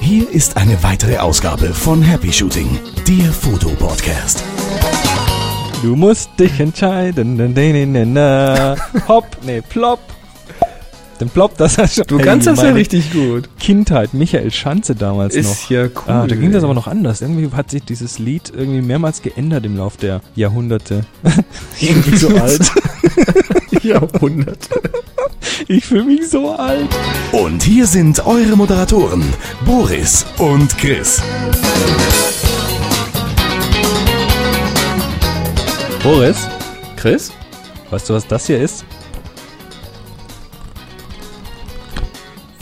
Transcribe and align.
Hier 0.00 0.30
ist 0.30 0.56
eine 0.56 0.82
weitere 0.82 1.18
Ausgabe 1.18 1.74
von 1.74 2.02
Happy 2.02 2.32
Shooting, 2.32 2.78
der 3.06 3.32
Fotopodcast. 3.32 4.42
Du 5.82 5.94
musst 5.94 6.30
dich 6.38 6.58
entscheiden. 6.58 7.36
Na, 7.36 7.48
na, 7.48 7.86
na, 7.86 8.04
na. 8.04 8.76
Hopp, 9.08 9.26
nee, 9.42 9.60
plopp. 9.60 10.00
Den 11.20 11.30
Plopp, 11.30 11.56
das 11.56 11.78
hast 11.78 12.10
Du 12.10 12.18
kannst 12.18 12.46
das 12.46 12.60
ja 12.60 12.72
richtig 12.72 13.10
gut. 13.10 13.48
Kindheit, 13.58 14.12
Michael 14.12 14.50
Schanze 14.50 14.94
damals 14.94 15.34
noch. 15.34 15.40
Ist 15.40 15.70
ja 15.70 15.84
cool. 15.84 15.90
Ah, 16.06 16.26
da 16.26 16.36
ging 16.36 16.52
das 16.52 16.62
aber 16.62 16.74
noch 16.74 16.86
anders. 16.86 17.22
Irgendwie 17.22 17.50
hat 17.56 17.70
sich 17.70 17.84
dieses 17.84 18.18
Lied 18.18 18.52
irgendwie 18.54 18.82
mehrmals 18.82 19.22
geändert 19.22 19.64
im 19.64 19.78
Lauf 19.78 19.96
der 19.96 20.20
Jahrhunderte. 20.34 21.06
irgendwie 21.80 22.16
so 22.16 22.28
alt. 22.36 22.70
Jahrhundert. 23.82 24.68
Ich 25.68 25.86
fühle 25.86 26.04
mich 26.04 26.28
so 26.28 26.52
alt. 26.52 26.88
Und 27.32 27.62
hier 27.62 27.86
sind 27.86 28.24
eure 28.26 28.56
Moderatoren, 28.56 29.24
Boris 29.64 30.26
und 30.38 30.76
Chris. 30.76 31.22
Boris, 36.02 36.36
Chris? 36.96 37.32
weißt 37.90 38.10
du, 38.10 38.14
was 38.14 38.26
das 38.26 38.46
hier 38.46 38.60
ist? 38.60 38.84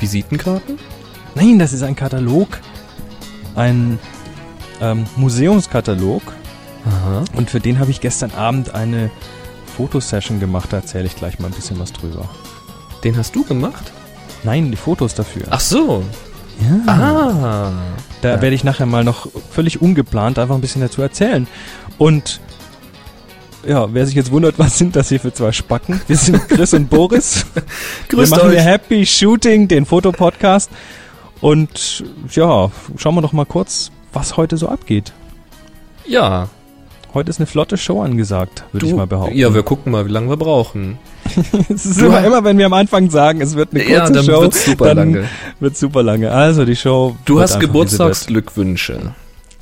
Visitenkarten? 0.04 0.78
Nein, 1.34 1.58
das 1.58 1.72
ist 1.72 1.82
ein 1.82 1.96
Katalog. 1.96 2.60
Ein 3.54 3.98
ähm, 4.82 5.06
Museumskatalog. 5.16 6.22
Aha. 6.84 7.24
Und 7.34 7.48
für 7.48 7.58
den 7.58 7.78
habe 7.78 7.90
ich 7.90 8.02
gestern 8.02 8.30
Abend 8.32 8.74
eine 8.74 9.10
Fotosession 9.77 10.40
gemacht. 10.40 10.74
Da 10.74 10.77
erzähle 10.78 11.06
ich 11.06 11.16
gleich 11.16 11.38
mal 11.38 11.46
ein 11.46 11.54
bisschen 11.54 11.78
was 11.78 11.90
drüber. 11.90 12.28
Den 13.02 13.16
hast 13.16 13.34
du 13.34 13.44
gemacht? 13.44 13.92
Nein, 14.42 14.70
die 14.70 14.77
Fotos 14.77 15.14
dafür. 15.14 15.44
Ach 15.48 15.60
so. 15.60 16.05
ja. 16.60 16.92
Ah. 16.92 17.72
Da 18.20 18.28
ja. 18.28 18.42
werde 18.42 18.55
ich 18.55 18.62
nachher 18.62 18.84
mal 18.84 19.05
noch 19.05 19.28
völlig 19.50 19.80
ungeplant 19.80 20.38
einfach 20.38 20.55
ein 20.55 20.60
bisschen 20.60 20.82
dazu 20.82 21.00
erzählen. 21.00 21.47
Und 21.97 22.41
ja, 23.66 23.92
wer 23.92 24.06
sich 24.06 24.14
jetzt 24.14 24.30
wundert, 24.30 24.58
was 24.58 24.78
sind 24.78 24.96
das 24.96 25.08
hier 25.08 25.20
für 25.20 25.32
zwei 25.32 25.52
Spacken? 25.52 26.00
Wir 26.06 26.16
sind 26.16 26.36
Chris 26.48 26.74
und 26.74 26.90
Boris. 26.90 27.46
Grüßt 28.08 28.30
wir 28.32 28.36
machen 28.38 28.48
euch. 28.50 28.54
hier 28.54 28.62
Happy 28.62 29.06
Shooting, 29.06 29.68
den 29.68 29.86
Fotopodcast. 29.86 30.70
Und 31.40 32.04
ja, 32.30 32.70
schauen 32.96 33.14
wir 33.14 33.22
doch 33.22 33.32
mal 33.32 33.44
kurz, 33.44 33.90
was 34.12 34.36
heute 34.36 34.56
so 34.56 34.68
abgeht. 34.68 35.12
Ja. 36.06 36.48
Heute 37.12 37.30
ist 37.30 37.38
eine 37.38 37.46
flotte 37.46 37.76
Show 37.76 38.02
angesagt, 38.02 38.64
würde 38.72 38.86
ich 38.86 38.94
mal 38.94 39.06
behaupten. 39.06 39.36
Ja, 39.36 39.54
wir 39.54 39.62
gucken 39.62 39.92
mal, 39.92 40.04
wie 40.04 40.10
lange 40.10 40.28
wir 40.30 40.36
brauchen. 40.36 40.98
es 41.68 41.86
ist 41.86 42.00
immer, 42.00 42.24
immer, 42.24 42.42
wenn 42.44 42.58
wir 42.58 42.66
am 42.66 42.72
Anfang 42.72 43.08
sagen, 43.08 43.40
es 43.40 43.54
wird 43.54 43.70
eine 43.72 43.84
kurze 43.84 43.92
ja, 43.92 44.10
dann 44.10 44.24
Show, 44.24 44.40
wird's 44.40 44.64
super 44.64 44.94
dann 44.94 45.14
lange. 45.14 45.28
wird 45.60 45.76
super 45.76 46.02
lange. 46.02 46.32
Also 46.32 46.64
die 46.64 46.74
Show. 46.76 47.16
Du 47.24 47.40
hast 47.40 47.60
Geburtstagsglückwünsche. 47.60 49.14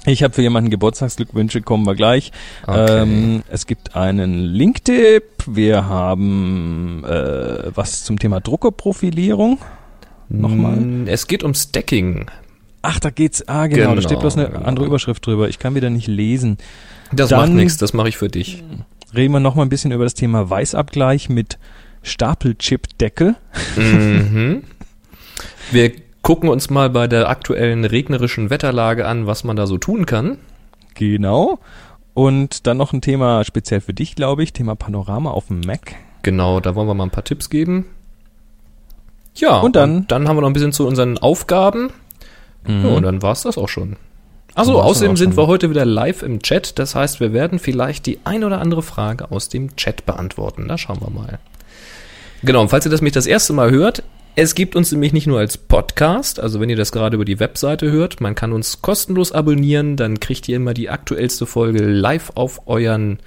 Ich 0.04 0.22
habe 0.24 0.34
für 0.34 0.42
jemanden 0.42 0.70
Geburtstagsglückwünsche, 0.70 1.62
kommen 1.62 1.86
wir 1.86 1.94
gleich. 1.94 2.32
Okay. 2.66 3.02
Ähm, 3.02 3.42
es 3.50 3.66
gibt 3.66 3.94
einen 3.94 4.34
Link-Tipp. 4.40 5.22
Wir 5.46 5.86
haben 5.88 7.04
äh, 7.04 7.74
was 7.76 8.02
zum 8.04 8.18
Thema 8.18 8.40
Druckerprofilierung. 8.40 9.58
nochmal. 10.28 10.76
Mm, 10.76 11.06
Es 11.06 11.28
geht 11.28 11.44
um 11.44 11.54
Stacking. 11.54 12.26
Ach, 12.82 12.98
da 12.98 13.10
geht's. 13.10 13.46
Ah, 13.46 13.68
genau. 13.68 13.82
da 13.84 13.88
Genau, 13.90 14.00
steht 14.02 14.18
bloß 14.18 14.36
eine 14.38 14.48
genau. 14.50 14.64
andere 14.64 14.86
Überschrift 14.86 15.24
drüber. 15.24 15.48
Ich 15.48 15.60
kann 15.60 15.76
wieder 15.76 15.88
nicht 15.90 16.08
lesen. 16.08 16.58
Das 17.12 17.28
Dann- 17.30 17.40
macht 17.40 17.52
nichts, 17.52 17.76
das 17.76 17.92
mache 17.92 18.08
ich 18.08 18.16
für 18.16 18.28
dich. 18.28 18.64
Reden 19.14 19.32
wir 19.32 19.40
noch 19.40 19.54
mal 19.54 19.62
ein 19.62 19.68
bisschen 19.68 19.92
über 19.92 20.02
das 20.04 20.14
Thema 20.14 20.50
Weißabgleich 20.50 21.28
mit 21.28 21.58
Stapelchip-Deckel. 22.02 23.36
mhm. 23.76 24.62
Wir 25.70 25.92
gucken 26.22 26.48
uns 26.48 26.70
mal 26.70 26.90
bei 26.90 27.06
der 27.08 27.28
aktuellen 27.28 27.84
regnerischen 27.84 28.50
Wetterlage 28.50 29.06
an, 29.06 29.26
was 29.26 29.44
man 29.44 29.56
da 29.56 29.66
so 29.66 29.78
tun 29.78 30.06
kann. 30.06 30.38
Genau. 30.94 31.58
Und 32.14 32.66
dann 32.66 32.76
noch 32.76 32.92
ein 32.92 33.00
Thema 33.00 33.44
speziell 33.44 33.80
für 33.80 33.94
dich, 33.94 34.14
glaube 34.14 34.42
ich. 34.42 34.52
Thema 34.52 34.74
Panorama 34.74 35.30
auf 35.30 35.48
dem 35.48 35.60
Mac. 35.60 35.94
Genau, 36.22 36.60
da 36.60 36.74
wollen 36.74 36.86
wir 36.86 36.94
mal 36.94 37.04
ein 37.04 37.10
paar 37.10 37.24
Tipps 37.24 37.50
geben. 37.50 37.86
Ja, 39.34 39.60
Und 39.60 39.76
dann? 39.76 40.06
dann 40.08 40.28
haben 40.28 40.36
wir 40.36 40.42
noch 40.42 40.50
ein 40.50 40.52
bisschen 40.52 40.72
zu 40.72 40.86
unseren 40.86 41.18
Aufgaben. 41.18 41.90
Ja, 42.66 42.90
und 42.90 43.02
dann 43.02 43.22
war's 43.22 43.42
das 43.42 43.58
auch 43.58 43.68
schon. 43.68 43.96
Also 44.54 44.74
war's 44.74 44.84
außerdem 44.84 45.16
sind 45.16 45.36
wir 45.36 45.46
heute 45.46 45.70
wieder 45.70 45.84
live 45.84 46.22
im 46.22 46.42
Chat. 46.42 46.78
Das 46.78 46.94
heißt, 46.94 47.18
wir 47.18 47.32
werden 47.32 47.58
vielleicht 47.58 48.06
die 48.06 48.20
ein 48.24 48.44
oder 48.44 48.60
andere 48.60 48.82
Frage 48.82 49.30
aus 49.30 49.48
dem 49.48 49.74
Chat 49.76 50.06
beantworten. 50.06 50.68
Da 50.68 50.78
schauen 50.78 51.00
wir 51.00 51.10
mal. 51.10 51.38
Genau, 52.44 52.60
und 52.60 52.68
falls 52.68 52.84
ihr 52.84 52.90
das 52.90 53.00
mich 53.00 53.12
das 53.12 53.26
erste 53.26 53.52
Mal 53.52 53.70
hört, 53.70 54.02
es 54.34 54.54
gibt 54.54 54.76
uns 54.76 54.90
nämlich 54.92 55.12
nicht 55.12 55.26
nur 55.26 55.38
als 55.38 55.58
Podcast, 55.58 56.40
also 56.40 56.58
wenn 56.60 56.70
ihr 56.70 56.76
das 56.76 56.90
gerade 56.90 57.16
über 57.16 57.26
die 57.26 57.38
Webseite 57.38 57.90
hört, 57.90 58.22
man 58.22 58.34
kann 58.34 58.52
uns 58.52 58.80
kostenlos 58.80 59.32
abonnieren, 59.32 59.96
dann 59.96 60.20
kriegt 60.20 60.48
ihr 60.48 60.56
immer 60.56 60.72
die 60.72 60.88
aktuellste 60.88 61.44
Folge 61.44 61.84
live 61.84 62.32
auf 62.34 62.66
euren, 62.66 63.18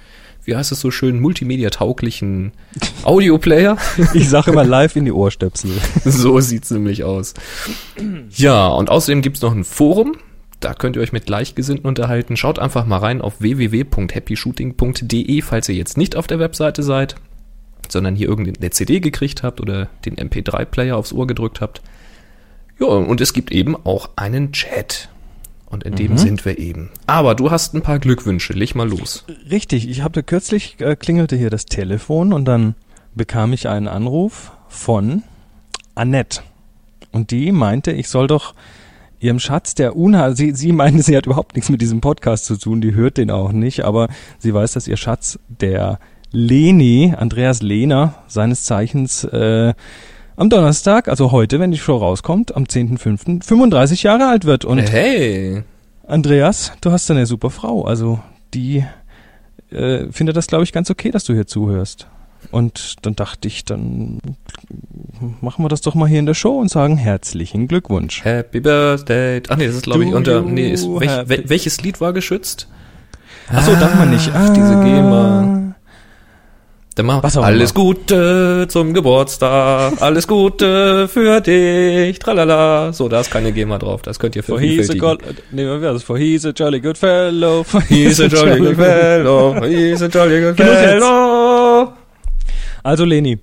wie 0.44 0.56
heißt 0.56 0.72
es 0.72 0.80
so 0.80 0.90
schön, 0.90 1.20
multimedia-tauglichen 1.20 2.50
Audioplayer. 3.04 3.76
Ich 4.14 4.28
sage 4.28 4.50
immer 4.50 4.64
live 4.64 4.96
in 4.96 5.04
die 5.04 5.12
Ohrstöpsel. 5.12 5.70
So 6.04 6.40
sieht's 6.40 6.72
nämlich 6.72 7.04
aus. 7.04 7.34
Ja, 8.30 8.66
und 8.68 8.90
außerdem 8.90 9.22
gibt's 9.22 9.42
noch 9.42 9.54
ein 9.54 9.64
Forum. 9.64 10.16
Da 10.58 10.74
könnt 10.74 10.96
ihr 10.96 11.02
euch 11.02 11.12
mit 11.12 11.26
Gleichgesinnten 11.26 11.86
unterhalten. 11.86 12.36
Schaut 12.36 12.58
einfach 12.58 12.84
mal 12.86 12.98
rein 12.98 13.20
auf 13.20 13.40
www.happyshooting.de, 13.40 15.42
falls 15.42 15.68
ihr 15.68 15.76
jetzt 15.76 15.98
nicht 15.98 16.16
auf 16.16 16.26
der 16.26 16.40
Webseite 16.40 16.82
seid, 16.82 17.14
sondern 17.92 18.16
hier 18.16 18.28
irgendeine 18.28 18.70
CD 18.70 19.00
gekriegt 19.00 19.42
habt 19.42 19.60
oder 19.60 19.88
den 20.04 20.16
MP3-Player 20.16 20.96
aufs 20.96 21.12
Ohr 21.12 21.26
gedrückt 21.26 21.60
habt. 21.60 21.82
Ja, 22.78 22.86
und 22.86 23.20
es 23.20 23.32
gibt 23.32 23.52
eben 23.52 23.74
auch 23.74 24.10
einen 24.16 24.52
Chat. 24.52 25.08
Und 25.68 25.82
in 25.82 25.96
dem 25.96 26.16
sind 26.16 26.44
wir 26.44 26.58
eben. 26.58 26.90
Aber 27.06 27.34
du 27.34 27.50
hast 27.50 27.74
ein 27.74 27.82
paar 27.82 27.98
Glückwünsche. 27.98 28.52
Leg 28.52 28.76
mal 28.76 28.88
los. 28.88 29.24
Richtig, 29.50 29.88
ich 29.88 30.02
habe 30.02 30.22
kürzlich 30.22 30.76
äh, 30.80 30.94
klingelte 30.94 31.36
hier 31.36 31.50
das 31.50 31.66
Telefon 31.66 32.32
und 32.32 32.44
dann 32.44 32.76
bekam 33.14 33.52
ich 33.52 33.68
einen 33.68 33.88
Anruf 33.88 34.52
von 34.68 35.24
Annette. 35.96 36.42
Und 37.10 37.32
die 37.32 37.50
meinte, 37.50 37.90
ich 37.92 38.08
soll 38.08 38.28
doch 38.28 38.54
ihrem 39.18 39.38
Schatz, 39.38 39.74
der 39.74 39.96
Unha, 39.96 40.34
sie, 40.34 40.52
sie 40.52 40.72
meinte, 40.72 41.02
sie 41.02 41.16
hat 41.16 41.26
überhaupt 41.26 41.56
nichts 41.56 41.70
mit 41.70 41.80
diesem 41.80 42.00
Podcast 42.00 42.44
zu 42.44 42.56
tun, 42.56 42.80
die 42.80 42.94
hört 42.94 43.16
den 43.16 43.30
auch 43.30 43.52
nicht, 43.52 43.84
aber 43.84 44.08
sie 44.38 44.52
weiß, 44.52 44.72
dass 44.72 44.88
ihr 44.88 44.96
Schatz, 44.96 45.38
der 45.48 45.98
Leni, 46.36 47.14
Andreas 47.16 47.62
Lehner, 47.62 48.12
seines 48.26 48.64
Zeichens, 48.64 49.24
äh, 49.24 49.72
am 50.36 50.50
Donnerstag, 50.50 51.08
also 51.08 51.32
heute, 51.32 51.58
wenn 51.60 51.70
die 51.70 51.78
Show 51.78 51.96
rauskommt, 51.96 52.54
am 52.54 52.64
10.05., 52.64 53.42
35 53.42 54.02
Jahre 54.02 54.28
alt 54.28 54.44
wird. 54.44 54.66
Und 54.66 54.80
Hey. 54.80 55.62
Andreas, 56.06 56.72
du 56.82 56.92
hast 56.92 57.10
eine 57.10 57.24
super 57.24 57.48
Frau. 57.48 57.86
Also 57.86 58.20
die 58.52 58.84
äh, 59.70 60.12
findet 60.12 60.36
das, 60.36 60.46
glaube 60.46 60.64
ich, 60.64 60.74
ganz 60.74 60.90
okay, 60.90 61.10
dass 61.10 61.24
du 61.24 61.32
hier 61.32 61.46
zuhörst. 61.46 62.06
Und 62.50 62.96
dann 63.06 63.16
dachte 63.16 63.48
ich, 63.48 63.64
dann 63.64 64.20
machen 65.40 65.64
wir 65.64 65.70
das 65.70 65.80
doch 65.80 65.94
mal 65.94 66.06
hier 66.06 66.18
in 66.18 66.26
der 66.26 66.34
Show 66.34 66.60
und 66.60 66.70
sagen 66.70 66.98
herzlichen 66.98 67.66
Glückwunsch. 67.66 68.22
Happy 68.26 68.60
Birthday. 68.60 69.42
Ach 69.48 69.56
nee, 69.56 69.66
das 69.68 69.76
ist 69.76 69.84
glaube 69.84 70.04
ich 70.04 70.12
unter. 70.12 70.42
Nee, 70.42 70.70
ist, 70.70 70.86
welch, 70.86 71.48
welches 71.48 71.80
Lied 71.80 71.98
war 72.02 72.12
geschützt? 72.12 72.68
Achso, 73.48 73.72
darf 73.72 73.94
man 73.94 74.10
nicht. 74.10 74.30
Ach, 74.34 74.50
diese 74.50 74.74
GEMA. 74.80 75.74
Dann 76.96 77.04
machen 77.04 77.22
auch 77.22 77.42
Alles 77.44 77.72
immer. 77.72 77.84
Gute 77.84 78.66
zum 78.70 78.94
Geburtstag, 78.94 80.00
alles 80.00 80.26
Gute 80.26 81.08
für 81.08 81.42
dich, 81.42 82.18
tralala. 82.18 82.94
So, 82.94 83.10
da 83.10 83.20
ist 83.20 83.30
keine 83.30 83.52
GEMA 83.52 83.76
drauf, 83.76 84.00
das 84.00 84.18
könnt 84.18 84.34
ihr 84.34 84.42
For 84.42 84.58
he's 84.58 84.88
a 84.88 84.94
god, 84.94 85.18
nee? 85.50 85.66
For 85.98 86.16
he's 86.16 86.46
a 86.46 86.52
jolly 86.56 86.80
good 86.80 86.96
fellow. 86.96 87.64
For 87.64 87.82
He's 87.82 88.18
a 88.18 88.28
jolly 88.28 88.60
good 88.60 88.76
fellow, 88.76 89.62
he's 89.66 90.00
a 90.00 90.08
jolly 90.08 90.40
good 90.40 90.56
fellow. 90.56 91.92
Also 92.82 93.04
Leni, 93.04 93.40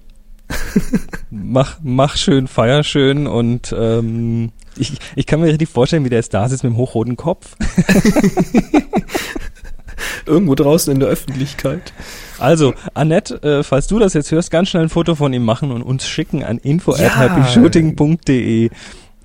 mach, 1.29 1.78
mach 1.84 2.17
schön, 2.17 2.47
feier 2.47 2.84
schön 2.84 3.28
und 3.28 3.72
ähm, 3.78 4.52
ich, 4.78 4.94
ich 5.16 5.28
kann 5.28 5.41
mir 5.41 5.46
richtig 5.49 5.70
vorstellen, 5.70 6.03
wie 6.06 6.09
der 6.09 6.17
jetzt 6.17 6.34
da 6.34 6.49
sitzt 6.49 6.64
mit 6.64 6.73
dem 6.73 6.78
hochroten 6.78 7.17
Kopf. 7.17 7.56
Irgendwo 10.25 10.55
draußen 10.55 10.93
in 10.93 10.99
der 10.99 11.09
Öffentlichkeit. 11.09 11.93
Also, 12.40 12.73
Annette, 12.93 13.41
äh, 13.43 13.63
falls 13.63 13.87
du 13.87 13.99
das 13.99 14.13
jetzt 14.13 14.31
hörst, 14.31 14.51
ganz 14.51 14.69
schnell 14.69 14.84
ein 14.84 14.90
Foto 14.90 15.16
von 15.16 15.34
ihm 15.34 15.45
machen 15.45 15.72
und 15.72 15.81
uns 15.81 16.07
schicken 16.07 16.43
an 16.43 16.57
info 16.57 16.95
Ja. 16.95 17.09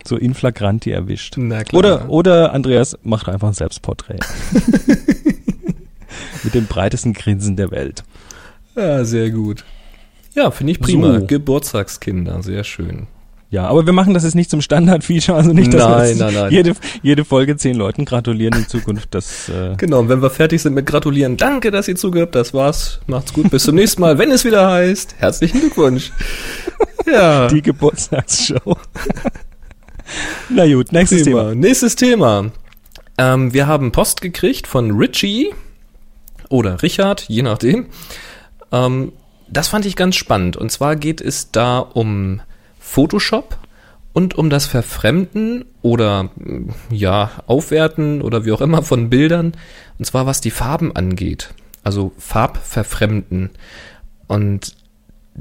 So 0.04 0.16
in 0.16 0.34
flagranti 0.34 0.90
erwischt. 0.90 1.34
Na 1.36 1.64
klar. 1.64 1.78
Oder, 1.78 2.08
oder 2.08 2.54
Andreas 2.54 2.96
macht 3.02 3.28
einfach 3.28 3.48
ein 3.48 3.54
Selbstporträt. 3.54 4.18
Mit 6.44 6.54
dem 6.54 6.66
breitesten 6.66 7.12
Grinsen 7.12 7.56
der 7.56 7.70
Welt. 7.70 8.04
Ja, 8.74 9.04
sehr 9.04 9.30
gut. 9.30 9.64
Ja, 10.34 10.50
finde 10.50 10.72
ich 10.72 10.80
prima. 10.80 11.20
So. 11.20 11.26
Geburtstagskinder, 11.26 12.42
sehr 12.42 12.64
schön. 12.64 13.06
Ja, 13.50 13.66
aber 13.66 13.86
wir 13.86 13.94
machen 13.94 14.12
das 14.12 14.24
jetzt 14.24 14.34
nicht 14.34 14.50
zum 14.50 14.60
Standard-Feature, 14.60 15.36
also 15.36 15.54
nicht, 15.54 15.72
dass 15.72 15.80
wir 15.82 15.96
Nein, 15.96 16.08
jetzt 16.08 16.18
nein, 16.18 16.34
nein. 16.34 16.52
Jede, 16.52 16.74
jede 17.02 17.24
Folge 17.24 17.56
zehn 17.56 17.76
Leuten 17.76 18.04
gratulieren 18.04 18.58
in 18.58 18.68
Zukunft. 18.68 19.14
Das, 19.14 19.48
äh, 19.48 19.74
Genau, 19.78 20.00
und 20.00 20.10
wenn 20.10 20.20
wir 20.20 20.28
fertig 20.28 20.60
sind 20.60 20.74
mit 20.74 20.84
Gratulieren, 20.84 21.38
danke, 21.38 21.70
dass 21.70 21.88
ihr 21.88 21.96
zugehört. 21.96 22.34
Das 22.34 22.52
war's. 22.52 23.00
Macht's 23.06 23.32
gut. 23.32 23.50
Bis 23.50 23.62
zum 23.62 23.76
nächsten 23.76 24.02
Mal, 24.02 24.18
wenn 24.18 24.30
es 24.30 24.44
wieder 24.44 24.70
heißt. 24.70 25.14
Herzlichen 25.18 25.60
Glückwunsch. 25.60 26.12
Ja. 27.10 27.48
Die 27.48 27.62
Geburtstagsshow. 27.62 28.76
Na 30.50 30.66
gut, 30.66 30.92
nächstes 30.92 31.22
Thema. 31.22 31.50
Thema. 31.50 31.54
Nächstes 31.54 31.96
Thema. 31.96 32.50
Ähm, 33.16 33.54
wir 33.54 33.66
haben 33.66 33.92
Post 33.92 34.20
gekriegt 34.20 34.66
von 34.66 34.90
Richie 34.90 35.54
oder 36.50 36.82
Richard, 36.82 37.22
je 37.28 37.42
nachdem. 37.42 37.86
Ähm, 38.72 39.12
das 39.48 39.68
fand 39.68 39.86
ich 39.86 39.96
ganz 39.96 40.16
spannend. 40.16 40.58
Und 40.58 40.70
zwar 40.70 40.96
geht 40.96 41.22
es 41.22 41.50
da 41.50 41.78
um 41.78 42.42
Photoshop 42.88 43.58
und 44.14 44.36
um 44.36 44.50
das 44.50 44.66
Verfremden 44.66 45.64
oder 45.82 46.30
mm, 46.36 46.70
ja, 46.90 47.30
Aufwerten 47.46 48.22
oder 48.22 48.44
wie 48.44 48.52
auch 48.52 48.62
immer 48.62 48.82
von 48.82 49.10
Bildern. 49.10 49.52
Und 49.98 50.04
zwar 50.04 50.26
was 50.26 50.40
die 50.40 50.50
Farben 50.50 50.96
angeht. 50.96 51.50
Also 51.84 52.12
Farbverfremden. 52.18 53.50
Und 54.26 54.74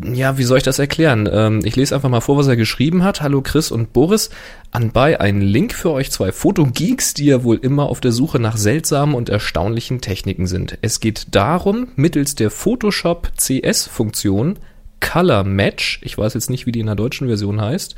ja, 0.04 0.38
wie 0.38 0.44
soll 0.44 0.58
ich 0.58 0.64
das 0.64 0.78
erklären? 0.78 1.28
Ähm, 1.32 1.62
ich 1.64 1.76
lese 1.76 1.96
einfach 1.96 2.10
mal 2.10 2.22
vor, 2.22 2.38
was 2.38 2.48
er 2.48 2.56
geschrieben 2.58 3.04
hat. 3.04 3.22
Hallo 3.22 3.42
Chris 3.42 3.72
und 3.72 3.94
Boris. 3.94 4.30
Anbei 4.72 5.20
ein 5.20 5.42
Link 5.42 5.74
für 5.74 5.92
euch 5.92 6.12
zwei 6.12 6.32
Fotogeeks, 6.32 7.14
die 7.14 7.26
ja 7.26 7.44
wohl 7.44 7.58
immer 7.58 7.88
auf 7.88 8.02
der 8.02 8.12
Suche 8.12 8.40
nach 8.40 8.58
seltsamen 8.58 9.16
und 9.16 9.30
erstaunlichen 9.30 10.02
Techniken 10.02 10.46
sind. 10.46 10.78
Es 10.82 11.00
geht 11.00 11.28
darum, 11.32 11.88
mittels 11.96 12.36
der 12.36 12.52
Photoshop 12.52 13.32
CS-Funktion 13.38 14.60
Color 15.00 15.44
Match, 15.44 16.00
ich 16.04 16.18
weiß 16.18 16.34
jetzt 16.34 16.50
nicht, 16.50 16.66
wie 16.66 16.72
die 16.72 16.80
in 16.80 16.88
der 16.88 16.96
deutschen 16.96 17.28
Version 17.28 17.62
heißt, 17.62 17.96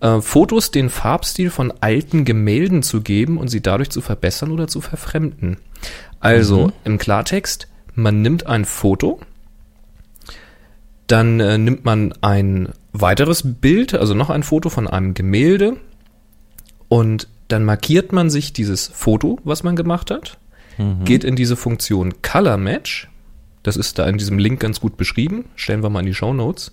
äh, 0.00 0.20
Fotos 0.20 0.70
den 0.70 0.90
Farbstil 0.90 1.50
von 1.50 1.72
alten 1.80 2.24
Gemälden 2.24 2.82
zu 2.82 3.00
geben 3.00 3.38
und 3.38 3.48
sie 3.48 3.60
dadurch 3.60 3.90
zu 3.90 4.00
verbessern 4.00 4.50
oder 4.50 4.68
zu 4.68 4.80
verfremden. 4.80 5.58
Also 6.20 6.72
im 6.84 6.98
Klartext, 6.98 7.68
man 7.94 8.22
nimmt 8.22 8.46
ein 8.46 8.64
Foto, 8.64 9.20
dann 11.06 11.40
äh, 11.40 11.58
nimmt 11.58 11.84
man 11.84 12.14
ein 12.22 12.70
weiteres 12.92 13.42
Bild, 13.44 13.94
also 13.94 14.14
noch 14.14 14.30
ein 14.30 14.42
Foto 14.42 14.70
von 14.70 14.86
einem 14.86 15.14
Gemälde 15.14 15.76
und 16.88 17.28
dann 17.48 17.64
markiert 17.64 18.12
man 18.12 18.30
sich 18.30 18.52
dieses 18.52 18.86
Foto, 18.88 19.38
was 19.44 19.62
man 19.62 19.76
gemacht 19.76 20.10
hat, 20.10 20.38
geht 21.04 21.24
in 21.24 21.36
diese 21.36 21.56
Funktion 21.56 22.14
Color 22.22 22.56
Match, 22.56 23.08
das 23.64 23.76
ist 23.76 23.98
da 23.98 24.06
in 24.06 24.18
diesem 24.18 24.38
Link 24.38 24.60
ganz 24.60 24.78
gut 24.78 24.96
beschrieben, 24.96 25.46
stellen 25.56 25.82
wir 25.82 25.90
mal 25.90 26.00
in 26.00 26.06
die 26.06 26.14
Show 26.14 26.32
Notes, 26.32 26.72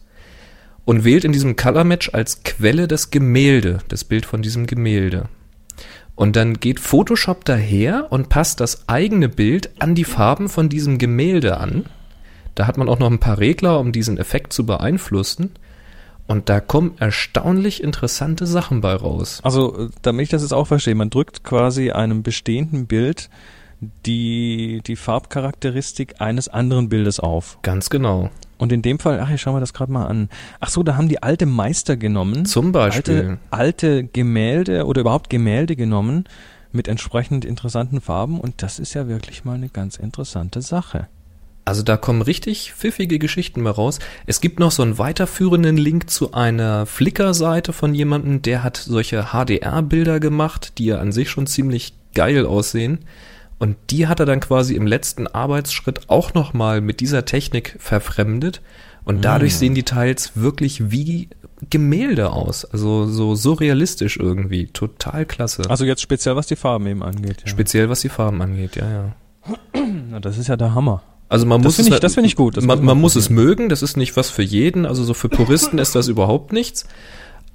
und 0.86 1.04
wählt 1.04 1.24
in 1.24 1.32
diesem 1.32 1.56
Color 1.56 1.84
Match 1.84 2.10
als 2.14 2.44
Quelle 2.44 2.88
das 2.88 3.10
Gemälde, 3.10 3.80
das 3.88 4.04
Bild 4.04 4.26
von 4.26 4.42
diesem 4.42 4.68
Gemälde. 4.68 5.30
Und 6.16 6.36
dann 6.36 6.60
geht 6.60 6.80
Photoshop 6.80 7.46
daher 7.46 8.12
und 8.12 8.30
passt 8.30 8.60
das 8.60 8.88
eigene 8.88 9.30
Bild 9.30 9.72
an 9.80 9.96
die 9.96 10.04
Farben 10.04 10.50
von 10.50 10.70
diesem 10.70 10.98
Gemälde 10.98 11.58
an. 11.58 11.86
Da 12.56 12.68
hat 12.68 12.78
man 12.78 12.90
auch 12.90 13.00
noch 13.00 13.10
ein 13.10 13.20
paar 13.20 13.40
Regler, 13.40 13.80
um 13.80 13.92
diesen 13.92 14.18
Effekt 14.18 14.54
zu 14.54 14.66
beeinflussen. 14.66 15.52
Und 16.28 16.50
da 16.50 16.60
kommen 16.60 16.96
erstaunlich 17.00 17.82
interessante 17.82 18.46
Sachen 18.46 18.82
bei 18.82 18.94
raus. 18.94 19.40
Also, 19.44 19.88
äh, 19.88 19.90
damit 20.02 20.24
ich 20.24 20.30
das 20.30 20.42
jetzt 20.42 20.54
auch 20.54 20.68
verstehe, 20.68 20.96
man 20.96 21.10
drückt 21.10 21.44
quasi 21.44 21.92
einem 21.92 22.24
bestehenden 22.24 22.86
Bild 22.86 23.30
die, 24.06 24.82
die 24.86 24.96
Farbcharakteristik 24.96 26.16
eines 26.20 26.48
anderen 26.48 26.90
Bildes 26.90 27.20
auf. 27.20 27.58
Ganz 27.62 27.90
genau. 27.90 28.30
Und 28.58 28.72
in 28.72 28.84
dem 28.84 29.00
Fall, 29.00 29.20
ach, 29.20 29.32
ich 29.32 29.42
schau 29.42 29.54
mir 29.54 29.60
das 29.60 29.74
gerade 29.74 29.92
mal 29.92 30.06
an. 30.06 30.30
Ach 30.60 30.70
so, 30.70 30.84
da 30.84 30.96
haben 30.96 31.10
die 31.10 31.24
alte 31.24 31.48
Meister 31.48 31.98
genommen. 31.98 32.46
Zum 32.46 32.72
Beispiel. 32.72 33.16
Alte, 33.16 33.38
alte 33.50 34.04
Gemälde 34.04 34.86
oder 34.86 35.02
überhaupt 35.02 35.32
Gemälde 35.32 35.76
genommen 35.76 36.26
mit 36.72 36.88
entsprechend 36.88 37.44
interessanten 37.44 38.02
Farben. 38.02 38.40
Und 38.40 38.62
das 38.62 38.78
ist 38.78 38.94
ja 38.94 39.08
wirklich 39.08 39.46
mal 39.46 39.56
eine 39.56 39.70
ganz 39.70 39.98
interessante 39.98 40.62
Sache. 40.62 41.08
Also 41.66 41.84
da 41.84 41.98
kommen 41.98 42.22
richtig 42.22 42.74
pfiffige 42.74 43.18
Geschichten 43.18 43.62
mal 43.62 43.72
raus. 43.72 44.00
Es 44.26 44.42
gibt 44.42 44.60
noch 44.60 44.72
so 44.72 44.84
einen 44.84 44.98
weiterführenden 44.98 45.78
Link 45.78 46.10
zu 46.10 46.34
einer 46.34 46.86
Flickr-Seite 46.86 47.74
von 47.74 47.94
jemandem, 47.94 48.42
der 48.42 48.64
hat 48.64 48.78
solche 48.78 49.28
HDR-Bilder 49.32 50.20
gemacht, 50.20 50.78
die 50.78 50.86
ja 50.86 51.00
an 51.00 51.12
sich 51.12 51.30
schon 51.30 51.48
ziemlich 51.48 51.94
geil 52.14 52.46
aussehen. 52.46 53.00
Und 53.62 53.78
die 53.92 54.08
hat 54.08 54.20
er 54.20 54.26
dann 54.26 54.40
quasi 54.40 54.74
im 54.76 54.88
letzten 54.88 55.28
Arbeitsschritt 55.28 56.10
auch 56.10 56.34
nochmal 56.34 56.82
mit 56.82 57.00
dieser 57.00 57.26
Technik 57.26 57.76
verfremdet. 57.78 58.62
Und 59.04 59.24
dadurch 59.24 59.56
sehen 59.56 59.76
die 59.76 59.84
Teils 59.84 60.32
wirklich 60.34 60.92
wie 60.92 61.30
Gemälde 61.70 62.32
aus. 62.32 62.66
Also 62.66 63.06
so 63.06 63.36
surrealistisch 63.36 64.18
irgendwie. 64.18 64.66
Total 64.68 65.26
klasse. 65.28 65.62
Also 65.70 65.86
jetzt 65.86 66.02
speziell, 66.02 66.36
was 66.36 66.48
die 66.48 66.56
Farben 66.56 66.88
eben 66.88 67.04
angeht. 67.04 67.42
Ja. 67.42 67.48
Speziell 67.48 67.88
was 67.88 68.02
die 68.02 68.10
Farben 68.10 68.42
angeht, 68.42 68.76
ja, 68.78 68.90
ja. 68.90 69.16
Na, 70.10 70.20
das 70.20 70.40
ist 70.40 70.48
ja 70.48 70.58
der 70.58 70.74
Hammer. 70.74 71.04
Also 71.30 71.46
man 71.46 71.62
Das 71.62 71.78
muss 71.78 71.88
es, 71.88 71.94
ich- 71.94 72.00
das 72.00 72.16
finde 72.16 72.28
ich 72.28 72.36
gut. 72.36 72.58
Das 72.58 72.64
man 72.66 72.80
muss 72.80 72.86
man 72.86 72.96
man 72.98 73.02
muss 73.02 73.16
es 73.16 73.30
mögen, 73.30 73.70
das 73.70 73.84
ist 73.84 73.96
nicht 73.96 74.18
was 74.18 74.32
für 74.32 74.42
jeden, 74.44 74.88
also 74.88 75.04
so 75.04 75.14
für 75.14 75.30
Puristen 75.30 75.78
ist 75.78 75.94
das 75.94 76.08
überhaupt 76.08 76.52
nichts. 76.52 76.86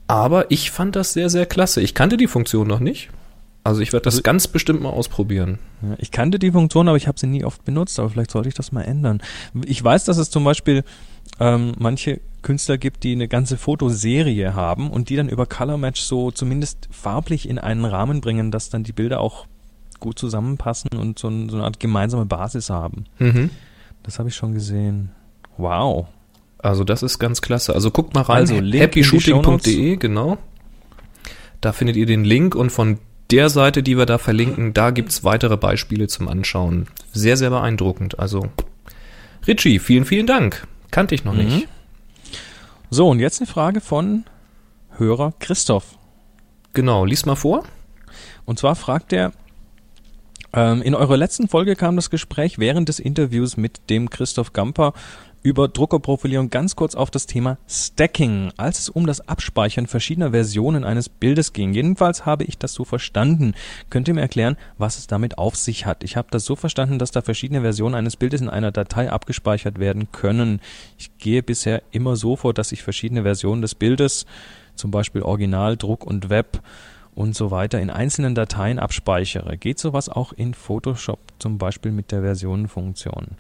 Aber 0.07 0.53
ich 0.53 0.71
fand 0.71 0.95
das 0.95 1.13
sehr, 1.15 1.31
sehr 1.31 1.47
klasse. 1.47 1.81
Ich 1.81 1.95
kannte 1.95 2.17
die 2.17 2.29
Funktion 2.29 2.69
noch 2.69 2.79
nicht. 2.81 3.11
Also 3.67 3.81
ich 3.81 3.93
werde 3.93 4.05
das 4.05 4.15
Also- 4.15 4.23
ganz 4.23 4.47
bestimmt 4.49 4.81
mal 4.81 4.91
ausprobieren. 4.91 5.59
Ja, 5.83 5.97
ich 5.99 6.11
kannte 6.11 6.39
die 6.39 6.53
Funktion, 6.53 6.89
aber 6.89 6.97
ich 6.97 7.09
habe 7.09 7.19
sie 7.19 7.27
nie 7.27 7.45
oft 7.45 7.65
benutzt, 7.65 7.99
aber 7.99 8.11
vielleicht 8.11 8.31
sollte 8.31 8.49
ich 8.49 8.55
das 8.55 8.73
mal 8.73 8.83
ändern. 8.83 9.21
Ich 9.65 9.83
weiß, 9.83 10.05
dass 10.05 10.17
es 10.19 10.31
zum 10.31 10.45
Beispiel 10.45 10.85
ähm, 11.41 11.73
manche 11.79 12.21
Künstler 12.43 12.79
gibt, 12.79 13.03
die 13.03 13.13
eine 13.13 13.27
ganze 13.29 13.57
Fotoserie 13.59 14.55
haben 14.55 14.91
und 14.91 15.09
die 15.11 15.17
dann 15.17 15.29
über 15.29 15.47
Color 15.47 15.77
Match 15.79 16.01
so 16.01 16.31
zumindest 16.31 16.89
farblich 16.93 17.49
in 17.49 17.59
einen 17.59 17.85
Rahmen 17.85 18.21
bringen, 18.21 18.51
dass 18.53 18.71
dann 18.71 18.85
die 18.85 18.93
Bilder 18.93 19.21
auch 19.21 19.47
gut 19.99 20.19
zusammenpassen 20.19 20.91
und 20.97 21.19
so, 21.19 21.29
ein, 21.29 21.49
so 21.49 21.57
eine 21.57 21.65
Art 21.65 21.81
gemeinsame 21.81 22.27
Basis 22.27 22.71
haben. 22.71 23.07
Mhm. 23.19 23.51
Das 24.05 24.19
habe 24.21 24.29
ich 24.29 24.37
schon 24.37 24.55
gesehen. 24.55 25.11
Wow. 25.57 26.07
Also 26.59 26.85
das 26.85 27.03
ist 27.03 27.19
ganz 27.19 27.43
klasse. 27.43 27.75
Also 27.75 27.91
guckt 27.91 28.15
mal 28.15 28.23
rein, 28.23 28.39
Also, 28.43 28.55
happyshooting.de, 28.55 29.97
genau. 29.97 30.39
Da 31.61 31.73
findet 31.73 31.97
ihr 31.97 32.07
den 32.07 32.25
Link 32.25 32.55
und 32.55 32.71
von 32.71 32.99
der 33.31 33.49
Seite, 33.49 33.83
die 33.83 33.97
wir 33.99 34.07
da 34.07 34.19
verlinken, 34.19 34.73
da 34.75 34.91
gibt's 34.91 35.25
weitere 35.25 35.57
Beispiele 35.57 36.07
zum 36.09 36.29
Anschauen. 36.29 36.87
Sehr, 37.13 37.37
sehr 37.37 37.51
beeindruckend. 37.51 38.19
Also 38.19 38.49
Richie, 39.47 39.79
vielen, 39.79 40.05
vielen 40.05 40.27
Dank. 40.27 40.67
Kannte 40.91 41.15
ich 41.15 41.25
noch 41.25 41.33
Mhm. 41.35 41.39
nicht. 41.45 41.69
So, 42.91 43.09
und 43.09 43.19
jetzt 43.21 43.41
eine 43.41 43.47
Frage 43.49 43.81
von 43.81 44.25
Hörer 44.97 45.33
Christoph. 45.41 45.99
Genau, 46.73 47.05
lies 47.05 47.27
mal 47.27 47.35
vor. 47.35 47.65
Und 48.45 48.59
zwar 48.59 48.77
fragt 48.77 49.13
er, 49.13 49.33
ähm, 50.53 50.83
in 50.83 50.95
eurer 50.95 51.17
letzten 51.17 51.49
Folge 51.49 51.75
kam 51.77 51.97
das 51.97 52.11
Gespräch 52.11 52.59
während 52.59 52.89
des 52.89 52.99
Interviews 53.01 53.57
mit 53.57 53.91
dem 53.91 54.09
Christoph 54.09 54.53
Gamper 54.53 54.93
über 55.47 55.69
Druckerprofilierung 55.69 56.51
ganz 56.51 56.75
kurz 56.75 56.97
auf 56.97 57.13
das 57.13 57.27
Thema 57.27 57.57
Stacking, 57.69 58.51
als 58.57 58.81
es 58.81 58.89
um 58.89 59.07
das 59.07 59.29
Abspeichern 59.29 59.87
verschiedener 59.87 60.33
Versionen 60.33 60.83
eines 60.83 61.09
Bildes 61.09 61.53
ging. 61.53 61.73
Jedenfalls 61.73 62.27
habe 62.27 62.43
ich 62.43 62.59
das 62.59 62.75
so 62.75 62.85
verstanden. 62.85 63.55
Könnt 63.89 64.09
ihr 64.09 64.15
mir 64.15 64.23
erklären, 64.23 64.57
was 64.77 64.99
es 64.99 65.07
damit 65.07 65.39
auf 65.39 65.55
sich 65.55 65.87
hat? 65.87 66.03
Ich 66.03 66.17
habe 66.17 66.27
das 66.33 66.45
so 66.47 66.57
verstanden, 66.57 66.99
dass 66.99 67.13
da 67.13 67.23
verschiedene 67.23 67.61
Versionen 67.61 67.95
eines 67.95 68.17
Bildes 68.17 68.41
in 68.41 68.49
einer 68.49 68.73
Datei 68.73 69.09
abgespeichert 69.09 69.79
werden 69.79 70.11
können. 70.11 70.61
Ich 70.99 71.17
gehe 71.19 71.45
bisher 71.45 71.81
immer 71.93 72.17
so 72.17 72.35
vor, 72.35 72.53
dass 72.53 72.73
ich 72.73 72.83
verschiedene 72.83 73.23
Versionen 73.23 73.63
des 73.63 73.77
Bildes, 73.77 74.27
zum 74.75 74.91
Beispiel 74.91 75.23
Original, 75.23 75.77
Druck 75.77 76.05
und 76.05 76.29
Web, 76.29 76.61
und 77.15 77.37
so 77.37 77.53
weiter 77.53 77.81
in 77.81 77.89
einzelnen 77.89 78.35
Dateien 78.35 78.81
abspeichere. 78.81 79.57
Geht 79.57 79.79
sowas 79.79 80.09
auch 80.09 80.33
in 80.33 80.55
Photoshop, 80.55 81.21
zum 81.39 81.57
Beispiel 81.57 81.93
mit 81.93 82.11
der 82.11 82.23
Versionenfunktion? 82.23 83.37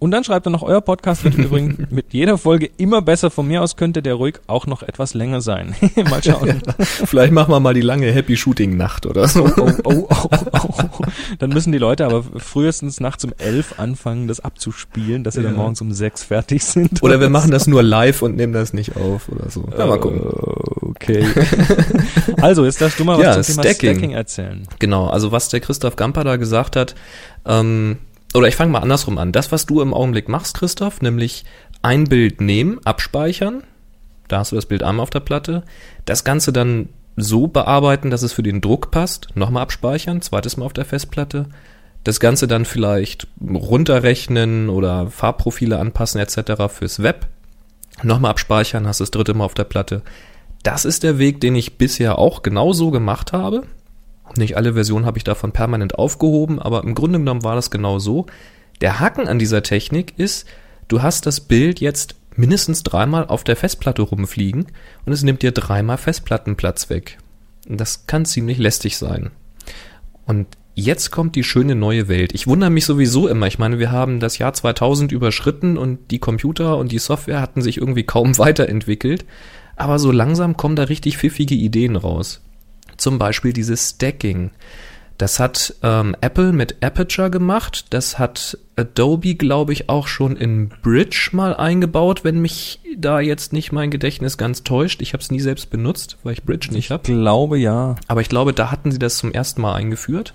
Und 0.00 0.12
dann 0.12 0.24
schreibt 0.24 0.46
er 0.46 0.50
noch, 0.50 0.62
euer 0.62 0.80
Podcast 0.80 1.24
wird 1.24 1.34
übrigens 1.38 1.90
mit 1.90 2.14
jeder 2.14 2.38
Folge 2.38 2.70
immer 2.78 3.02
besser. 3.02 3.30
Von 3.30 3.46
mir 3.46 3.62
aus 3.62 3.76
könnte 3.76 4.00
der 4.02 4.14
ruhig 4.14 4.40
auch 4.46 4.66
noch 4.66 4.82
etwas 4.82 5.12
länger 5.12 5.42
sein. 5.42 5.76
mal 6.08 6.22
schauen. 6.24 6.62
Vielleicht 6.78 7.32
machen 7.32 7.52
wir 7.52 7.60
mal 7.60 7.74
die 7.74 7.82
lange 7.82 8.10
Happy 8.10 8.36
Shooting 8.36 8.78
Nacht 8.78 9.04
oder 9.04 9.28
so. 9.28 9.44
Oh, 9.56 9.70
oh, 9.84 10.06
oh, 10.08 10.28
oh. 10.52 11.04
Dann 11.38 11.50
müssen 11.50 11.70
die 11.70 11.78
Leute 11.78 12.06
aber 12.06 12.24
frühestens 12.38 12.98
nachts 12.98 13.24
um 13.24 13.32
elf 13.36 13.78
anfangen, 13.78 14.26
das 14.26 14.40
abzuspielen, 14.40 15.22
dass 15.22 15.34
sie 15.34 15.42
dann 15.42 15.52
Ja. 15.52 15.58
morgens 15.58 15.82
um 15.82 15.92
sechs 15.92 16.24
fertig 16.24 16.64
sind. 16.64 17.02
Oder 17.02 17.20
wir 17.20 17.28
machen 17.28 17.50
das 17.50 17.66
nur 17.66 17.82
live 17.82 18.22
und 18.22 18.36
nehmen 18.36 18.54
das 18.54 18.72
nicht 18.72 18.96
auf 18.96 19.28
oder 19.28 19.50
so. 19.50 19.68
Ja, 19.76 19.84
mal 19.84 20.00
gucken. 20.00 20.22
Okay. 20.80 21.26
also, 22.40 22.64
jetzt 22.64 22.80
darfst 22.80 22.98
du 22.98 23.04
mal 23.04 23.18
was 23.18 23.24
Ja, 23.24 23.42
zum 23.42 23.54
Thema 23.54 23.62
Stacking. 23.64 23.90
Stacking 23.90 24.10
erzählen. 24.12 24.66
Genau, 24.78 25.08
also 25.08 25.30
was 25.30 25.50
der 25.50 25.60
Christoph 25.60 25.96
Gamper 25.96 26.24
da 26.24 26.36
gesagt 26.36 26.76
hat, 26.76 26.94
ähm, 27.44 27.98
oder 28.34 28.48
ich 28.48 28.56
fange 28.56 28.72
mal 28.72 28.80
andersrum 28.80 29.18
an. 29.18 29.32
Das, 29.32 29.52
was 29.52 29.66
du 29.66 29.80
im 29.80 29.94
Augenblick 29.94 30.28
machst, 30.28 30.56
Christoph, 30.56 31.02
nämlich 31.02 31.44
ein 31.82 32.04
Bild 32.04 32.40
nehmen, 32.40 32.78
abspeichern, 32.84 33.64
da 34.28 34.38
hast 34.38 34.52
du 34.52 34.56
das 34.56 34.66
Bild 34.66 34.82
einmal 34.82 35.02
auf 35.02 35.10
der 35.10 35.20
Platte, 35.20 35.64
das 36.04 36.24
Ganze 36.24 36.52
dann 36.52 36.88
so 37.16 37.48
bearbeiten, 37.48 38.10
dass 38.10 38.22
es 38.22 38.32
für 38.32 38.42
den 38.42 38.60
Druck 38.60 38.90
passt, 38.90 39.28
nochmal 39.34 39.62
abspeichern, 39.62 40.22
zweites 40.22 40.56
Mal 40.56 40.66
auf 40.66 40.72
der 40.72 40.84
Festplatte, 40.84 41.46
das 42.04 42.20
Ganze 42.20 42.46
dann 42.46 42.64
vielleicht 42.64 43.26
runterrechnen 43.42 44.70
oder 44.70 45.08
Farbprofile 45.10 45.78
anpassen 45.78 46.20
etc. 46.20 46.72
fürs 46.72 47.02
Web, 47.02 47.26
nochmal 48.02 48.30
abspeichern, 48.30 48.86
hast 48.86 49.00
das 49.00 49.10
dritte 49.10 49.34
Mal 49.34 49.44
auf 49.44 49.54
der 49.54 49.64
Platte. 49.64 50.02
Das 50.62 50.84
ist 50.84 51.02
der 51.02 51.18
Weg, 51.18 51.40
den 51.40 51.54
ich 51.54 51.78
bisher 51.78 52.18
auch 52.18 52.42
genauso 52.42 52.90
gemacht 52.90 53.32
habe. 53.32 53.64
Nicht 54.36 54.56
alle 54.56 54.74
Versionen 54.74 55.06
habe 55.06 55.18
ich 55.18 55.24
davon 55.24 55.52
permanent 55.52 55.98
aufgehoben, 55.98 56.58
aber 56.58 56.82
im 56.84 56.94
Grunde 56.94 57.18
genommen 57.18 57.44
war 57.44 57.54
das 57.54 57.70
genau 57.70 57.98
so. 57.98 58.26
Der 58.80 59.00
Haken 59.00 59.28
an 59.28 59.38
dieser 59.38 59.62
Technik 59.62 60.14
ist, 60.18 60.46
du 60.88 61.02
hast 61.02 61.26
das 61.26 61.40
Bild 61.40 61.80
jetzt 61.80 62.14
mindestens 62.36 62.82
dreimal 62.82 63.26
auf 63.26 63.44
der 63.44 63.56
Festplatte 63.56 64.02
rumfliegen 64.02 64.66
und 65.04 65.12
es 65.12 65.22
nimmt 65.22 65.42
dir 65.42 65.52
dreimal 65.52 65.98
Festplattenplatz 65.98 66.90
weg. 66.90 67.18
Das 67.66 68.06
kann 68.06 68.24
ziemlich 68.24 68.58
lästig 68.58 68.96
sein. 68.96 69.30
Und 70.26 70.46
jetzt 70.74 71.10
kommt 71.10 71.36
die 71.36 71.44
schöne 71.44 71.74
neue 71.74 72.08
Welt. 72.08 72.34
Ich 72.34 72.46
wundere 72.46 72.70
mich 72.70 72.86
sowieso 72.86 73.28
immer. 73.28 73.46
Ich 73.46 73.58
meine, 73.58 73.78
wir 73.78 73.90
haben 73.92 74.20
das 74.20 74.38
Jahr 74.38 74.52
2000 74.52 75.12
überschritten 75.12 75.76
und 75.76 76.10
die 76.10 76.18
Computer 76.18 76.78
und 76.78 76.92
die 76.92 76.98
Software 76.98 77.40
hatten 77.40 77.62
sich 77.62 77.78
irgendwie 77.78 78.04
kaum 78.04 78.38
weiterentwickelt. 78.38 79.24
Aber 79.76 79.98
so 79.98 80.12
langsam 80.12 80.56
kommen 80.56 80.76
da 80.76 80.84
richtig 80.84 81.18
pfiffige 81.18 81.54
Ideen 81.54 81.96
raus. 81.96 82.42
Zum 83.00 83.18
Beispiel 83.18 83.52
dieses 83.52 83.90
Stacking. 83.90 84.50
Das 85.16 85.38
hat 85.38 85.74
ähm, 85.82 86.16
Apple 86.20 86.52
mit 86.52 86.82
Aperture 86.82 87.30
gemacht. 87.30 87.86
Das 87.90 88.18
hat 88.18 88.58
Adobe, 88.76 89.34
glaube 89.34 89.72
ich, 89.72 89.88
auch 89.88 90.06
schon 90.06 90.36
in 90.36 90.68
Bridge 90.82 91.30
mal 91.32 91.54
eingebaut, 91.54 92.24
wenn 92.24 92.40
mich 92.40 92.80
da 92.96 93.20
jetzt 93.20 93.52
nicht 93.52 93.72
mein 93.72 93.90
Gedächtnis 93.90 94.38
ganz 94.38 94.64
täuscht. 94.64 95.02
Ich 95.02 95.12
habe 95.12 95.22
es 95.22 95.30
nie 95.30 95.40
selbst 95.40 95.70
benutzt, 95.70 96.18
weil 96.22 96.34
ich 96.34 96.44
Bridge 96.44 96.68
nicht 96.72 96.90
habe. 96.90 97.02
Ich 97.02 97.14
glaube 97.14 97.58
ja. 97.58 97.96
Aber 98.06 98.20
ich 98.20 98.28
glaube, 98.28 98.52
da 98.52 98.70
hatten 98.70 98.92
sie 98.92 98.98
das 98.98 99.16
zum 99.18 99.32
ersten 99.32 99.62
Mal 99.62 99.74
eingeführt. 99.74 100.34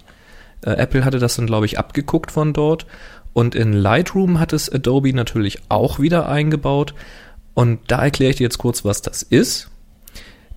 Äh, 0.61 0.71
Apple 0.71 1.05
hatte 1.05 1.19
das 1.19 1.35
dann, 1.35 1.47
glaube 1.47 1.65
ich, 1.67 1.77
abgeguckt 1.77 2.31
von 2.31 2.53
dort. 2.53 2.85
Und 3.33 3.53
in 3.53 3.73
Lightroom 3.73 4.39
hat 4.39 4.53
es 4.53 4.71
Adobe 4.71 5.13
natürlich 5.13 5.59
auch 5.69 5.99
wieder 5.99 6.29
eingebaut. 6.29 6.95
Und 7.53 7.79
da 7.87 8.03
erkläre 8.03 8.31
ich 8.31 8.37
dir 8.37 8.43
jetzt 8.43 8.57
kurz, 8.57 8.85
was 8.85 9.01
das 9.01 9.23
ist. 9.23 9.69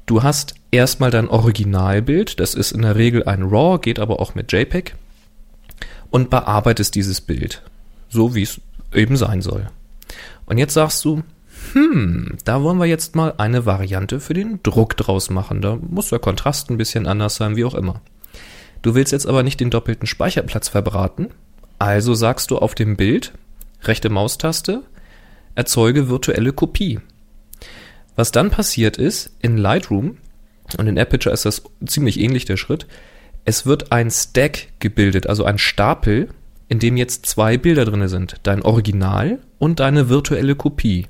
Du 0.08 0.22
hast 0.22 0.54
erstmal 0.70 1.10
dein 1.10 1.28
Originalbild, 1.28 2.40
das 2.40 2.54
ist 2.54 2.72
in 2.72 2.80
der 2.80 2.96
Regel 2.96 3.24
ein 3.24 3.42
RAW, 3.42 3.78
geht 3.78 3.98
aber 3.98 4.20
auch 4.20 4.34
mit 4.34 4.50
JPEG, 4.50 4.94
und 6.08 6.30
bearbeitest 6.30 6.94
dieses 6.94 7.20
Bild, 7.20 7.62
so 8.08 8.34
wie 8.34 8.44
es 8.44 8.58
eben 8.94 9.18
sein 9.18 9.42
soll. 9.42 9.68
Und 10.46 10.56
jetzt 10.56 10.72
sagst 10.72 11.04
du, 11.04 11.24
hm, 11.74 12.38
da 12.46 12.62
wollen 12.62 12.78
wir 12.78 12.86
jetzt 12.86 13.16
mal 13.16 13.34
eine 13.36 13.66
Variante 13.66 14.18
für 14.18 14.32
den 14.32 14.60
Druck 14.62 14.96
draus 14.96 15.28
machen. 15.28 15.60
Da 15.60 15.76
muss 15.76 16.08
der 16.08 16.20
Kontrast 16.20 16.70
ein 16.70 16.78
bisschen 16.78 17.06
anders 17.06 17.34
sein, 17.34 17.56
wie 17.56 17.66
auch 17.66 17.74
immer. 17.74 18.00
Du 18.80 18.94
willst 18.94 19.12
jetzt 19.12 19.26
aber 19.26 19.42
nicht 19.42 19.60
den 19.60 19.68
doppelten 19.68 20.06
Speicherplatz 20.06 20.70
verbraten, 20.70 21.28
also 21.78 22.14
sagst 22.14 22.50
du 22.50 22.56
auf 22.56 22.74
dem 22.74 22.96
Bild, 22.96 23.34
rechte 23.82 24.08
Maustaste, 24.08 24.84
erzeuge 25.54 26.08
virtuelle 26.08 26.54
Kopie. 26.54 26.98
Was 28.18 28.32
dann 28.32 28.50
passiert 28.50 28.96
ist, 28.96 29.30
in 29.42 29.56
Lightroom 29.56 30.16
und 30.76 30.88
in 30.88 30.98
Aperture 30.98 31.32
ist 31.32 31.44
das 31.44 31.62
ziemlich 31.86 32.18
ähnlich 32.18 32.46
der 32.46 32.56
Schritt, 32.56 32.88
es 33.44 33.64
wird 33.64 33.92
ein 33.92 34.10
Stack 34.10 34.70
gebildet, 34.80 35.28
also 35.28 35.44
ein 35.44 35.56
Stapel, 35.56 36.28
in 36.66 36.80
dem 36.80 36.96
jetzt 36.96 37.26
zwei 37.26 37.56
Bilder 37.56 37.84
drin 37.84 38.08
sind, 38.08 38.34
dein 38.42 38.62
Original 38.62 39.38
und 39.60 39.78
deine 39.78 40.08
virtuelle 40.08 40.56
Kopie. 40.56 41.06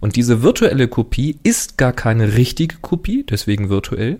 Und 0.00 0.16
diese 0.16 0.42
virtuelle 0.42 0.88
Kopie 0.88 1.38
ist 1.42 1.76
gar 1.76 1.92
keine 1.92 2.34
richtige 2.34 2.76
Kopie, 2.80 3.26
deswegen 3.28 3.68
virtuell, 3.68 4.18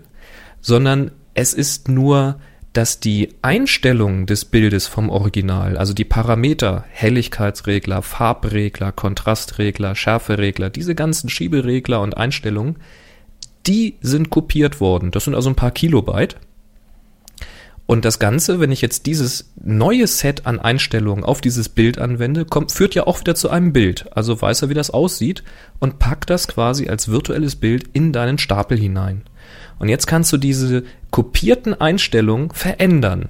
sondern 0.61 1.09
es 1.33 1.55
ist 1.55 1.89
nur 1.89 2.39
dass 2.73 2.99
die 2.99 3.29
Einstellung 3.43 4.25
des 4.25 4.45
Bildes 4.45 4.87
vom 4.87 5.09
Original, 5.09 5.77
also 5.77 5.93
die 5.93 6.05
Parameter, 6.05 6.83
Helligkeitsregler, 6.89 8.01
Farbregler, 8.01 8.91
Kontrastregler, 8.91 9.95
Schärferegler, 9.95 10.71
diese 10.71 10.95
ganzen 10.95 11.29
Schieberegler 11.29 12.01
und 12.01 12.17
Einstellungen, 12.17 12.77
die 13.67 13.97
sind 14.01 14.31
kopiert 14.31 14.81
worden. 14.81 15.11
Das 15.11 15.25
sind 15.25 15.35
also 15.35 15.49
ein 15.49 15.55
paar 15.55 15.71
Kilobyte. 15.71 16.35
Und 17.85 18.05
das 18.05 18.17
Ganze, 18.17 18.59
wenn 18.59 18.71
ich 18.71 18.81
jetzt 18.81 19.05
dieses 19.05 19.51
neue 19.61 20.07
Set 20.07 20.47
an 20.47 20.59
Einstellungen 20.59 21.23
auf 21.23 21.41
dieses 21.41 21.69
Bild 21.69 21.99
anwende, 21.99 22.45
kommt, 22.45 22.71
führt 22.71 22.95
ja 22.95 23.05
auch 23.05 23.19
wieder 23.19 23.35
zu 23.35 23.49
einem 23.49 23.73
Bild. 23.73 24.07
Also 24.15 24.41
weiß 24.41 24.63
er, 24.63 24.69
wie 24.69 24.73
das 24.73 24.89
aussieht 24.89 25.43
und 25.79 25.99
packt 25.99 26.29
das 26.29 26.47
quasi 26.47 26.87
als 26.87 27.09
virtuelles 27.09 27.57
Bild 27.57 27.89
in 27.93 28.13
deinen 28.13 28.39
Stapel 28.39 28.79
hinein. 28.79 29.23
Und 29.83 29.89
jetzt 29.89 30.07
kannst 30.07 30.31
du 30.31 30.37
diese 30.37 30.83
kopierten 31.11 31.73
Einstellungen 31.73 32.51
verändern. 32.51 33.27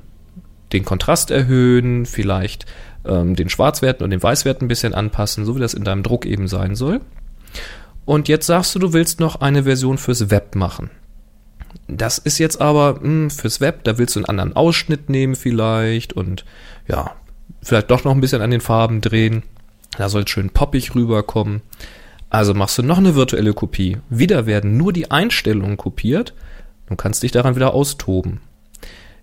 Den 0.71 0.85
Kontrast 0.85 1.31
erhöhen, 1.31 2.05
vielleicht 2.05 2.67
ähm, 3.05 3.35
den 3.35 3.49
Schwarzwerten 3.49 4.03
und 4.03 4.11
den 4.11 4.21
Weißwerten 4.21 4.65
ein 4.65 4.67
bisschen 4.67 4.93
anpassen, 4.93 5.45
so 5.45 5.55
wie 5.55 5.59
das 5.59 5.73
in 5.73 5.83
deinem 5.83 6.03
Druck 6.03 6.27
eben 6.27 6.47
sein 6.47 6.75
soll. 6.75 7.01
Und 8.05 8.27
jetzt 8.27 8.45
sagst 8.45 8.75
du, 8.75 8.77
du 8.77 8.93
willst 8.93 9.19
noch 9.19 9.41
eine 9.41 9.63
Version 9.63 9.97
fürs 9.97 10.29
Web 10.29 10.53
machen. 10.53 10.91
Das 11.87 12.19
ist 12.19 12.37
jetzt 12.37 12.61
aber 12.61 12.99
mh, 12.99 13.01
hm, 13.01 13.29
fürs 13.31 13.59
Web, 13.59 13.83
da 13.83 13.97
willst 13.97 14.15
du 14.15 14.19
einen 14.19 14.29
anderen 14.29 14.55
Ausschnitt 14.55 15.09
nehmen 15.09 15.35
vielleicht 15.35 16.13
und 16.13 16.45
ja, 16.87 17.15
vielleicht 17.63 17.89
doch 17.89 18.03
noch 18.03 18.11
ein 18.11 18.21
bisschen 18.21 18.43
an 18.43 18.51
den 18.51 18.61
Farben 18.61 19.01
drehen. 19.01 19.41
Da 19.97 20.07
soll 20.07 20.21
es 20.21 20.29
schön 20.29 20.51
poppig 20.51 20.93
rüberkommen. 20.93 21.63
Also 22.33 22.55
machst 22.55 22.79
du 22.79 22.81
noch 22.81 22.97
eine 22.97 23.13
virtuelle 23.13 23.53
Kopie. 23.53 23.99
Wieder 24.09 24.47
werden 24.47 24.75
nur 24.75 24.91
die 24.91 25.11
Einstellungen 25.11 25.77
kopiert. 25.77 26.33
Du 26.87 26.95
kannst 26.95 27.21
dich 27.21 27.31
daran 27.31 27.55
wieder 27.55 27.75
austoben. 27.75 28.41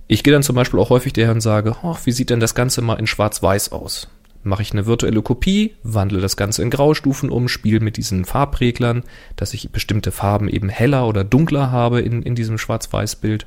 Ich 0.07 0.23
gehe 0.23 0.33
dann 0.33 0.45
zum 0.45 0.55
Beispiel 0.55 0.79
auch 0.79 0.91
häufig 0.91 1.13
daher 1.13 1.33
und 1.33 1.41
sage, 1.41 1.75
oh, 1.83 1.97
wie 2.05 2.13
sieht 2.13 2.31
denn 2.31 2.39
das 2.39 2.55
Ganze 2.55 2.83
mal 2.83 3.01
in 3.01 3.09
Schwarz-Weiß 3.09 3.73
aus? 3.73 4.07
Mache 4.45 4.63
ich 4.63 4.71
eine 4.71 4.87
virtuelle 4.87 5.23
Kopie, 5.23 5.75
wandle 5.83 6.21
das 6.21 6.37
Ganze 6.37 6.63
in 6.63 6.71
Graustufen 6.71 7.31
um, 7.31 7.49
spiele 7.49 7.81
mit 7.81 7.97
diesen 7.97 8.25
Farbreglern, 8.25 9.03
dass 9.35 9.55
ich 9.55 9.73
bestimmte 9.73 10.13
Farben 10.13 10.49
eben 10.49 10.69
heller 10.69 11.09
oder 11.09 11.25
dunkler 11.25 11.73
habe 11.73 12.01
in, 12.01 12.23
in 12.23 12.37
diesem 12.37 12.59
Schwarz-Weiß-Bild, 12.59 13.45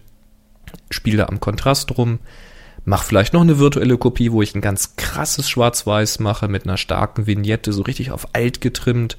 spiele 0.89 1.29
am 1.29 1.39
Kontrast 1.39 1.97
rum, 1.97 2.19
mache 2.83 3.05
vielleicht 3.05 3.31
noch 3.31 3.41
eine 3.41 3.59
virtuelle 3.59 3.97
Kopie, 3.97 4.33
wo 4.33 4.41
ich 4.41 4.55
ein 4.55 4.61
ganz 4.61 4.97
krasses 4.97 5.49
Schwarz-Weiß 5.49 6.19
mache 6.19 6.49
mit 6.49 6.65
einer 6.65 6.75
starken 6.75 7.27
Vignette, 7.27 7.71
so 7.71 7.83
richtig 7.83 8.11
auf 8.11 8.27
alt 8.33 8.59
getrimmt 8.59 9.17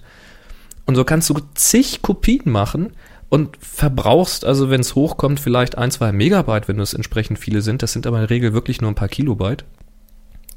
und 0.87 0.95
so 0.95 1.05
kannst 1.05 1.31
du 1.31 1.35
zig 1.55 2.03
Kopien 2.03 2.50
machen 2.50 2.93
und 3.29 3.57
verbrauchst 3.59 4.45
also, 4.45 4.71
wenn 4.71 4.81
es 4.81 4.95
hochkommt, 4.95 5.41
vielleicht 5.41 5.79
ein, 5.79 5.91
zwei 5.91 6.12
Megabyte, 6.12 6.69
wenn 6.69 6.79
es 6.79 6.95
entsprechend 6.95 7.38
viele 7.38 7.62
sind. 7.62 7.83
Das 7.83 7.93
sind 7.93 8.07
aber 8.07 8.19
in 8.19 8.23
der 8.23 8.31
Regel 8.31 8.53
wirklich 8.53 8.81
nur 8.81 8.91
ein 8.91 8.95
paar 8.95 9.09
Kilobyte. 9.09 9.64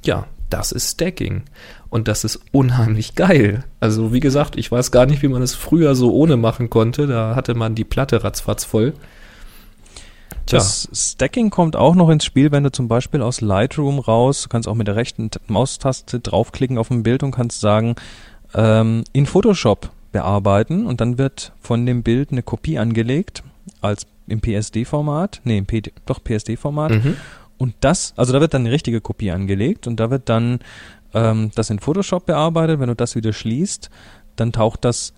Ja, 0.06 0.28
das 0.50 0.72
ist 0.72 0.92
Stacking. 0.92 1.44
Und 1.90 2.08
das 2.08 2.24
ist 2.24 2.40
unheimlich 2.52 3.16
geil. 3.16 3.64
Also, 3.80 4.14
wie 4.14 4.20
gesagt, 4.20 4.58
ich 4.58 4.72
weiß 4.72 4.92
gar 4.92 5.06
nicht, 5.06 5.22
wie 5.22 5.28
man 5.28 5.42
es 5.42 5.56
früher 5.56 5.96
so 5.96 6.14
ohne 6.14 6.38
machen 6.38 6.70
konnte. 6.70 7.08
Da 7.08 7.36
hatte 7.36 7.56
man 7.56 7.74
die 7.74 7.86
Platte 7.86 8.24
ratzfatz 8.24 8.64
voll. 8.64 8.94
Tja. 10.46 10.60
Das 10.60 10.88
Stacking 10.94 11.50
kommt 11.50 11.76
auch 11.76 11.96
noch 11.96 12.10
ins 12.10 12.26
Spiel, 12.26 12.52
wenn 12.52 12.64
du 12.64 12.72
zum 12.72 12.88
Beispiel 12.88 13.22
aus 13.22 13.42
Lightroom 13.42 14.00
raus, 14.00 14.44
du 14.44 14.50
kannst 14.50 14.68
auch 14.68 14.76
mit 14.76 14.88
der 14.88 14.96
rechten 14.96 15.30
Maustaste 15.48 16.22
draufklicken 16.22 16.78
auf 16.78 16.90
ein 16.90 17.04
Bild 17.04 17.24
und 17.24 17.32
kannst 17.32 17.60
sagen, 17.60 17.96
ähm, 18.54 19.04
in 19.12 19.26
Photoshop 19.26 19.90
bearbeiten 20.12 20.86
und 20.86 21.02
dann 21.02 21.18
wird 21.18 21.54
von 21.60 21.86
dem 21.86 22.04
Bild 22.04 22.32
eine 22.32 22.44
Kopie 22.44 22.78
angelegt 22.78 23.44
als 23.82 24.08
im 24.28 24.42
PSD-Format, 24.42 25.42
nee, 25.44 25.58
im 25.58 25.66
PD, 25.66 25.92
doch 26.06 26.24
PSD-Format. 26.24 26.92
Mhm. 26.92 27.18
Und 27.58 27.76
das, 27.80 28.14
also 28.18 28.34
da 28.34 28.42
wird 28.42 28.54
dann 28.54 28.64
eine 28.64 28.72
richtige 28.72 29.02
Kopie 29.02 29.32
angelegt 29.32 29.88
und 29.88 30.00
da 30.00 30.10
wird 30.10 30.30
dann 30.30 30.60
ähm, 31.14 31.52
das 31.56 31.70
in 31.70 31.80
Photoshop 31.80 32.26
bearbeitet. 32.26 32.80
Wenn 32.80 32.90
du 32.90 32.96
das 32.96 33.16
wieder 33.16 33.34
schließt, 33.34 33.90
dann 34.36 34.52
taucht 34.52 34.86
das 34.86 35.14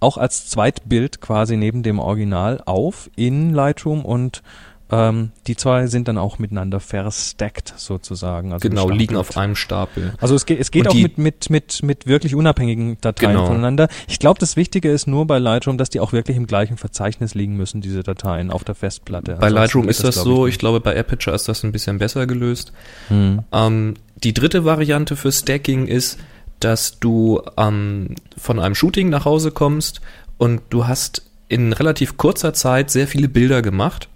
auch 0.00 0.16
als 0.16 0.48
Zweitbild 0.48 1.20
quasi 1.20 1.56
neben 1.56 1.82
dem 1.82 1.98
Original 1.98 2.62
auf 2.64 3.10
in 3.16 3.50
Lightroom 3.50 4.04
und 4.04 4.42
ähm, 4.90 5.30
die 5.46 5.56
zwei 5.56 5.86
sind 5.86 6.08
dann 6.08 6.18
auch 6.18 6.38
miteinander 6.38 6.80
verstackt 6.80 7.74
sozusagen. 7.76 8.52
Also 8.52 8.68
genau, 8.68 8.88
liegen 8.88 9.16
auf 9.16 9.36
einem 9.36 9.54
Stapel. 9.54 10.14
Also 10.20 10.34
es 10.34 10.46
geht, 10.46 10.58
es 10.58 10.70
geht 10.70 10.88
auch 10.88 10.94
mit, 10.94 11.18
mit, 11.18 11.50
mit, 11.50 11.82
mit 11.82 12.06
wirklich 12.06 12.34
unabhängigen 12.34 12.98
Dateien 13.00 13.32
genau. 13.32 13.46
voneinander. 13.46 13.88
Ich 14.08 14.18
glaube, 14.18 14.40
das 14.40 14.56
Wichtige 14.56 14.90
ist 14.90 15.06
nur 15.06 15.26
bei 15.26 15.38
Lightroom, 15.38 15.78
dass 15.78 15.90
die 15.90 16.00
auch 16.00 16.12
wirklich 16.12 16.36
im 16.36 16.46
gleichen 16.46 16.76
Verzeichnis 16.76 17.34
liegen 17.34 17.56
müssen, 17.56 17.80
diese 17.80 18.02
Dateien 18.02 18.50
auf 18.50 18.64
der 18.64 18.74
Festplatte. 18.74 19.32
Bei 19.32 19.46
Ansonsten 19.46 19.54
Lightroom 19.54 19.88
ist 19.88 20.04
das, 20.04 20.16
das 20.16 20.24
so, 20.24 20.46
ich, 20.46 20.54
ich, 20.54 20.58
glaube 20.58 20.80
bei 20.80 20.98
Aperture 20.98 21.36
ist 21.36 21.48
das 21.48 21.62
ein 21.62 21.72
bisschen 21.72 21.98
besser 21.98 22.26
gelöst. 22.26 22.72
Hm. 23.08 23.40
Ähm, 23.52 23.94
die 24.22 24.34
dritte 24.34 24.64
Variante 24.64 25.16
für 25.16 25.30
Stacking 25.30 25.86
ist, 25.86 26.18
dass 26.58 26.98
du 26.98 27.40
ähm, 27.56 28.16
von 28.36 28.58
einem 28.58 28.74
Shooting 28.74 29.08
nach 29.08 29.24
Hause 29.24 29.50
kommst 29.50 30.00
und 30.36 30.60
du 30.70 30.86
hast 30.86 31.22
in 31.48 31.72
relativ 31.72 32.16
kurzer 32.16 32.54
Zeit 32.54 32.90
sehr 32.90 33.06
viele 33.06 33.28
Bilder 33.28 33.62
gemacht 33.62 34.08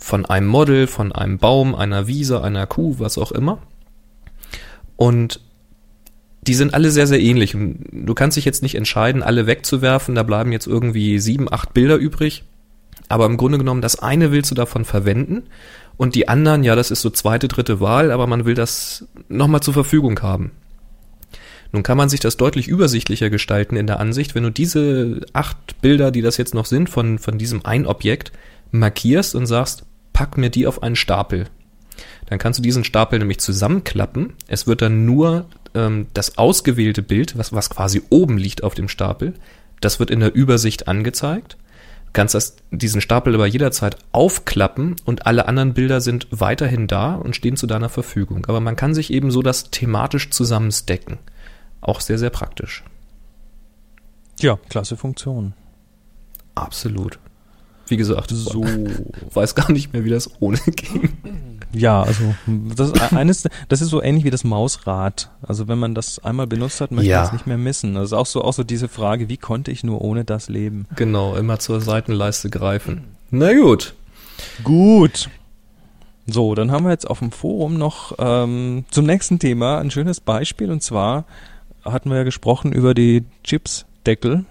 von 0.00 0.26
einem 0.26 0.48
Model, 0.48 0.86
von 0.86 1.12
einem 1.12 1.38
Baum, 1.38 1.74
einer 1.74 2.06
Wiese, 2.06 2.42
einer 2.42 2.66
Kuh, 2.66 2.96
was 2.98 3.18
auch 3.18 3.32
immer. 3.32 3.58
Und 4.96 5.40
die 6.42 6.54
sind 6.54 6.74
alle 6.74 6.90
sehr, 6.90 7.06
sehr 7.06 7.20
ähnlich. 7.20 7.54
Und 7.54 7.84
du 7.92 8.14
kannst 8.14 8.36
dich 8.36 8.44
jetzt 8.44 8.62
nicht 8.62 8.74
entscheiden, 8.74 9.22
alle 9.22 9.46
wegzuwerfen. 9.46 10.14
Da 10.14 10.22
bleiben 10.22 10.52
jetzt 10.52 10.66
irgendwie 10.66 11.18
sieben, 11.18 11.52
acht 11.52 11.74
Bilder 11.74 11.96
übrig. 11.96 12.44
Aber 13.08 13.26
im 13.26 13.36
Grunde 13.36 13.58
genommen, 13.58 13.82
das 13.82 13.98
eine 13.98 14.32
willst 14.32 14.50
du 14.50 14.54
davon 14.54 14.84
verwenden 14.84 15.44
und 15.96 16.14
die 16.14 16.28
anderen, 16.28 16.64
ja, 16.64 16.76
das 16.76 16.90
ist 16.90 17.02
so 17.02 17.10
zweite, 17.10 17.46
dritte 17.46 17.78
Wahl, 17.78 18.10
aber 18.10 18.26
man 18.26 18.46
will 18.46 18.54
das 18.54 19.06
nochmal 19.28 19.60
zur 19.60 19.74
Verfügung 19.74 20.22
haben. 20.22 20.52
Nun 21.72 21.82
kann 21.82 21.98
man 21.98 22.08
sich 22.08 22.20
das 22.20 22.38
deutlich 22.38 22.68
übersichtlicher 22.68 23.28
gestalten 23.28 23.76
in 23.76 23.86
der 23.86 24.00
Ansicht, 24.00 24.34
wenn 24.34 24.44
du 24.44 24.50
diese 24.50 25.20
acht 25.34 25.80
Bilder, 25.82 26.10
die 26.10 26.22
das 26.22 26.38
jetzt 26.38 26.54
noch 26.54 26.64
sind, 26.64 26.88
von, 26.88 27.18
von 27.18 27.36
diesem 27.36 27.66
ein 27.66 27.84
Objekt 27.84 28.32
markierst 28.70 29.34
und 29.34 29.44
sagst, 29.44 29.84
pack 30.20 30.36
mir 30.36 30.50
die 30.50 30.66
auf 30.66 30.82
einen 30.82 30.96
Stapel. 30.96 31.46
Dann 32.26 32.38
kannst 32.38 32.58
du 32.58 32.62
diesen 32.62 32.84
Stapel 32.84 33.18
nämlich 33.18 33.38
zusammenklappen. 33.40 34.34
Es 34.48 34.66
wird 34.66 34.82
dann 34.82 35.06
nur 35.06 35.46
ähm, 35.74 36.08
das 36.12 36.36
ausgewählte 36.36 37.00
Bild, 37.00 37.38
was, 37.38 37.54
was 37.54 37.70
quasi 37.70 38.02
oben 38.10 38.36
liegt 38.36 38.62
auf 38.62 38.74
dem 38.74 38.88
Stapel, 38.88 39.32
das 39.80 39.98
wird 39.98 40.10
in 40.10 40.20
der 40.20 40.34
Übersicht 40.34 40.88
angezeigt. 40.88 41.56
Du 42.04 42.10
kannst 42.12 42.34
das, 42.34 42.56
diesen 42.70 43.00
Stapel 43.00 43.34
aber 43.34 43.46
jederzeit 43.46 43.96
aufklappen 44.12 44.96
und 45.06 45.24
alle 45.24 45.48
anderen 45.48 45.72
Bilder 45.72 46.02
sind 46.02 46.26
weiterhin 46.30 46.86
da 46.86 47.14
und 47.14 47.34
stehen 47.34 47.56
zu 47.56 47.66
deiner 47.66 47.88
Verfügung. 47.88 48.44
Aber 48.44 48.60
man 48.60 48.76
kann 48.76 48.92
sich 48.92 49.10
eben 49.10 49.30
so 49.30 49.40
das 49.40 49.70
thematisch 49.70 50.28
zusammenstecken. 50.28 51.18
Auch 51.80 52.02
sehr, 52.02 52.18
sehr 52.18 52.28
praktisch. 52.28 52.84
Ja, 54.38 54.58
klasse 54.68 54.98
Funktion. 54.98 55.54
Absolut. 56.54 57.18
Wie 57.90 57.96
gesagt, 57.96 58.30
so 58.30 58.64
weiß 59.34 59.54
gar 59.54 59.70
nicht 59.72 59.92
mehr, 59.92 60.04
wie 60.04 60.10
das 60.10 60.30
ohne 60.40 60.58
ging. 60.66 61.10
Ja, 61.72 62.02
also 62.02 62.34
das 62.46 62.90
ist 62.90 63.12
eines, 63.12 63.48
das 63.68 63.80
ist 63.80 63.88
so 63.90 64.02
ähnlich 64.02 64.24
wie 64.24 64.30
das 64.30 64.42
Mausrad. 64.44 65.30
Also 65.42 65.68
wenn 65.68 65.78
man 65.78 65.94
das 65.94 66.18
einmal 66.18 66.46
benutzt 66.46 66.80
hat, 66.80 66.90
möchte 66.90 67.10
Ja. 67.10 67.18
man 67.18 67.26
es 67.26 67.32
nicht 67.32 67.46
mehr 67.46 67.58
missen. 67.58 67.96
Also 67.96 68.16
auch 68.16 68.26
so 68.26 68.42
auch 68.42 68.52
so 68.52 68.64
diese 68.64 68.88
Frage, 68.88 69.28
wie 69.28 69.36
konnte 69.36 69.70
ich 69.70 69.84
nur 69.84 70.00
ohne 70.02 70.24
das 70.24 70.48
leben? 70.48 70.86
Genau, 70.96 71.36
immer 71.36 71.58
zur 71.58 71.80
Seitenleiste 71.80 72.50
greifen. 72.50 73.04
Na 73.30 73.52
gut. 73.52 73.94
Gut. 74.64 75.28
So, 76.26 76.54
dann 76.54 76.70
haben 76.70 76.84
wir 76.84 76.90
jetzt 76.90 77.08
auf 77.10 77.18
dem 77.20 77.32
Forum 77.32 77.74
noch 77.76 78.14
ähm, 78.18 78.84
zum 78.90 79.04
nächsten 79.06 79.38
Thema 79.38 79.78
ein 79.78 79.90
schönes 79.90 80.20
Beispiel 80.20 80.70
und 80.70 80.82
zwar 80.82 81.24
hatten 81.84 82.10
wir 82.10 82.18
ja 82.18 82.24
gesprochen 82.24 82.72
über 82.72 82.94
die 82.94 83.24
Chipsdeckel 83.42 84.44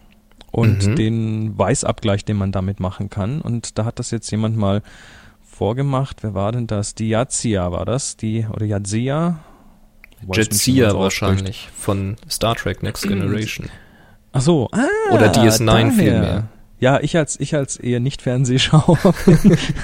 und 0.51 0.87
Mhm. 0.87 0.95
den 0.95 1.57
Weißabgleich, 1.57 2.25
den 2.25 2.37
man 2.37 2.51
damit 2.51 2.79
machen 2.79 3.09
kann. 3.09 3.41
Und 3.41 3.77
da 3.77 3.85
hat 3.85 3.99
das 3.99 4.11
jetzt 4.11 4.29
jemand 4.31 4.57
mal 4.57 4.81
vorgemacht. 5.41 6.23
Wer 6.23 6.33
war 6.33 6.51
denn 6.51 6.67
das? 6.67 6.95
Die 6.95 7.09
Yazia 7.09 7.71
war 7.71 7.85
das? 7.85 8.17
Die 8.17 8.45
oder 8.51 8.65
Yazia? 8.65 9.39
Ausspricht. 10.27 10.99
wahrscheinlich 10.99 11.69
von 11.75 12.17
Star 12.29 12.55
Trek 12.55 12.83
Next 12.83 13.07
Generation. 13.07 13.67
Ach 14.33 14.41
so. 14.41 14.67
Ah, 14.73 15.13
Oder 15.13 15.31
DS9 15.31 15.65
daher. 15.65 15.91
vielmehr. 15.91 16.43
Ja, 16.79 16.99
ich 17.01 17.17
als 17.17 17.39
ich 17.39 17.55
als 17.55 17.75
eher 17.77 17.99
nicht 17.99 18.21
Fernsehschauer. 18.21 18.97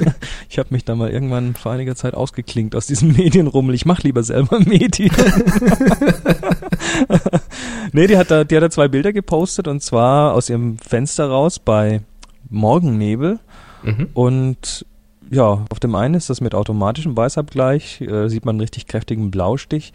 ich 0.49 0.57
habe 0.57 0.69
mich 0.69 0.85
da 0.85 0.95
mal 0.95 1.09
irgendwann 1.09 1.55
vor 1.55 1.71
einiger 1.73 1.95
Zeit 1.95 2.13
ausgeklinkt 2.13 2.75
aus 2.75 2.87
diesem 2.87 3.11
Medienrummel. 3.17 3.75
Ich 3.75 3.85
mache 3.85 4.03
lieber 4.03 4.23
selber 4.23 4.59
Medien. 4.59 5.11
nee, 7.91 8.07
die 8.07 8.17
hat 8.17 8.31
da 8.31 8.43
die 8.43 8.55
hat 8.55 8.63
da 8.63 8.69
zwei 8.69 8.87
Bilder 8.87 9.13
gepostet 9.13 9.67
und 9.67 9.81
zwar 9.81 10.33
aus 10.33 10.49
ihrem 10.49 10.77
Fenster 10.77 11.27
raus 11.27 11.59
bei 11.59 12.01
Morgennebel 12.49 13.39
Mhm. 13.83 14.07
und 14.15 14.85
ja, 15.29 15.63
auf 15.69 15.79
dem 15.79 15.93
einen 15.93 16.15
ist 16.15 16.31
das 16.31 16.41
mit 16.41 16.55
automatischem 16.55 17.15
Weißabgleich, 17.15 18.01
äh, 18.01 18.29
sieht 18.29 18.43
man 18.45 18.53
einen 18.55 18.61
richtig 18.61 18.87
kräftigen 18.87 19.29
Blaustich 19.29 19.93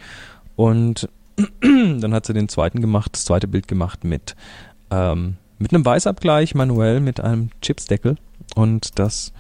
und 0.55 1.09
dann 1.61 2.15
hat 2.15 2.25
sie 2.25 2.33
den 2.33 2.49
zweiten 2.49 2.81
gemacht, 2.81 3.11
das 3.15 3.25
zweite 3.25 3.49
Bild 3.49 3.67
gemacht 3.67 4.05
mit 4.05 4.37
ähm, 4.93 5.39
mit 5.61 5.73
einem 5.73 5.85
Weißabgleich 5.85 6.55
manuell 6.57 6.99
mit 7.01 7.21
einem 7.21 7.51
Chipsdeckel 7.63 8.17
und 8.57 8.99
das 8.99 9.33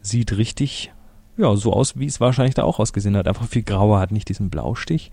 sieht 0.00 0.36
richtig 0.36 0.92
ja 1.36 1.56
so 1.56 1.72
aus, 1.72 1.98
wie 1.98 2.06
es 2.06 2.20
wahrscheinlich 2.20 2.54
da 2.54 2.62
auch 2.62 2.78
ausgesehen 2.78 3.16
hat. 3.16 3.26
Einfach 3.26 3.46
viel 3.48 3.62
grauer, 3.62 3.98
hat 3.98 4.12
nicht 4.12 4.28
diesen 4.28 4.50
Blaustich. 4.50 5.10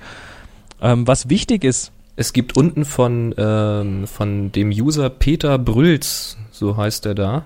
Ähm, 0.81 1.07
was 1.07 1.29
wichtig 1.29 1.63
ist, 1.63 1.91
Es 2.15 2.33
gibt 2.33 2.57
unten 2.57 2.83
von, 2.83 3.33
ähm, 3.37 4.05
von 4.05 4.51
dem 4.51 4.69
User 4.71 5.09
Peter 5.09 5.57
Brülz, 5.57 6.35
so 6.51 6.75
heißt 6.75 7.05
er 7.05 7.15
da, 7.15 7.43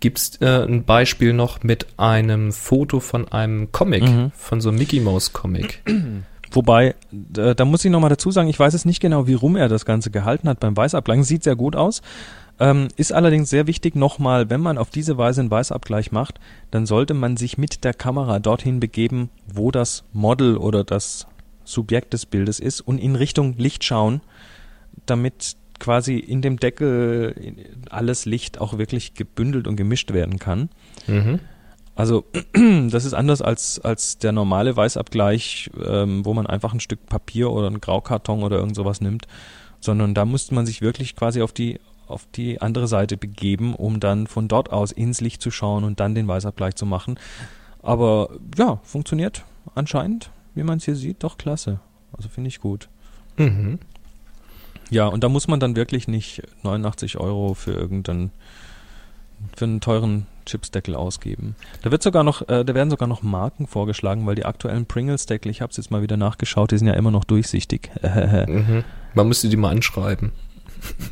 gibt's 0.00 0.36
äh, 0.40 0.64
ein 0.66 0.84
Beispiel 0.84 1.34
noch 1.34 1.62
mit 1.62 1.86
einem 1.98 2.50
Foto 2.52 3.00
von 3.00 3.28
einem 3.30 3.70
Comic, 3.72 4.02
Mhm. 4.04 4.32
von 4.34 4.62
so 4.62 4.70
einem 4.70 4.78
Mickey 4.78 5.00
Mouse 5.00 5.34
Comic. 5.34 5.82
Wobei, 6.52 6.94
da, 7.10 7.52
da 7.52 7.64
muss 7.66 7.84
ich 7.84 7.90
nochmal 7.90 8.10
dazu 8.10 8.30
sagen, 8.30 8.48
ich 8.48 8.58
weiß 8.58 8.72
es 8.74 8.84
nicht 8.86 9.00
genau, 9.00 9.26
wie 9.26 9.34
rum 9.34 9.56
er 9.56 9.68
das 9.68 9.84
Ganze 9.84 10.10
gehalten 10.10 10.48
hat 10.48 10.60
beim 10.60 10.74
Weißabgleich. 10.76 11.22
Sieht 11.24 11.42
sehr 11.44 11.56
gut 11.56 11.74
aus. 11.76 12.00
Ähm, 12.60 12.88
ist 12.96 13.12
allerdings 13.12 13.50
sehr 13.50 13.66
wichtig 13.66 13.96
nochmal, 13.96 14.48
wenn 14.48 14.60
man 14.60 14.78
auf 14.78 14.90
diese 14.90 15.18
Weise 15.18 15.40
einen 15.40 15.50
Weißabgleich 15.50 16.12
macht, 16.12 16.38
dann 16.70 16.86
sollte 16.86 17.14
man 17.14 17.36
sich 17.36 17.58
mit 17.58 17.82
der 17.84 17.94
Kamera 17.94 18.38
dorthin 18.38 18.78
begeben, 18.78 19.30
wo 19.46 19.70
das 19.70 20.04
Model 20.12 20.56
oder 20.56 20.84
das 20.84 21.26
Subjekt 21.64 22.12
des 22.12 22.26
Bildes 22.26 22.60
ist 22.60 22.80
und 22.80 22.98
in 22.98 23.16
Richtung 23.16 23.56
Licht 23.56 23.82
schauen, 23.82 24.20
damit 25.06 25.56
quasi 25.80 26.16
in 26.16 26.42
dem 26.42 26.58
Deckel 26.58 27.34
alles 27.90 28.24
Licht 28.26 28.60
auch 28.60 28.78
wirklich 28.78 29.14
gebündelt 29.14 29.66
und 29.66 29.76
gemischt 29.76 30.12
werden 30.12 30.38
kann. 30.38 30.68
Mhm. 31.08 31.40
Also 31.96 32.24
das 32.90 33.04
ist 33.04 33.14
anders 33.14 33.42
als, 33.42 33.80
als 33.80 34.18
der 34.18 34.32
normale 34.32 34.76
Weißabgleich, 34.76 35.70
ähm, 35.84 36.24
wo 36.24 36.34
man 36.34 36.46
einfach 36.46 36.72
ein 36.72 36.80
Stück 36.80 37.06
Papier 37.06 37.50
oder 37.50 37.66
einen 37.66 37.80
Graukarton 37.80 38.42
oder 38.42 38.58
irgend 38.58 38.76
sowas 38.76 39.00
nimmt, 39.00 39.26
sondern 39.80 40.14
da 40.14 40.24
musste 40.24 40.54
man 40.54 40.66
sich 40.66 40.82
wirklich 40.82 41.16
quasi 41.16 41.42
auf 41.42 41.52
die 41.52 41.80
auf 42.06 42.26
die 42.34 42.60
andere 42.60 42.88
Seite 42.88 43.16
begeben, 43.16 43.74
um 43.74 44.00
dann 44.00 44.26
von 44.26 44.48
dort 44.48 44.72
aus 44.72 44.92
ins 44.92 45.20
Licht 45.20 45.42
zu 45.42 45.50
schauen 45.50 45.84
und 45.84 46.00
dann 46.00 46.14
den 46.14 46.28
Weißabgleich 46.28 46.74
zu 46.74 46.86
machen. 46.86 47.18
Aber 47.82 48.30
ja, 48.56 48.80
funktioniert 48.82 49.44
anscheinend, 49.74 50.30
wie 50.54 50.62
man 50.62 50.78
es 50.78 50.84
hier 50.84 50.96
sieht, 50.96 51.22
doch 51.22 51.38
klasse. 51.38 51.80
Also 52.16 52.28
finde 52.28 52.48
ich 52.48 52.60
gut. 52.60 52.88
Mhm. 53.36 53.78
Ja, 54.90 55.06
und 55.06 55.24
da 55.24 55.28
muss 55.28 55.48
man 55.48 55.60
dann 55.60 55.76
wirklich 55.76 56.08
nicht 56.08 56.42
89 56.62 57.18
Euro 57.18 57.54
für 57.54 57.72
irgendeinen 57.72 58.30
für 59.56 59.64
einen 59.64 59.80
teuren 59.80 60.26
Chipsdeckel 60.46 60.94
ausgeben. 60.94 61.56
Da 61.82 61.90
wird 61.90 62.02
sogar 62.02 62.22
noch, 62.22 62.48
äh, 62.48 62.64
da 62.64 62.74
werden 62.74 62.90
sogar 62.90 63.08
noch 63.08 63.22
Marken 63.22 63.66
vorgeschlagen, 63.66 64.26
weil 64.26 64.34
die 64.34 64.44
aktuellen 64.44 64.86
Pringles-Deckel, 64.86 65.50
ich 65.50 65.60
habe 65.60 65.70
es 65.70 65.76
jetzt 65.76 65.90
mal 65.90 66.02
wieder 66.02 66.16
nachgeschaut, 66.16 66.70
die 66.70 66.78
sind 66.78 66.86
ja 66.86 66.94
immer 66.94 67.10
noch 67.10 67.24
durchsichtig. 67.24 67.90
Mhm. 68.46 68.84
Man 69.14 69.28
müsste 69.28 69.48
die 69.48 69.56
mal 69.56 69.70
anschreiben. 69.70 70.32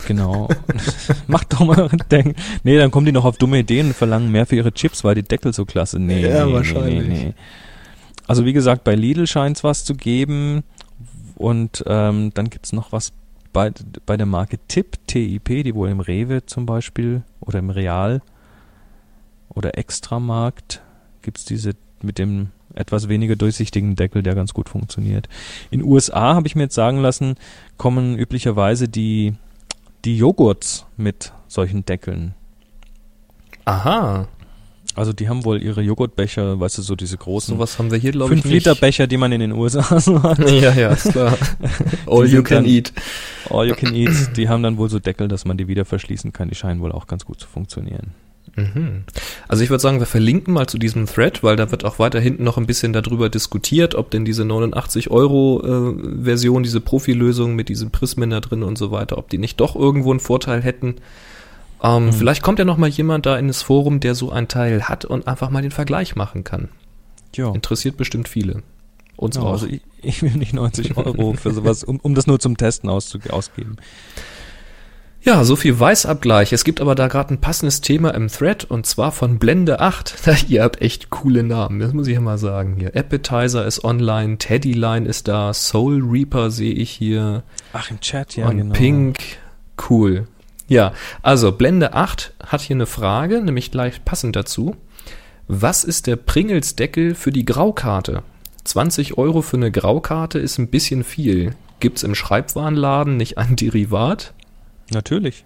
Genau. 0.06 0.48
Macht 1.26 1.52
doch 1.52 1.60
mal 1.60 1.88
Deckel. 2.10 2.34
Nee, 2.64 2.78
dann 2.78 2.90
kommen 2.90 3.06
die 3.06 3.12
noch 3.12 3.24
auf 3.24 3.36
dumme 3.36 3.58
Ideen 3.58 3.88
und 3.88 3.96
verlangen 3.96 4.30
mehr 4.30 4.46
für 4.46 4.56
ihre 4.56 4.72
Chips, 4.72 5.04
weil 5.04 5.14
die 5.14 5.22
Deckel 5.22 5.52
so 5.52 5.64
klasse. 5.64 5.98
Nee, 5.98 6.28
Ja, 6.28 6.46
nee, 6.46 6.52
wahrscheinlich. 6.52 7.08
Nee, 7.08 7.24
nee. 7.24 7.34
Also 8.26 8.44
wie 8.44 8.52
gesagt, 8.52 8.84
bei 8.84 8.94
Lidl 8.94 9.26
scheint 9.26 9.56
es 9.56 9.64
was 9.64 9.84
zu 9.84 9.94
geben 9.94 10.62
und 11.36 11.82
ähm, 11.86 12.30
dann 12.34 12.50
gibt's 12.50 12.72
noch 12.72 12.92
was 12.92 13.12
bei, 13.52 13.72
bei 14.06 14.16
der 14.16 14.26
Marke 14.26 14.58
Tipp, 14.68 14.96
TIP, 15.06 15.44
die 15.46 15.74
wohl 15.74 15.88
im 15.88 16.00
Rewe 16.00 16.46
zum 16.46 16.66
Beispiel 16.66 17.22
oder 17.40 17.58
im 17.58 17.70
Real 17.70 18.22
oder 19.50 19.76
Extramarkt 19.76 20.82
gibt's 21.20 21.44
diese 21.44 21.74
mit 22.00 22.18
dem 22.18 22.48
etwas 22.74 23.08
weniger 23.08 23.36
durchsichtigen 23.36 23.96
Deckel, 23.96 24.22
der 24.22 24.34
ganz 24.34 24.54
gut 24.54 24.68
funktioniert. 24.68 25.28
In 25.70 25.82
USA 25.82 26.34
habe 26.34 26.46
ich 26.46 26.54
mir 26.54 26.64
jetzt 26.64 26.74
sagen 26.74 26.98
lassen, 26.98 27.34
kommen 27.76 28.16
üblicherweise 28.16 28.88
die, 28.88 29.34
die 30.04 30.16
Joghurts 30.18 30.86
mit 30.96 31.32
solchen 31.48 31.84
Deckeln. 31.84 32.34
Aha, 33.64 34.26
Also 34.96 35.12
die 35.12 35.28
haben 35.28 35.44
wohl 35.44 35.62
ihre 35.62 35.80
Joghurtbecher, 35.82 36.58
weißt 36.58 36.78
du, 36.78 36.82
so 36.82 36.96
diese 36.96 37.16
großen 37.16 37.54
sowas 37.54 37.78
haben 37.78 37.90
wir 37.90 37.98
hier, 37.98 38.10
glaube 38.12 38.34
ich, 38.34 38.42
5 38.42 38.52
Liter 38.52 38.74
Becher, 38.74 39.06
die 39.06 39.16
man 39.16 39.30
in 39.32 39.40
den 39.40 39.52
USA 39.52 40.00
so 40.00 40.22
hat. 40.22 40.38
Ja, 40.50 40.72
ja, 40.72 40.90
ist 40.90 41.12
klar. 41.12 41.36
All 42.06 42.26
you 42.26 42.42
can 42.42 42.64
dann- 42.64 42.66
eat. 42.66 42.92
All 43.48 43.66
you 43.68 43.74
can 43.74 43.94
eat, 43.94 44.36
die 44.36 44.48
haben 44.48 44.62
dann 44.62 44.76
wohl 44.78 44.88
so 44.90 44.98
Deckel, 44.98 45.28
dass 45.28 45.44
man 45.44 45.56
die 45.56 45.68
wieder 45.68 45.84
verschließen 45.84 46.32
kann. 46.32 46.48
Die 46.48 46.54
scheinen 46.54 46.80
wohl 46.80 46.92
auch 46.92 47.06
ganz 47.06 47.24
gut 47.24 47.38
zu 47.40 47.46
funktionieren. 47.48 48.12
Mhm. 48.56 49.04
Also 49.48 49.64
ich 49.64 49.70
würde 49.70 49.80
sagen, 49.80 49.98
wir 49.98 50.06
verlinken 50.06 50.52
mal 50.52 50.66
zu 50.66 50.78
diesem 50.78 51.06
Thread, 51.06 51.42
weil 51.42 51.56
da 51.56 51.70
wird 51.70 51.84
auch 51.84 51.98
weiter 51.98 52.20
hinten 52.20 52.44
noch 52.44 52.58
ein 52.58 52.66
bisschen 52.66 52.92
darüber 52.92 53.28
diskutiert, 53.30 53.94
ob 53.94 54.10
denn 54.10 54.24
diese 54.24 54.44
89 54.44 55.10
Euro 55.10 55.62
äh, 55.64 56.24
Version, 56.24 56.62
diese 56.62 56.80
Profilösung 56.80 57.54
mit 57.54 57.68
diesen 57.68 57.90
Prismen 57.90 58.30
da 58.30 58.40
drin 58.40 58.62
und 58.62 58.76
so 58.76 58.90
weiter, 58.90 59.16
ob 59.18 59.30
die 59.30 59.38
nicht 59.38 59.60
doch 59.60 59.74
irgendwo 59.74 60.10
einen 60.10 60.20
Vorteil 60.20 60.62
hätten. 60.62 60.96
Ähm, 61.82 62.06
Mhm. 62.06 62.12
Vielleicht 62.12 62.42
kommt 62.42 62.58
ja 62.58 62.64
noch 62.64 62.76
mal 62.76 62.88
jemand 62.88 63.26
da 63.26 63.36
in 63.36 63.48
das 63.48 63.62
Forum, 63.62 64.00
der 64.00 64.14
so 64.14 64.30
ein 64.30 64.48
Teil 64.48 64.84
hat 64.84 65.04
und 65.04 65.26
einfach 65.26 65.50
mal 65.50 65.62
den 65.62 65.70
Vergleich 65.72 66.14
machen 66.14 66.44
kann. 66.44 66.68
Ja, 67.34 67.52
Interessiert 67.52 67.96
bestimmt 67.96 68.28
viele. 68.28 68.62
Uns 69.16 69.36
ja 69.36 69.42
auch. 69.42 69.52
also 69.52 69.66
ich, 69.66 69.80
ich 70.02 70.22
will 70.22 70.32
nicht 70.32 70.52
90 70.52 70.96
Euro 70.96 71.34
für 71.34 71.50
sowas, 71.54 71.84
um, 71.84 71.98
um 72.00 72.14
das 72.14 72.26
nur 72.26 72.38
zum 72.38 72.56
Testen 72.56 72.88
auszu 72.88 73.18
ausgeben. 73.30 73.76
Ja, 75.24 75.44
so 75.44 75.54
viel 75.54 75.78
Weißabgleich. 75.78 76.52
Es 76.52 76.64
gibt 76.64 76.80
aber 76.80 76.96
da 76.96 77.06
gerade 77.06 77.32
ein 77.32 77.40
passendes 77.40 77.80
Thema 77.80 78.12
im 78.12 78.26
Thread 78.26 78.64
und 78.64 78.86
zwar 78.86 79.12
von 79.12 79.38
Blende 79.38 79.78
8. 79.78 80.16
Ihr 80.48 80.64
habt 80.64 80.82
echt 80.82 81.10
coole 81.10 81.44
Namen, 81.44 81.78
das 81.78 81.92
muss 81.92 82.08
ich 82.08 82.14
ja 82.14 82.20
mal 82.20 82.38
sagen 82.38 82.74
hier. 82.76 82.96
Appetizer 82.96 83.64
ist 83.64 83.84
online, 83.84 84.38
Teddyline 84.38 85.06
ist 85.06 85.28
da, 85.28 85.54
Soul 85.54 86.02
Reaper 86.04 86.50
sehe 86.50 86.74
ich 86.74 86.90
hier 86.90 87.44
Ach, 87.72 87.88
im 87.92 88.00
Chat, 88.00 88.34
ja, 88.34 88.48
und 88.48 88.56
genau. 88.56 88.74
Pink. 88.74 89.18
Cool. 89.88 90.26
Ja, 90.66 90.92
also 91.22 91.52
Blende 91.52 91.94
8 91.94 92.34
hat 92.44 92.60
hier 92.60 92.74
eine 92.74 92.86
Frage, 92.86 93.42
nämlich 93.42 93.70
gleich 93.70 94.04
passend 94.04 94.34
dazu. 94.34 94.74
Was 95.46 95.84
ist 95.84 96.08
der 96.08 96.16
Pringles-Deckel 96.16 97.14
für 97.14 97.30
die 97.30 97.44
Graukarte? 97.44 98.24
20 98.64 99.18
Euro 99.18 99.42
für 99.42 99.56
eine 99.56 99.70
Graukarte 99.70 100.40
ist 100.40 100.58
ein 100.58 100.68
bisschen 100.68 101.04
viel. 101.04 101.54
Gibt's 101.78 102.02
im 102.02 102.16
Schreibwarenladen 102.16 103.16
nicht 103.16 103.38
ein 103.38 103.54
Derivat? 103.54 104.34
Natürlich. 104.92 105.44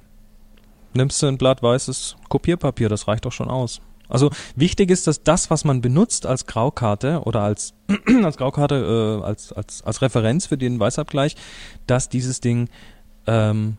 Nimmst 0.95 1.23
du 1.23 1.27
ein 1.27 1.39
Blatt 1.39 1.63
weißes 1.63 2.17
Kopierpapier, 2.29 2.89
das 2.89 3.07
reicht 3.07 3.25
doch 3.25 3.33
schon 3.33 3.49
aus. 3.49 3.81
Also 4.09 4.31
wichtig 4.55 4.91
ist, 4.91 5.07
dass 5.07 5.23
das, 5.23 5.51
was 5.51 5.65
man 5.65 5.81
benutzt 5.81 6.27
als 6.27 6.47
Graukarte 6.47 7.23
oder 7.25 7.41
als, 7.41 7.75
als 8.25 8.37
Graukarte, 8.37 9.21
äh, 9.21 9.25
als, 9.25 9.53
als, 9.53 9.83
als 9.83 10.03
Referenz 10.03 10.47
für 10.47 10.57
den 10.57 10.79
Weißabgleich, 10.79 11.35
dass 11.87 12.09
dieses 12.09 12.41
Ding 12.41 12.69
ähm, 13.27 13.79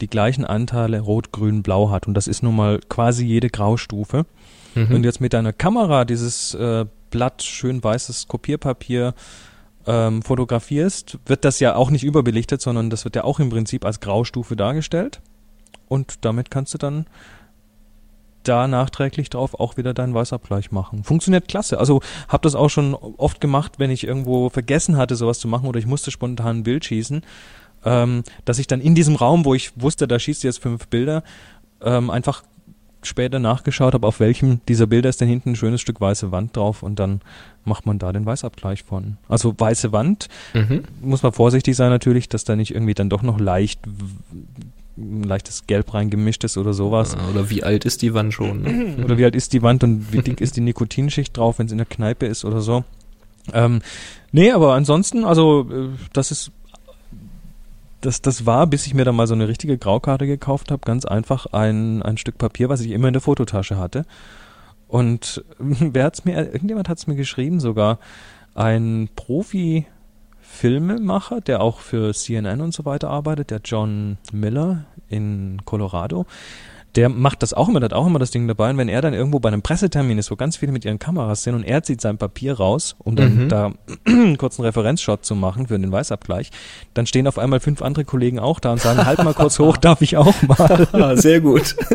die 0.00 0.06
gleichen 0.06 0.44
Anteile 0.44 1.00
Rot, 1.00 1.32
Grün, 1.32 1.62
Blau 1.62 1.90
hat. 1.90 2.06
Und 2.06 2.14
das 2.14 2.28
ist 2.28 2.42
nun 2.42 2.56
mal 2.56 2.80
quasi 2.88 3.24
jede 3.24 3.50
Graustufe. 3.50 4.26
Mhm. 4.74 4.90
Wenn 4.90 5.02
du 5.02 5.08
jetzt 5.08 5.20
mit 5.20 5.32
deiner 5.32 5.52
Kamera 5.52 6.04
dieses 6.04 6.54
äh, 6.54 6.86
Blatt, 7.10 7.42
schön 7.42 7.82
weißes 7.82 8.28
Kopierpapier 8.28 9.14
ähm, 9.86 10.22
fotografierst, 10.22 11.18
wird 11.26 11.44
das 11.44 11.60
ja 11.60 11.76
auch 11.76 11.90
nicht 11.90 12.04
überbelichtet, 12.04 12.60
sondern 12.60 12.90
das 12.90 13.04
wird 13.04 13.16
ja 13.16 13.24
auch 13.24 13.40
im 13.40 13.50
Prinzip 13.50 13.84
als 13.84 14.00
Graustufe 14.00 14.56
dargestellt. 14.56 15.20
Und 15.88 16.24
damit 16.24 16.50
kannst 16.50 16.74
du 16.74 16.78
dann 16.78 17.06
da 18.42 18.68
nachträglich 18.68 19.30
drauf 19.30 19.54
auch 19.54 19.76
wieder 19.76 19.94
deinen 19.94 20.14
Weißabgleich 20.14 20.70
machen. 20.70 21.02
Funktioniert 21.04 21.48
klasse. 21.48 21.78
Also 21.78 22.00
habe 22.28 22.42
das 22.42 22.54
auch 22.54 22.68
schon 22.68 22.94
oft 22.94 23.40
gemacht, 23.40 23.78
wenn 23.78 23.90
ich 23.90 24.06
irgendwo 24.06 24.50
vergessen 24.50 24.96
hatte, 24.96 25.16
sowas 25.16 25.38
zu 25.38 25.48
machen 25.48 25.66
oder 25.66 25.78
ich 25.78 25.86
musste 25.86 26.10
spontan 26.10 26.58
ein 26.58 26.62
Bild 26.62 26.84
schießen, 26.84 27.22
ähm, 27.84 28.22
dass 28.44 28.58
ich 28.58 28.66
dann 28.66 28.80
in 28.80 28.94
diesem 28.94 29.16
Raum, 29.16 29.44
wo 29.44 29.54
ich 29.54 29.72
wusste, 29.80 30.06
da 30.06 30.18
schießt 30.18 30.44
jetzt 30.44 30.60
fünf 30.60 30.88
Bilder, 30.88 31.22
ähm, 31.82 32.10
einfach 32.10 32.42
später 33.06 33.38
nachgeschaut 33.38 33.94
habe, 33.94 34.06
auf 34.06 34.20
welchem 34.20 34.60
dieser 34.68 34.86
Bilder 34.86 35.08
ist 35.08 35.20
denn 35.20 35.28
hinten 35.28 35.50
ein 35.50 35.56
schönes 35.56 35.80
Stück 35.80 36.00
weiße 36.00 36.32
Wand 36.32 36.56
drauf 36.56 36.82
und 36.82 36.98
dann 36.98 37.20
macht 37.64 37.86
man 37.86 37.98
da 37.98 38.12
den 38.12 38.26
Weißabgleich 38.26 38.82
von. 38.82 39.16
Also 39.28 39.54
weiße 39.56 39.92
Wand, 39.92 40.28
mhm. 40.52 40.84
muss 41.00 41.22
man 41.22 41.32
vorsichtig 41.32 41.76
sein 41.76 41.90
natürlich, 41.90 42.28
dass 42.28 42.44
da 42.44 42.56
nicht 42.56 42.74
irgendwie 42.74 42.94
dann 42.94 43.10
doch 43.10 43.22
noch 43.22 43.38
leicht 43.38 43.80
ein 44.96 45.24
leichtes 45.24 45.66
Gelb 45.66 45.92
reingemischt 45.92 46.44
ist 46.44 46.56
oder 46.56 46.72
sowas. 46.72 47.16
Oder 47.30 47.50
wie 47.50 47.64
alt 47.64 47.84
ist 47.84 48.02
die 48.02 48.14
Wand 48.14 48.32
schon? 48.32 48.62
Ne? 48.62 48.96
oder 49.04 49.18
wie 49.18 49.24
alt 49.24 49.34
ist 49.34 49.52
die 49.52 49.62
Wand 49.62 49.82
und 49.82 50.12
wie 50.12 50.22
dick 50.22 50.40
ist 50.40 50.56
die 50.56 50.60
Nikotinschicht 50.60 51.36
drauf, 51.36 51.58
wenn 51.58 51.66
es 51.66 51.72
in 51.72 51.78
der 51.78 51.86
Kneipe 51.86 52.26
ist 52.26 52.44
oder 52.44 52.60
so. 52.60 52.84
Ähm, 53.52 53.82
nee, 54.32 54.52
aber 54.52 54.74
ansonsten, 54.74 55.24
also 55.24 55.68
äh, 55.70 55.88
das 56.12 56.30
ist 56.30 56.52
das, 58.04 58.22
das 58.22 58.46
war, 58.46 58.66
bis 58.66 58.86
ich 58.86 58.94
mir 58.94 59.04
dann 59.04 59.16
mal 59.16 59.26
so 59.26 59.34
eine 59.34 59.48
richtige 59.48 59.76
Graukarte 59.78 60.26
gekauft 60.26 60.70
habe, 60.70 60.82
ganz 60.84 61.04
einfach 61.04 61.46
ein, 61.46 62.02
ein 62.02 62.16
Stück 62.18 62.38
Papier, 62.38 62.68
was 62.68 62.80
ich 62.80 62.90
immer 62.90 63.08
in 63.08 63.14
der 63.14 63.22
Fototasche 63.22 63.78
hatte. 63.78 64.04
Und 64.88 65.44
wer 65.58 66.04
hat's 66.04 66.24
mir, 66.24 66.36
irgendjemand 66.36 66.88
hat 66.88 66.98
es 66.98 67.06
mir 67.06 67.16
geschrieben 67.16 67.60
sogar, 67.60 67.98
ein 68.54 69.08
Profi-Filmemacher, 69.16 71.40
der 71.40 71.62
auch 71.62 71.78
für 71.80 72.12
CNN 72.12 72.60
und 72.60 72.74
so 72.74 72.84
weiter 72.84 73.08
arbeitet, 73.10 73.50
der 73.50 73.60
John 73.64 74.18
Miller 74.32 74.84
in 75.08 75.62
Colorado, 75.64 76.26
der 76.96 77.08
macht 77.08 77.42
das 77.42 77.52
auch 77.52 77.68
immer, 77.68 77.80
der 77.80 77.88
hat 77.88 77.92
auch 77.92 78.06
immer 78.06 78.18
das 78.18 78.30
Ding 78.30 78.46
dabei. 78.46 78.70
Und 78.70 78.78
wenn 78.78 78.88
er 78.88 79.02
dann 79.02 79.14
irgendwo 79.14 79.40
bei 79.40 79.48
einem 79.48 79.62
Pressetermin 79.62 80.18
ist, 80.18 80.30
wo 80.30 80.36
ganz 80.36 80.56
viele 80.56 80.72
mit 80.72 80.84
ihren 80.84 80.98
Kameras 80.98 81.42
sind 81.42 81.54
und 81.54 81.64
er 81.64 81.82
zieht 81.82 82.00
sein 82.00 82.18
Papier 82.18 82.54
raus, 82.54 82.96
um 82.98 83.16
dann 83.16 83.44
mhm. 83.44 83.48
da 83.48 83.72
einen 84.06 84.38
kurzen 84.38 84.62
Referenzshot 84.62 85.24
zu 85.24 85.34
machen 85.34 85.66
für 85.66 85.78
den 85.78 85.90
Weißabgleich, 85.90 86.50
dann 86.94 87.06
stehen 87.06 87.26
auf 87.26 87.38
einmal 87.38 87.60
fünf 87.60 87.82
andere 87.82 88.04
Kollegen 88.04 88.38
auch 88.38 88.60
da 88.60 88.72
und 88.72 88.80
sagen, 88.80 89.04
halt 89.04 89.22
mal 89.22 89.34
kurz 89.34 89.58
hoch, 89.58 89.76
darf 89.78 90.02
ich 90.02 90.16
auch 90.16 90.34
mal. 90.42 90.88
Ah, 90.92 91.16
sehr 91.16 91.40
gut. 91.40 91.76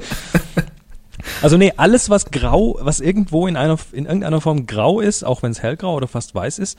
Also 1.41 1.57
nee, 1.57 1.73
alles 1.77 2.09
was 2.09 2.31
grau, 2.31 2.77
was 2.81 2.99
irgendwo 2.99 3.47
in 3.47 3.55
einer 3.55 3.77
in 3.91 4.05
irgendeiner 4.05 4.41
Form 4.41 4.65
grau 4.65 4.99
ist, 4.99 5.23
auch 5.23 5.43
wenn 5.43 5.51
es 5.51 5.61
hellgrau 5.61 5.95
oder 5.95 6.07
fast 6.07 6.33
weiß 6.33 6.59
ist, 6.59 6.77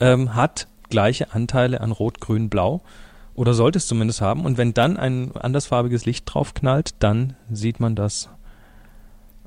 ähm, 0.00 0.34
hat 0.34 0.68
gleiche 0.88 1.32
Anteile 1.32 1.80
an 1.80 1.92
Rot, 1.92 2.20
Grün, 2.20 2.48
Blau 2.48 2.82
oder 3.40 3.54
sollte 3.54 3.78
es 3.78 3.86
zumindest 3.86 4.20
haben. 4.20 4.44
Und 4.44 4.58
wenn 4.58 4.74
dann 4.74 4.98
ein 4.98 5.34
andersfarbiges 5.34 6.04
Licht 6.04 6.24
drauf 6.26 6.52
knallt, 6.52 6.90
dann 6.98 7.36
sieht 7.50 7.80
man 7.80 7.96
das, 7.96 8.28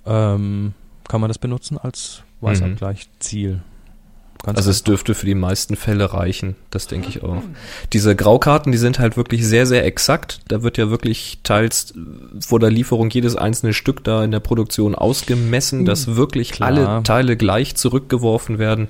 ähm, 0.07 0.73
kann 1.07 1.21
man 1.21 1.27
das 1.27 1.37
benutzen 1.37 1.77
als 1.77 2.23
Weißabgleich-Ziel. 2.41 3.61
Ganz 4.41 4.57
also 4.57 4.69
einfach. 4.69 4.77
es 4.77 4.83
dürfte 4.83 5.13
für 5.13 5.27
die 5.27 5.35
meisten 5.35 5.75
Fälle 5.75 6.11
reichen, 6.11 6.55
das 6.71 6.87
denke 6.87 7.07
ich 7.07 7.21
auch. 7.21 7.43
Diese 7.93 8.15
Graukarten, 8.15 8.71
die 8.71 8.79
sind 8.79 8.97
halt 8.97 9.15
wirklich 9.15 9.45
sehr, 9.45 9.67
sehr 9.67 9.85
exakt. 9.85 10.41
Da 10.47 10.63
wird 10.63 10.79
ja 10.79 10.89
wirklich 10.89 11.41
teils 11.43 11.93
vor 12.39 12.59
der 12.59 12.71
Lieferung 12.71 13.11
jedes 13.11 13.35
einzelne 13.35 13.73
Stück 13.73 14.03
da 14.03 14.23
in 14.23 14.31
der 14.31 14.39
Produktion 14.39 14.95
ausgemessen, 14.95 15.85
dass 15.85 16.07
hm, 16.07 16.15
wirklich 16.15 16.51
Klar. 16.51 16.69
alle 16.69 17.03
Teile 17.03 17.37
gleich 17.37 17.75
zurückgeworfen 17.75 18.57
werden. 18.57 18.87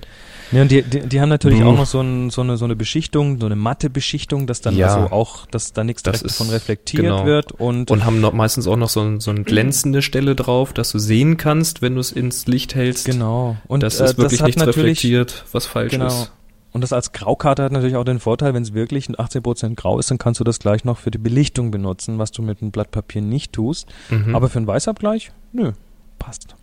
Ja, 0.51 0.62
und 0.62 0.71
die, 0.71 0.82
die, 0.82 1.01
die 1.01 1.21
haben 1.21 1.29
natürlich 1.29 1.62
Buh. 1.62 1.69
auch 1.69 1.77
noch 1.77 1.86
so, 1.86 2.01
ein, 2.01 2.29
so, 2.29 2.41
eine, 2.41 2.58
so 2.58 2.65
eine 2.65 2.75
Beschichtung, 2.75 3.39
so 3.39 3.45
eine 3.45 3.56
matte 3.56 3.89
Beschichtung, 3.89 4.47
dass 4.47 4.62
dann 4.62 4.75
ja, 4.75 4.88
also 4.88 5.13
auch, 5.13 5.45
dass 5.47 5.73
da 5.73 5.84
nichts 5.84 6.03
direkt 6.03 6.25
davon 6.25 6.49
reflektiert 6.49 7.03
genau. 7.03 7.25
wird 7.25 7.51
und 7.51 7.89
und 7.91 8.06
haben 8.06 8.21
noch 8.21 8.34
meistens 8.34 8.67
auch 8.67 8.75
noch 8.75 8.89
so, 8.89 9.01
ein, 9.01 9.19
so 9.19 9.32
eine 9.32 9.43
glänzende 9.43 10.01
Stelle 10.01 10.36
drauf, 10.36 10.73
dass 10.73 10.91
du 10.91 10.99
sehen 10.99 11.38
kannst, 11.38 11.82
wenn 11.82 11.95
du 11.95 12.01
es 12.01 12.12
ins 12.12 12.47
Licht 12.47 12.75
hältst. 12.75 13.06
Genau. 13.06 13.58
Und 13.67 13.84
dass 13.84 13.99
äh, 13.99 14.06
es 14.06 14.17
wirklich 14.17 14.39
das 14.39 14.47
nichts 14.47 14.65
reflektiert, 14.65 15.45
was 15.51 15.65
falsch 15.65 15.91
genau. 15.91 16.08
ist. 16.08 16.32
Und 16.73 16.82
das 16.82 16.91
als 16.91 17.12
Graukarte 17.12 17.63
hat 17.63 17.71
natürlich 17.71 17.95
auch 17.95 18.03
den 18.03 18.19
Vorteil, 18.19 18.56
wenn 18.56 18.63
es 18.63 18.73
wirklich 18.73 19.08
18% 19.08 19.75
grau 19.75 19.99
ist, 19.99 20.10
dann 20.10 20.17
kannst 20.17 20.39
du 20.39 20.43
das 20.43 20.58
gleich 20.58 20.84
noch 20.84 20.97
für 20.97 21.12
die 21.12 21.19
Belichtung 21.19 21.69
benutzen, 21.69 22.17
was 22.17 22.32
du 22.32 22.41
mit 22.41 22.62
einem 22.62 22.71
Blatt 22.71 22.89
Papier 22.89 23.21
nicht 23.21 23.53
tust. 23.53 23.88
Mhm. 24.10 24.36
Aber 24.36 24.49
für 24.49 24.58
einen 24.58 24.67
Weißabgleich, 24.67 25.32
nö, 25.51 25.73
passt. 26.17 26.56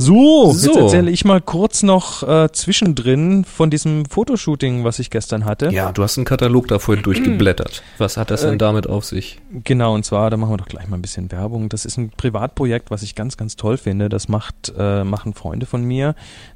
So, 0.00 0.52
so, 0.52 0.70
jetzt 0.70 0.78
erzähle 0.78 1.10
ich 1.10 1.24
mal 1.24 1.40
kurz 1.40 1.82
noch 1.82 2.22
äh, 2.22 2.50
zwischendrin 2.52 3.44
von 3.44 3.68
diesem 3.68 4.06
Fotoshooting, 4.06 4.84
was 4.84 5.00
ich 5.00 5.10
gestern 5.10 5.44
hatte. 5.44 5.70
Ja, 5.70 5.90
du 5.90 6.04
hast 6.04 6.16
einen 6.16 6.24
Katalog 6.24 6.68
da 6.68 6.78
vorhin 6.78 7.02
durchgeblättert. 7.02 7.82
Was 7.98 8.16
hat 8.16 8.30
das 8.30 8.42
denn 8.42 8.54
äh, 8.54 8.58
damit 8.58 8.88
auf 8.88 9.04
sich? 9.04 9.40
Genau, 9.64 9.94
und 9.94 10.04
zwar, 10.04 10.30
da 10.30 10.36
machen 10.36 10.52
wir 10.52 10.56
doch 10.56 10.68
gleich 10.68 10.86
mal 10.86 10.96
ein 10.96 11.02
bisschen 11.02 11.32
Werbung. 11.32 11.68
Das 11.68 11.84
ist 11.84 11.96
ein 11.96 12.10
Privatprojekt, 12.10 12.92
was 12.92 13.02
ich 13.02 13.16
ganz, 13.16 13.36
ganz 13.36 13.56
toll 13.56 13.76
finde. 13.76 14.08
Das 14.08 14.28
macht, 14.28 14.72
äh, 14.78 15.02
machen 15.02 15.34
Freunde 15.34 15.66
von 15.66 15.82
mir, 15.82 16.14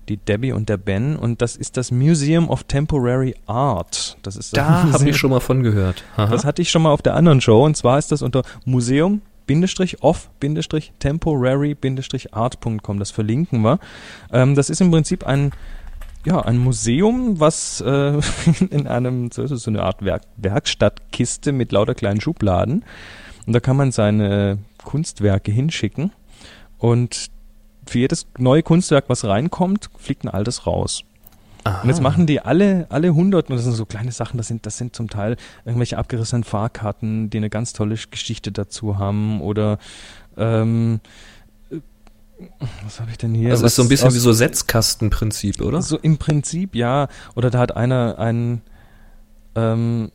die 0.09 0.19
Debbie 0.19 0.53
und 0.53 0.69
der 0.69 0.77
Ben, 0.77 1.17
und 1.17 1.43
das 1.43 1.57
ist 1.57 1.77
das 1.77 1.91
Museum 1.91 2.49
of 2.49 2.63
Temporary 2.65 3.35
Art. 3.47 4.19
Das 4.23 4.37
ist 4.37 4.57
da 4.57 4.93
habe 4.93 5.09
ich 5.09 5.17
schon 5.17 5.31
mal 5.31 5.41
von 5.41 5.65
gehört. 5.65 6.05
Aha. 6.17 6.31
Das 6.31 6.45
hatte 6.45 6.63
ich 6.63 6.71
schon 6.71 6.83
mal 6.83 6.93
auf 6.93 7.03
der 7.03 7.15
anderen 7.17 7.41
Show, 7.41 7.65
und 7.65 7.77
zwar 7.77 7.99
ist 7.99 8.13
das 8.13 8.23
unter 8.23 8.43
Museum 8.65 9.21
off-temporary-art.com. 10.01 12.99
Das 12.99 13.11
verlinken 13.11 13.63
wir. 13.63 13.79
Ähm, 14.33 14.55
das 14.55 14.71
ist 14.71 14.81
im 14.81 14.91
Prinzip 14.91 15.27
ein 15.27 15.53
ja, 16.25 16.41
ein 16.41 16.59
Museum, 16.59 17.41
was 17.41 17.81
äh, 17.81 18.21
in 18.71 18.87
einem, 18.87 19.31
so, 19.33 19.47
so 19.47 19.71
eine 19.71 19.83
Art 19.83 20.05
Werk, 20.05 20.23
Werkstattkiste 20.37 21.53
mit 21.53 21.73
lauter 21.73 21.95
kleinen 21.95 22.21
Schubladen. 22.21 22.85
Und 23.47 23.53
da 23.53 23.61
kann 23.61 23.77
man 23.77 23.91
seine 23.91 24.59
Kunstwerke 24.85 25.51
hinschicken. 25.51 26.13
Und 26.79 27.31
für 27.87 27.99
jedes 27.99 28.27
neue 28.39 28.63
Kunstwerk, 28.63 29.07
was 29.09 29.25
reinkommt, 29.25 29.91
fliegt 29.99 30.25
ein 30.25 30.29
altes 30.29 30.67
raus. 30.67 31.05
Aha. 31.65 31.83
Und 31.83 31.89
jetzt 31.89 32.01
machen 32.01 32.27
die 32.27 32.41
alle, 32.41 32.87
alle 32.89 33.15
hunderten, 33.15 33.55
das 33.55 33.65
sind 33.65 33.75
so 33.75 33.87
kleine 33.87 34.13
Sachen, 34.13 34.37
das 34.37 34.49
sind, 34.49 34.67
das 34.67 34.79
sind 34.79 34.97
zum 34.97 35.09
Teil 35.09 35.37
irgendwelche 35.65 35.99
abgerissenen 35.99 36.45
Fahrkarten, 36.45 37.31
die 37.31 37.37
eine 37.37 37.51
ganz 37.51 37.73
tolle 37.73 37.97
Geschichte 38.11 38.51
dazu 38.51 38.99
haben 38.99 39.41
oder 39.41 39.79
ähm, 40.37 41.01
was 42.83 43.01
habe 43.01 43.11
ich 43.11 43.19
denn 43.19 43.35
hier? 43.35 43.51
Also 43.51 43.63
das 43.63 43.73
ist 43.73 43.77
so 43.77 43.83
ein 43.83 43.89
bisschen 43.89 44.15
wie 44.15 44.19
so 44.19 44.33
Setzkastenprinzip, 44.33 45.61
oder? 45.61 45.83
So 45.83 45.99
im 45.99 46.19
Prinzip, 46.19 46.75
ja. 46.75 47.09
Oder 47.37 47.51
da 47.51 47.59
hat 47.61 47.77
einer 47.77 48.19
einen 48.19 48.63
ähm, 49.55 50.11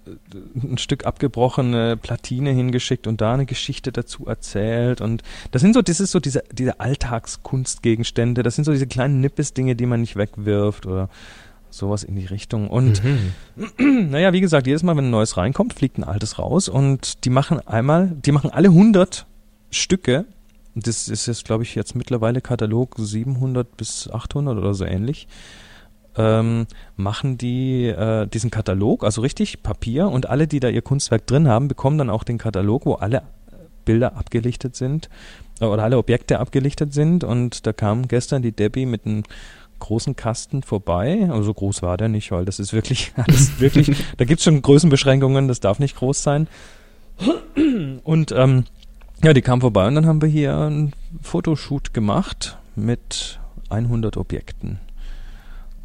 ein 0.55 0.77
Stück 0.77 1.05
abgebrochene 1.05 1.97
Platine 1.97 2.51
hingeschickt 2.51 3.07
und 3.07 3.21
da 3.21 3.33
eine 3.33 3.45
Geschichte 3.45 3.91
dazu 3.91 4.25
erzählt. 4.25 5.01
Und 5.01 5.23
das 5.51 5.61
sind 5.61 5.73
so, 5.73 5.81
das 5.81 5.99
ist 5.99 6.11
so 6.11 6.19
diese, 6.19 6.43
diese 6.51 6.79
Alltagskunstgegenstände, 6.79 8.43
das 8.43 8.55
sind 8.55 8.63
so 8.63 8.71
diese 8.71 8.87
kleinen 8.87 9.21
Nippes-Dinge, 9.21 9.75
die 9.75 9.85
man 9.85 10.01
nicht 10.01 10.15
wegwirft 10.15 10.85
oder 10.85 11.09
sowas 11.69 12.03
in 12.03 12.15
die 12.15 12.25
Richtung. 12.25 12.69
Und 12.69 13.03
mhm. 13.03 14.09
naja, 14.09 14.33
wie 14.33 14.41
gesagt, 14.41 14.67
jedes 14.67 14.83
Mal, 14.83 14.97
wenn 14.97 15.05
ein 15.05 15.11
neues 15.11 15.37
reinkommt, 15.37 15.73
fliegt 15.73 15.97
ein 15.97 16.03
altes 16.03 16.39
raus. 16.39 16.69
Und 16.69 17.25
die 17.25 17.29
machen 17.29 17.59
einmal, 17.67 18.15
die 18.25 18.31
machen 18.31 18.49
alle 18.49 18.69
100 18.69 19.25
Stücke. 19.69 20.25
Das 20.73 21.07
ist 21.07 21.25
jetzt, 21.25 21.45
glaube 21.45 21.63
ich, 21.63 21.75
jetzt 21.75 21.95
mittlerweile 21.95 22.41
Katalog 22.41 22.95
700 22.97 23.77
bis 23.77 24.09
800 24.09 24.57
oder 24.57 24.73
so 24.73 24.85
ähnlich 24.85 25.27
ähm, 26.17 26.67
machen 26.95 27.37
die 27.37 27.85
äh, 27.85 28.27
diesen 28.27 28.51
Katalog, 28.51 29.03
also 29.03 29.21
richtig 29.21 29.63
Papier 29.63 30.09
und 30.09 30.29
alle, 30.29 30.47
die 30.47 30.59
da 30.59 30.69
ihr 30.69 30.81
Kunstwerk 30.81 31.27
drin 31.27 31.47
haben, 31.47 31.67
bekommen 31.67 31.97
dann 31.97 32.09
auch 32.09 32.23
den 32.23 32.37
Katalog, 32.37 32.85
wo 32.85 32.95
alle 32.95 33.23
Bilder 33.85 34.17
abgelichtet 34.17 34.75
sind 34.75 35.09
äh, 35.61 35.65
oder 35.65 35.83
alle 35.83 35.97
Objekte 35.97 36.39
abgelichtet 36.39 36.93
sind 36.93 37.23
und 37.23 37.65
da 37.65 37.73
kam 37.73 38.07
gestern 38.07 38.41
die 38.41 38.51
Debbie 38.51 38.85
mit 38.85 39.05
einem 39.05 39.23
großen 39.79 40.15
Kasten 40.15 40.63
vorbei. 40.63 41.27
Also 41.29 41.43
so 41.43 41.53
groß 41.53 41.81
war 41.83 41.97
der 41.97 42.09
nicht, 42.09 42.31
weil 42.31 42.45
das 42.45 42.59
ist 42.59 42.73
wirklich 42.73 43.13
alles 43.15 43.59
wirklich, 43.59 43.91
da 44.17 44.25
gibt's 44.25 44.43
schon 44.43 44.61
Größenbeschränkungen, 44.61 45.47
das 45.47 45.59
darf 45.59 45.79
nicht 45.79 45.95
groß 45.95 46.23
sein. 46.23 46.47
Und 48.03 48.31
ähm, 48.31 48.65
ja, 49.23 49.33
die 49.33 49.41
kam 49.41 49.61
vorbei 49.61 49.87
und 49.87 49.95
dann 49.95 50.05
haben 50.05 50.21
wir 50.21 50.29
hier 50.29 50.55
einen 50.55 50.93
Fotoshoot 51.21 51.93
gemacht 51.93 52.57
mit 52.75 53.39
100 53.69 54.17
Objekten. 54.17 54.79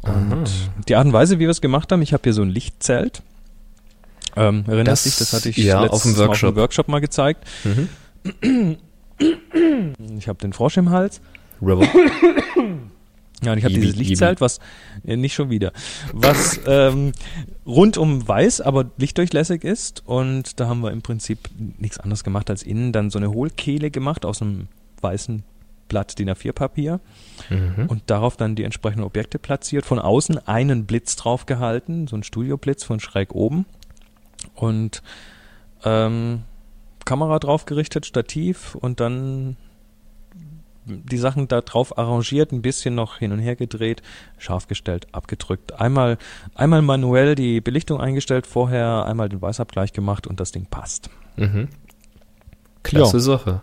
Und 0.03 0.33
Aha. 0.33 0.43
die 0.87 0.95
Art 0.95 1.05
und 1.05 1.13
Weise, 1.13 1.39
wie 1.39 1.43
wir 1.43 1.49
es 1.49 1.61
gemacht 1.61 1.91
haben, 1.91 2.01
ich 2.01 2.13
habe 2.13 2.23
hier 2.23 2.33
so 2.33 2.41
ein 2.41 2.49
Lichtzelt. 2.49 3.21
Ähm, 4.35 4.65
erinnerst 4.67 5.05
das, 5.05 5.17
dich, 5.17 5.19
das 5.19 5.33
hatte 5.33 5.49
ich 5.49 5.57
ja, 5.57 5.81
auf 5.81 6.03
dem 6.03 6.17
Workshop. 6.17 6.55
Dem 6.55 6.61
Workshop 6.61 6.87
mal 6.87 6.99
gezeigt. 6.99 7.45
Mhm. 7.63 8.77
Ich 10.17 10.27
habe 10.27 10.39
den 10.39 10.53
Frosch 10.53 10.77
im 10.77 10.89
Hals. 10.89 11.21
River. 11.61 11.87
Ja, 13.43 13.51
und 13.51 13.57
ich 13.57 13.63
habe 13.65 13.73
dieses 13.73 13.95
Lichtzelt, 13.95 14.41
was 14.41 14.59
äh, 15.05 15.17
nicht 15.17 15.33
schon 15.33 15.49
wieder, 15.49 15.73
was 16.13 16.61
ähm, 16.65 17.11
rundum 17.65 18.25
weiß, 18.25 18.61
aber 18.61 18.89
lichtdurchlässig 18.97 19.63
ist. 19.63 20.01
Und 20.05 20.59
da 20.59 20.67
haben 20.67 20.81
wir 20.81 20.91
im 20.91 21.01
Prinzip 21.01 21.49
nichts 21.77 21.99
anderes 21.99 22.23
gemacht 22.23 22.49
als 22.49 22.63
innen 22.63 22.93
dann 22.93 23.09
so 23.09 23.19
eine 23.19 23.31
Hohlkehle 23.31 23.91
gemacht 23.91 24.25
aus 24.25 24.41
einem 24.41 24.67
weißen 25.01 25.43
Blatt 25.87 26.17
DIN 26.17 26.29
A4-Papier 26.29 26.99
Mhm. 27.49 27.85
und 27.87 28.03
darauf 28.07 28.37
dann 28.37 28.55
die 28.55 28.63
entsprechenden 28.63 29.03
Objekte 29.05 29.39
platziert. 29.39 29.85
Von 29.85 29.99
außen 29.99 30.47
einen 30.47 30.85
Blitz 30.85 31.15
drauf 31.15 31.45
gehalten, 31.45 32.07
so 32.07 32.15
ein 32.15 32.23
Studioblitz 32.23 32.83
von 32.83 32.99
schräg 32.99 33.33
oben. 33.35 33.65
Und 34.55 35.01
ähm, 35.83 36.43
Kamera 37.05 37.39
drauf 37.39 37.65
gerichtet, 37.65 38.05
Stativ 38.05 38.75
und 38.75 38.99
dann 38.99 39.57
die 40.85 41.17
Sachen 41.17 41.47
da 41.47 41.61
drauf 41.61 41.97
arrangiert, 41.97 42.51
ein 42.51 42.61
bisschen 42.61 42.93
noch 42.93 43.17
hin 43.17 43.31
und 43.31 43.39
her 43.39 43.55
gedreht, 43.55 44.01
scharf 44.37 44.67
gestellt, 44.67 45.07
abgedrückt. 45.13 45.79
Einmal, 45.79 46.17
einmal 46.55 46.81
manuell 46.81 47.35
die 47.35 47.61
Belichtung 47.61 48.01
eingestellt 48.01 48.45
vorher, 48.47 49.05
einmal 49.05 49.29
den 49.29 49.41
Weißabgleich 49.41 49.93
gemacht 49.93 50.27
und 50.27 50.39
das 50.41 50.51
Ding 50.51 50.65
passt. 50.65 51.09
Mhm. 51.37 51.69
Klasse 52.83 53.19
Sache. 53.19 53.61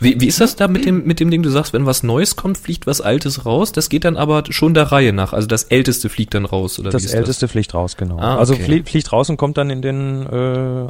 Wie, 0.00 0.20
wie 0.20 0.26
ist 0.26 0.40
das 0.40 0.56
da 0.56 0.68
mit 0.68 0.84
dem, 0.84 1.04
mit 1.04 1.20
dem 1.20 1.30
Ding, 1.30 1.42
du 1.42 1.50
sagst, 1.50 1.72
wenn 1.72 1.86
was 1.86 2.02
Neues 2.02 2.36
kommt, 2.36 2.58
fliegt 2.58 2.86
was 2.86 3.00
Altes 3.00 3.44
raus? 3.46 3.72
Das 3.72 3.88
geht 3.88 4.04
dann 4.04 4.16
aber 4.16 4.44
schon 4.50 4.74
der 4.74 4.84
Reihe 4.92 5.12
nach. 5.12 5.32
Also 5.32 5.46
das 5.48 5.64
Älteste 5.64 6.08
fliegt 6.08 6.34
dann 6.34 6.44
raus, 6.44 6.78
oder 6.78 6.90
Das 6.90 7.06
älteste 7.06 7.48
fliegt 7.48 7.74
raus, 7.74 7.96
genau. 7.96 8.18
Ah, 8.18 8.36
Also 8.36 8.54
okay. 8.54 8.62
flie 8.64 8.82
fliegt 8.84 9.12
raus 9.12 9.30
und 9.30 9.36
kommt 9.36 9.56
dann 9.58 9.70
in 9.70 9.82
den 9.82 10.26
äh, 10.26 10.36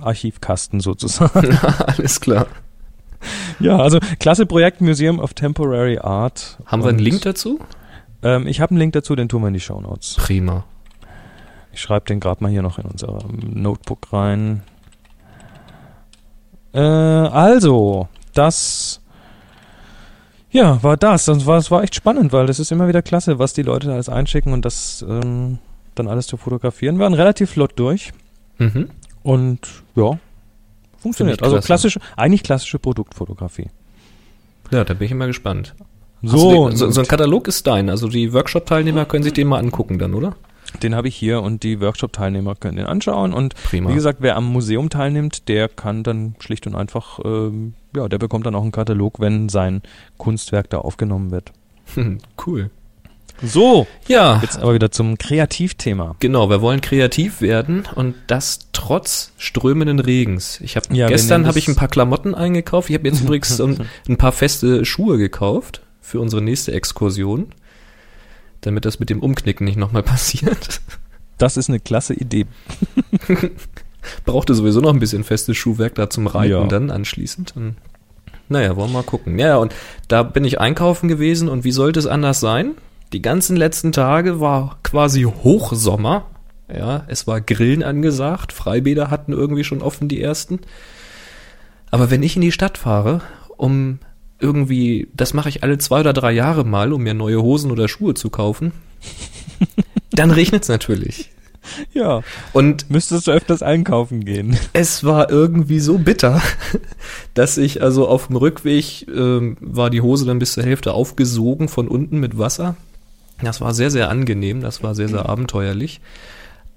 Archivkasten 0.03 0.81
sozusagen. 0.81 1.49
das? 1.51 1.81
Alles 1.99 2.21
klar. 2.21 2.47
ja, 3.61 3.79
also 3.79 3.99
klasse 4.19 4.45
Projekt 4.47 4.81
Museum 4.81 5.19
of 5.19 5.35
Temporary 5.35 5.99
Art. 5.99 6.59
Haben 6.67 6.83
wir 6.83 6.91
einen 6.91 6.99
Link 6.99 7.23
dazu? 7.23 7.61
Ähm, 8.23 8.47
ich 8.47 8.61
habe 8.61 8.71
einen 8.71 8.81
Link 8.81 8.93
dazu, 8.93 9.15
den 9.17 9.29
tun 9.29 9.43
wir 9.43 9.49
in 9.49 9.55
die 9.55 9.61
Show 9.61 9.81
Notes. 9.81 10.17
Prima. 10.19 10.65
Ich 11.73 11.81
schreibe 11.81 12.07
den 12.07 12.21
gerade 12.21 12.43
mal 12.43 12.51
hier 12.51 12.63
noch 12.63 12.79
in 12.79 12.85
unser 12.85 13.19
Notebook 13.43 14.13
rein. 14.13 14.63
Äh, 16.75 16.79
also, 16.81 18.09
das 18.35 19.01
ja, 20.51 20.83
war 20.83 20.97
das. 20.97 21.25
Das 21.25 21.47
war, 21.47 21.57
das 21.57 21.71
war 21.71 21.83
echt 21.83 21.95
spannend, 21.95 22.33
weil 22.33 22.47
das 22.47 22.59
ist 22.61 22.71
immer 22.71 22.87
wieder 22.89 23.03
klasse, 23.03 23.39
was 23.39 23.55
die 23.55 23.63
Leute 23.63 23.89
da 23.89 23.95
alles 23.95 24.09
einschicken 24.09 24.53
und 24.53 24.65
das 24.65 25.05
ähm, 25.09 25.59
dann 25.95 26.07
alles 26.09 26.27
zu 26.27 26.37
fotografieren. 26.37 26.97
Wir 26.99 27.05
waren 27.05 27.15
relativ 27.15 27.51
flott 27.51 27.73
durch 27.77 28.13
Mhm. 28.59 28.89
und 29.25 29.59
ja, 29.97 30.17
funktioniert. 30.99 31.43
Also 31.43 31.59
klassische, 31.59 31.99
eigentlich 32.17 32.45
klassische 32.45 32.79
Produktfotografie. 32.79 33.67
Ja, 34.71 34.85
da 34.85 34.95
bin 34.95 35.07
ich 35.07 35.11
immer 35.11 35.27
gespannt. 35.27 35.75
So, 36.23 36.69
den, 36.69 36.77
so, 36.77 36.89
so 36.91 37.01
ein 37.01 37.07
Katalog 37.09 37.49
ist 37.49 37.67
dein. 37.67 37.91
Also 37.91 38.09
die 38.09 38.33
Workshop-Teilnehmer 38.33 39.05
können 39.07 39.25
sich 39.25 39.33
den 39.33 39.49
mal 39.49 39.59
angucken 39.59 39.99
dann, 39.99 40.15
oder? 40.15 40.37
Den 40.83 40.95
habe 40.95 41.09
ich 41.09 41.17
hier 41.17 41.43
und 41.43 41.63
die 41.63 41.81
Workshop-Teilnehmer 41.81 42.55
können 42.55 42.77
den 42.77 42.87
anschauen 42.87 43.33
und 43.33 43.55
Prima. 43.55 43.91
Wie 43.91 43.95
gesagt, 43.95 44.19
wer 44.21 44.37
am 44.37 44.45
Museum 44.53 44.91
teilnimmt, 44.91 45.49
der 45.49 45.69
kann 45.69 46.03
dann 46.03 46.35
schlicht 46.41 46.67
und 46.67 46.75
einfach, 46.75 47.19
ähm, 47.25 47.75
ja, 47.97 48.09
der 48.09 48.19
bekommt 48.19 48.47
dann 48.47 48.55
auch 48.55 48.63
einen 48.63 48.73
Katalog, 48.73 49.21
wenn 49.21 49.49
sein 49.49 49.83
Kunstwerk 50.19 50.71
da 50.71 50.79
aufgenommen 50.79 51.31
wird. 51.31 51.53
cool. 52.47 52.71
So, 53.43 53.87
Ja, 54.07 54.39
jetzt 54.43 54.59
aber 54.59 54.75
wieder 54.75 54.93
zum 54.93 55.19
Kreativthema. 55.19 56.15
genau. 56.21 56.49
Wir 56.51 56.61
wollen 56.63 56.81
kreativ 56.81 57.41
werden 57.41 57.83
und 57.97 58.15
das 58.29 58.69
trotz 58.73 59.33
strömenden 59.39 59.99
Regens. 59.99 60.61
Ich 60.61 60.77
habe 60.77 60.87
Ja, 60.95 61.09
gestern 61.09 61.47
habe 61.47 61.59
ich 61.59 61.67
ein 61.67 61.75
paar 61.75 61.89
Klamotten 61.89 62.35
eingekauft. 62.35 62.91
Ich 62.91 62.97
habe 62.97 63.09
jetzt 63.09 63.21
übrigens 63.25 63.61
ein, 63.61 63.89
ein 64.09 64.17
paar 64.19 64.31
feste 64.33 64.85
Schuhe 64.85 65.19
gekauft 65.19 65.83
für 66.01 66.21
unsere 66.21 66.43
nächste 66.43 66.73
Exkursion, 66.73 67.47
damit 68.67 68.85
das 68.85 68.99
mit 69.01 69.11
dem 69.11 69.21
Umknicken 69.21 69.65
nicht 69.65 69.77
nochmal 69.79 70.03
passiert. 70.03 70.81
Das 71.39 71.57
ist 71.57 71.69
eine 71.69 71.81
klasse 71.81 72.15
Idee. 72.15 72.47
Brauchte 74.25 74.55
sowieso 74.55 74.81
noch 74.81 74.93
ein 74.93 75.01
bisschen 75.01 75.25
festes 75.25 75.57
Schuhwerk 75.57 75.95
da 75.95 76.11
zum 76.11 76.27
Reiten 76.27 76.51
Ja. 76.53 76.65
dann 76.67 76.91
anschließend. 76.91 77.57
Und, 77.57 77.77
naja, 78.49 78.77
wollen 78.77 78.91
wir 78.91 78.99
mal 78.99 79.03
gucken. 79.03 79.39
Ja, 79.39 79.49
ja, 79.49 79.57
und 79.57 79.75
da 80.09 80.23
bin 80.23 80.45
ich 80.45 80.61
einkaufen 80.61 81.09
gewesen 81.09 81.49
und 81.49 81.65
wie 81.65 81.73
sollte 81.73 81.99
es 81.99 82.07
anders 82.07 82.41
sein? 82.41 82.73
Die 83.13 83.23
ganzen 83.23 83.57
letzten 83.57 83.93
Tage 83.93 84.41
war 84.41 84.79
quasi 84.83 85.23
Hochsommer. 85.23 86.27
Ja, 86.75 87.05
es 87.09 87.27
war 87.27 87.41
Grillen 87.41 87.83
angesagt. 87.83 88.53
Freibäder 88.53 89.11
hatten 89.11 89.33
irgendwie 89.33 89.65
schon 89.65 89.83
offen 89.83 90.09
die 90.09 90.21
ersten. 90.21 90.61
Aber 91.91 92.11
wenn 92.11 92.23
ich 92.23 92.37
in 92.37 92.43
die 92.43 92.53
Stadt 92.53 92.79
fahre, 92.79 93.21
um 93.57 93.99
irgendwie, 94.39 95.09
das 95.15 95.35
mache 95.35 95.49
ich 95.49 95.63
alle 95.63 95.79
zwei 95.79 96.01
oder 96.01 96.13
drei 96.13 96.33
Jahre 96.33 96.65
mal, 96.65 96.93
um 96.93 97.03
mir 97.03 97.15
neue 97.15 97.41
Hosen 97.43 97.71
oder 97.71 97.89
Schuhe 97.89 98.15
zu 98.15 98.31
kaufen, 98.31 98.73
dann 100.13 100.31
regnet 100.31 100.63
es 100.63 100.69
natürlich. 100.69 101.31
Ja, 101.95 102.21
Und 102.53 102.91
müsstest 102.91 103.27
du 103.27 103.31
öfters 103.31 103.63
einkaufen 103.63 104.25
gehen. 104.25 104.59
es 104.75 105.03
war 105.03 105.31
irgendwie 105.31 105.81
so 105.81 105.97
bitter, 105.99 106.43
dass 107.35 107.57
ich 107.57 107.83
also 107.83 108.07
auf 108.07 108.27
dem 108.27 108.37
Rückweg 108.37 109.07
ähm, 109.09 109.57
war 109.61 109.89
die 109.89 110.03
Hose 110.03 110.27
dann 110.27 110.39
bis 110.39 110.53
zur 110.53 110.65
Hälfte 110.65 110.93
aufgesogen 110.93 111.69
von 111.69 111.89
unten 111.89 112.21
mit 112.21 112.39
Wasser. 112.39 112.77
Das 113.43 113.61
war 113.61 113.75
sehr, 113.75 113.91
sehr 113.91 114.11
angenehm, 114.11 114.61
das 114.61 114.83
war 114.83 114.95
sehr, 114.95 115.09
sehr 115.09 115.29
abenteuerlich. 115.29 116.01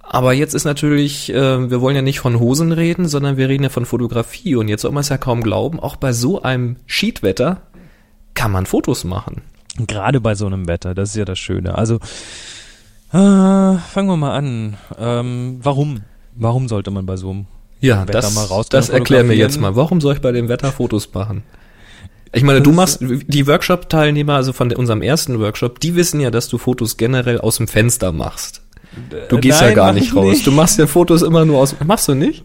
Aber 0.10 0.32
jetzt 0.32 0.54
ist 0.54 0.63
natürlich, 0.63 1.34
äh, 1.34 1.70
wir 1.70 1.82
wollen 1.82 1.96
ja 1.96 2.02
nicht 2.02 2.22
von 2.22 2.39
Hosen 2.39 2.72
reden, 2.72 3.08
sondern 3.10 3.36
wir 3.36 3.50
reden 3.50 3.63
ja 3.63 3.70
von 3.70 3.86
Fotografie. 3.86 4.56
Und 4.56 4.70
jetzt 4.70 4.84
soll 4.84 4.91
man 4.91 5.02
es 5.02 5.10
ja 5.10 5.17
kaum 5.17 5.43
glauben, 5.43 5.82
auch 5.82 5.98
bei 5.98 6.13
so 6.13 6.41
einem 6.41 6.78
Schiedwetter 6.86 7.62
kann 8.34 8.52
man 8.52 8.65
Fotos 8.65 9.04
machen. 9.04 9.41
Gerade 9.86 10.22
bei 10.22 10.34
so 10.34 10.46
einem 10.46 10.67
Wetter, 10.67 10.96
das 10.96 11.10
ist 11.10 11.17
ja 11.17 11.26
das 11.26 11.38
Schöne. 11.38 11.78
Also, 11.78 11.96
äh, 13.12 13.17
fangen 13.17 14.08
wir 14.08 14.15
mal 14.15 14.34
an. 14.34 14.78
Ähm, 14.98 15.60
warum? 15.62 16.02
Warum 16.36 16.70
sollte 16.70 16.89
man 16.89 17.06
bei 17.06 17.17
so 17.17 17.32
einem 17.32 17.46
Ja, 17.82 18.08
Wetter 18.08 18.22
das, 18.22 18.34
mal 18.34 18.46
rausgehen 18.46 18.80
das 18.80 18.89
erklär 18.89 19.26
mir 19.26 19.36
jetzt 19.36 19.60
mal. 19.60 19.76
Warum 19.76 20.00
soll 20.00 20.13
ich 20.13 20.22
bei 20.22 20.32
dem 20.32 20.48
Wetter 20.48 20.72
Fotos 20.72 21.13
machen? 21.13 21.43
Ich 22.34 22.43
meine, 22.43 22.62
du 22.62 22.72
machst, 22.72 23.00
die 23.02 23.48
Workshop-Teilnehmer, 23.48 24.36
also 24.36 24.54
von 24.54 24.72
unserem 24.72 25.02
ersten 25.02 25.39
Workshop, 25.39 25.80
die 25.80 25.96
wissen 25.96 26.20
ja, 26.20 26.32
dass 26.32 26.48
du 26.48 26.58
Fotos 26.58 26.98
generell 26.98 27.39
aus 27.39 27.58
dem 27.58 27.67
Fenster 27.67 28.12
machst. 28.12 28.62
Du 29.29 29.39
gehst 29.39 29.62
ja 29.62 29.67
nein, 29.67 29.75
gar 29.75 29.88
mach 29.88 29.93
nicht 29.93 30.07
ich 30.07 30.15
raus. 30.15 30.25
nicht. 30.25 30.47
Du 30.47 30.51
machst 30.51 30.79
ja 30.79 30.88
Fotos 30.88 31.21
immer 31.21 31.45
nur 31.45 31.60
aus, 31.60 31.75
machst 31.86 32.07
du 32.07 32.15
nicht? 32.15 32.43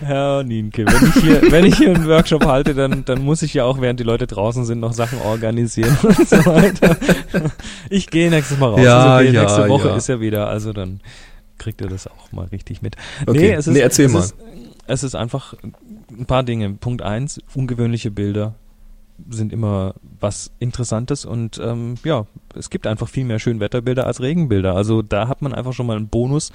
Herr 0.00 0.42
Nienke, 0.42 0.84
wenn 0.86 1.08
ich 1.08 1.14
hier, 1.22 1.52
wenn 1.52 1.64
ich 1.64 1.76
hier 1.76 1.94
einen 1.94 2.06
Workshop 2.08 2.44
halte, 2.44 2.74
dann, 2.74 3.04
dann 3.04 3.22
muss 3.22 3.42
ich 3.42 3.54
ja 3.54 3.64
auch, 3.64 3.80
während 3.80 4.00
die 4.00 4.04
Leute 4.04 4.26
draußen 4.26 4.64
sind, 4.64 4.80
noch 4.80 4.92
Sachen 4.92 5.20
organisieren 5.20 5.96
und 6.02 6.28
so 6.28 6.36
weiter. 6.46 6.96
Ich 7.90 8.10
gehe 8.10 8.28
nächstes 8.28 8.58
Mal 8.58 8.70
raus. 8.70 8.80
Ja, 8.82 9.20
ist 9.20 9.28
okay. 9.28 9.34
ja, 9.34 9.42
nächste 9.42 9.68
Woche 9.68 9.88
ja. 9.88 9.96
ist 9.96 10.08
ja 10.08 10.20
wieder, 10.20 10.48
also 10.48 10.72
dann 10.72 11.00
kriegt 11.58 11.80
ihr 11.80 11.88
das 11.88 12.06
auch 12.06 12.32
mal 12.32 12.46
richtig 12.46 12.82
mit. 12.82 12.96
Okay. 13.26 13.52
es 13.52 13.66
ist, 13.66 13.74
Nee, 13.74 13.80
erzähl 13.80 14.06
es 14.06 14.12
mal. 14.12 14.20
Ist, 14.20 14.34
es 14.86 15.02
ist 15.04 15.14
einfach 15.14 15.54
ein 16.10 16.26
paar 16.26 16.42
Dinge. 16.42 16.70
Punkt 16.70 17.02
eins, 17.02 17.40
ungewöhnliche 17.54 18.10
Bilder 18.10 18.54
sind 19.30 19.52
immer 19.52 19.94
was 20.20 20.50
Interessantes 20.58 21.24
und 21.24 21.58
ähm, 21.62 21.94
ja, 22.04 22.26
es 22.54 22.70
gibt 22.70 22.86
einfach 22.86 23.08
viel 23.08 23.24
mehr 23.24 23.38
Schönwetterbilder 23.38 24.06
als 24.06 24.20
Regenbilder. 24.20 24.74
Also 24.74 25.02
da 25.02 25.28
hat 25.28 25.40
man 25.42 25.54
einfach 25.54 25.72
schon 25.72 25.86
mal 25.86 25.96
einen 25.96 26.08
Bonus, 26.08 26.50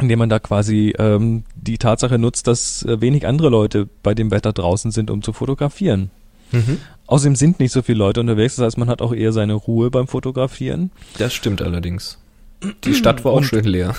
indem 0.00 0.18
man 0.20 0.28
da 0.28 0.38
quasi 0.38 0.94
ähm, 0.98 1.44
die 1.54 1.78
Tatsache 1.78 2.18
nutzt, 2.18 2.46
dass 2.46 2.82
äh, 2.84 3.00
wenig 3.00 3.26
andere 3.26 3.48
Leute 3.50 3.88
bei 4.02 4.14
dem 4.14 4.30
Wetter 4.30 4.52
draußen 4.52 4.90
sind, 4.90 5.10
um 5.10 5.22
zu 5.22 5.32
fotografieren. 5.32 6.10
Mhm. 6.52 6.78
Außerdem 7.06 7.36
sind 7.36 7.60
nicht 7.60 7.72
so 7.72 7.82
viele 7.82 7.98
Leute 7.98 8.20
unterwegs, 8.20 8.56
das 8.56 8.66
heißt, 8.66 8.78
man 8.78 8.88
hat 8.88 9.02
auch 9.02 9.12
eher 9.14 9.32
seine 9.32 9.54
Ruhe 9.54 9.90
beim 9.90 10.06
Fotografieren. 10.06 10.90
Das 11.18 11.34
stimmt 11.34 11.60
allerdings. 11.62 12.18
Die 12.84 12.94
Stadt 12.94 13.24
war 13.24 13.32
auch 13.32 13.36
Und- 13.38 13.44
schön 13.44 13.64
leer. 13.64 13.94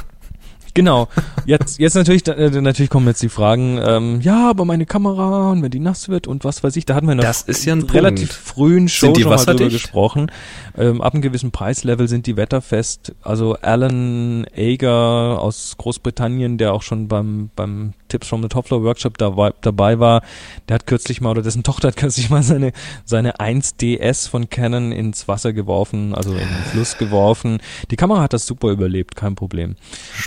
Genau. 0.74 1.08
Jetzt, 1.46 1.80
jetzt 1.80 1.94
natürlich, 1.96 2.28
äh, 2.28 2.50
natürlich 2.50 2.90
kommen 2.90 3.08
jetzt 3.08 3.22
die 3.22 3.30
Fragen, 3.30 3.80
ähm, 3.84 4.22
ja, 4.22 4.50
aber 4.50 4.66
meine 4.66 4.86
Kamera 4.86 5.52
und 5.52 5.62
wenn 5.62 5.70
die 5.70 5.80
nass 5.80 6.10
wird 6.10 6.26
und 6.28 6.44
was 6.44 6.64
weiß 6.64 6.76
ich, 6.76 6.86
da 6.86 6.96
hatten 6.96 7.08
wir 7.08 7.16
der 7.16 7.26
Das 7.26 7.44
ist 7.44 7.66
ja 7.66 7.74
ein 7.74 7.84
relativ 7.84 8.30
Punkt. 8.30 8.34
frühen 8.34 8.90
Show 8.90 9.14
schon 9.14 9.30
mal 9.30 9.38
drüber 9.46 9.70
gesprochen. 9.70 10.32
Ähm, 10.76 11.02
ab 11.02 11.14
einem 11.14 11.22
gewissen 11.22 11.52
Preislevel 11.52 12.08
sind 12.08 12.26
die 12.26 12.38
wetterfest. 12.38 13.14
Also 13.22 13.56
Alan 13.62 14.46
Ager 14.56 15.40
aus 15.40 15.76
Großbritannien, 15.78 16.58
der 16.58 16.74
auch 16.74 16.82
schon 16.82 17.08
beim, 17.08 17.52
beim 17.56 17.94
Tips 18.14 18.28
from 18.28 18.44
the 18.44 18.48
Topfloor 18.48 18.84
Workshop 18.84 19.18
dabei, 19.18 19.54
dabei 19.62 19.98
war, 19.98 20.22
der 20.70 20.76
hat 20.76 20.86
kürzlich 20.86 21.20
mal, 21.20 21.32
oder 21.32 21.42
dessen 21.42 21.64
Tochter 21.64 21.88
hat 21.88 21.96
kürzlich 21.98 22.30
mal 22.30 22.44
seine, 22.44 22.72
seine 23.06 23.38
1DS 23.38 24.30
von 24.30 24.52
Canon 24.52 24.92
ins 24.92 25.28
Wasser 25.28 25.52
geworfen, 25.52 26.14
also 26.14 26.34
in 26.34 26.38
den 26.38 26.64
Fluss 26.72 26.98
geworfen. 27.00 27.60
Die 27.90 27.96
Kamera 27.96 28.22
hat 28.22 28.34
das 28.34 28.46
super 28.46 28.70
überlebt, 28.70 29.16
kein 29.16 29.34
Problem. 29.34 29.76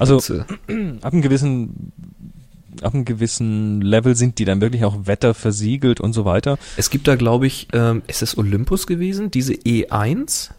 Also 0.00 0.18
Spitze. 0.18 0.46
ab 1.02 1.12
einem 1.12 1.22
gewissen 1.22 1.92
ab 2.82 2.92
einem 2.92 3.04
gewissen 3.06 3.80
Level 3.80 4.16
sind 4.16 4.38
die 4.38 4.44
dann 4.44 4.60
wirklich 4.60 4.84
auch 4.84 5.06
wetterversiegelt 5.06 6.00
und 6.00 6.12
so 6.12 6.24
weiter. 6.26 6.58
Es 6.76 6.90
gibt 6.90 7.08
da, 7.08 7.14
glaube 7.14 7.46
ich, 7.46 7.68
ähm, 7.72 8.02
ist 8.06 8.20
es 8.20 8.36
Olympus 8.36 8.86
gewesen? 8.86 9.30
Diese 9.30 9.54
E1? 9.54 10.50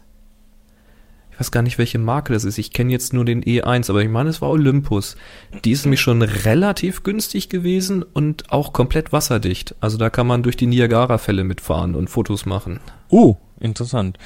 Ich 1.38 1.40
weiß 1.40 1.52
gar 1.52 1.62
nicht, 1.62 1.78
welche 1.78 2.00
Marke 2.00 2.32
das 2.32 2.42
ist. 2.42 2.58
Ich 2.58 2.72
kenne 2.72 2.90
jetzt 2.90 3.12
nur 3.12 3.24
den 3.24 3.44
E1, 3.44 3.88
aber 3.90 4.02
ich 4.02 4.08
meine, 4.08 4.28
es 4.28 4.42
war 4.42 4.50
Olympus. 4.50 5.16
Die 5.64 5.70
ist 5.70 5.84
nämlich 5.84 6.00
schon 6.00 6.20
relativ 6.22 7.04
günstig 7.04 7.48
gewesen 7.48 8.02
und 8.02 8.50
auch 8.50 8.72
komplett 8.72 9.12
wasserdicht. 9.12 9.76
Also 9.78 9.98
da 9.98 10.10
kann 10.10 10.26
man 10.26 10.42
durch 10.42 10.56
die 10.56 10.66
Niagara-Fälle 10.66 11.44
mitfahren 11.44 11.94
und 11.94 12.10
Fotos 12.10 12.44
machen. 12.44 12.80
Uh, 13.08 13.36
interessant. 13.60 14.18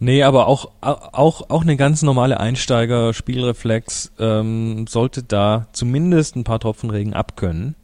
Nee, 0.00 0.22
aber 0.22 0.48
auch, 0.48 0.70
auch, 0.82 1.48
auch 1.48 1.62
eine 1.62 1.78
ganz 1.78 2.02
normale 2.02 2.38
Einsteiger-Spielreflex 2.38 4.12
ähm, 4.18 4.86
sollte 4.86 5.22
da 5.22 5.66
zumindest 5.72 6.36
ein 6.36 6.44
paar 6.44 6.60
Tropfen 6.60 6.90
Regen 6.90 7.14
abkönnen. 7.14 7.74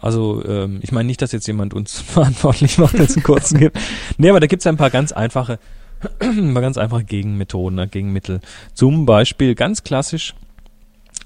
Also 0.00 0.44
ähm, 0.44 0.80
ich 0.82 0.90
meine 0.90 1.06
nicht, 1.06 1.22
dass 1.22 1.30
jetzt 1.30 1.46
jemand 1.46 1.72
uns 1.72 2.00
verantwortlich 2.00 2.78
macht, 2.78 2.94
wenn 2.94 3.04
es 3.04 3.14
einen 3.14 3.22
kurzen 3.22 3.58
gibt. 3.60 3.78
Nee, 4.18 4.28
aber 4.28 4.40
da 4.40 4.48
gibt's 4.48 4.66
ein 4.66 4.76
paar 4.76 4.90
ganz 4.90 5.12
einfache 5.12 5.60
mal 6.34 6.60
ganz 6.60 6.78
einfach 6.78 7.04
Gegenmethoden, 7.04 7.76
ne, 7.76 7.88
Gegenmittel. 7.88 8.40
Zum 8.74 9.06
Beispiel 9.06 9.54
ganz 9.54 9.82
klassisch 9.82 10.34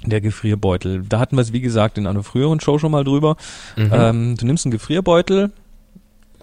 der 0.04 0.20
Gefrierbeutel. 0.20 1.04
Da 1.08 1.18
hatten 1.18 1.36
wir 1.36 1.42
es, 1.42 1.52
wie 1.52 1.60
gesagt, 1.60 1.98
in 1.98 2.06
einer 2.06 2.22
früheren 2.22 2.60
Show 2.60 2.78
schon 2.78 2.92
mal 2.92 3.04
drüber. 3.04 3.36
Mhm. 3.76 3.90
Ähm, 3.92 4.36
du 4.36 4.46
nimmst 4.46 4.66
einen 4.66 4.72
Gefrierbeutel, 4.72 5.50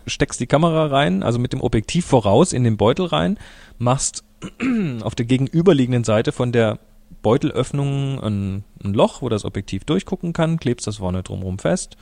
steckst 0.08 0.40
die 0.40 0.48
Kamera 0.48 0.88
rein, 0.88 1.24
also 1.24 1.40
mit 1.40 1.54
dem 1.54 1.62
Objektiv 1.62 2.06
voraus 2.06 2.54
in 2.54 2.64
den 2.64 2.78
Beutel 2.78 3.06
rein, 3.06 3.38
machst 3.78 4.24
auf 5.02 5.16
der 5.16 5.26
gegenüberliegenden 5.26 6.04
Seite 6.04 6.32
von 6.32 6.52
der 6.52 6.80
Beutelöffnung 7.22 8.20
ein, 8.20 8.64
ein 8.84 8.94
Loch, 8.94 9.22
wo 9.22 9.30
das 9.30 9.46
Objektiv 9.46 9.84
durchgucken 9.84 10.34
kann, 10.34 10.58
klebst 10.58 10.88
das 10.88 10.98
vorne 10.98 11.22
drumherum 11.22 11.60
fest 11.60 11.98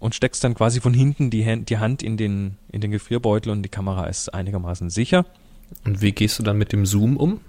und 0.00 0.14
steckst 0.14 0.42
dann 0.42 0.54
quasi 0.54 0.80
von 0.80 0.94
hinten 0.94 1.30
die, 1.30 1.46
Hand, 1.46 1.68
die 1.70 1.78
Hand 1.78 2.02
in 2.02 2.16
den, 2.16 2.56
in 2.72 2.80
den 2.80 2.90
Gefrierbeutel 2.90 3.52
und 3.52 3.62
die 3.62 3.68
Kamera 3.68 4.06
ist 4.06 4.34
einigermaßen 4.34 4.90
sicher. 4.90 5.26
Und 5.84 6.00
wie 6.00 6.12
gehst 6.12 6.38
du 6.38 6.42
dann 6.42 6.58
mit 6.58 6.72
dem 6.72 6.86
Zoom 6.86 7.16
um? 7.16 7.40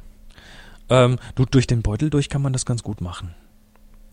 Ähm, 0.90 1.18
du, 1.36 1.46
durch 1.46 1.66
den 1.66 1.82
Beutel 1.82 2.10
durch 2.10 2.30
kann 2.30 2.42
man 2.42 2.54
das 2.54 2.66
ganz 2.66 2.84
gut 2.84 3.02
machen. 3.02 3.34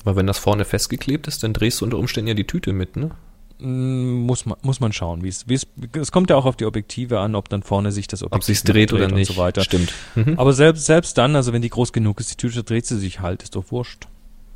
Weil 0.05 0.17
wenn 0.17 0.27
das 0.27 0.39
vorne 0.39 0.65
festgeklebt 0.65 1.27
ist, 1.27 1.43
dann 1.43 1.53
drehst 1.53 1.81
du 1.81 1.85
unter 1.85 1.99
Umständen 1.99 2.29
ja 2.29 2.35
die 2.35 2.47
Tüte 2.47 2.73
mit, 2.73 2.97
ne? 2.97 3.11
Mm, 3.59 4.21
muss 4.21 4.47
man, 4.47 4.57
muss 4.63 4.79
man 4.79 4.93
schauen, 4.93 5.25
wie 5.25 5.29
es, 5.29 5.49
wie 5.49 5.55
es, 5.55 5.67
es 5.93 6.13
kommt 6.13 6.31
ja 6.31 6.37
auch 6.37 6.45
auf 6.45 6.55
die 6.55 6.65
Objektive 6.65 7.19
an, 7.19 7.35
ob 7.35 7.49
dann 7.49 7.65
vorne 7.65 7.91
sich 7.91 8.07
das 8.07 8.23
Objektiv 8.23 8.39
ob 8.39 8.45
sich's 8.45 8.63
dreht, 8.63 8.93
dreht 8.93 8.93
oder 8.93 9.09
nicht. 9.09 9.33
So 9.33 9.37
weiter. 9.37 9.63
Stimmt. 9.63 9.93
Mhm. 10.15 10.39
Aber 10.39 10.53
selbst, 10.53 10.87
selbst 10.87 11.19
dann, 11.19 11.35
also 11.35 11.53
wenn 11.53 11.63
die 11.63 11.69
groß 11.69 11.93
genug 11.93 12.21
ist, 12.21 12.31
die 12.31 12.37
Tüte 12.37 12.63
dreht 12.63 12.87
sie 12.87 12.99
sich 12.99 13.19
halt, 13.19 13.43
ist 13.43 13.57
doch 13.57 13.73
wurscht. 13.73 14.07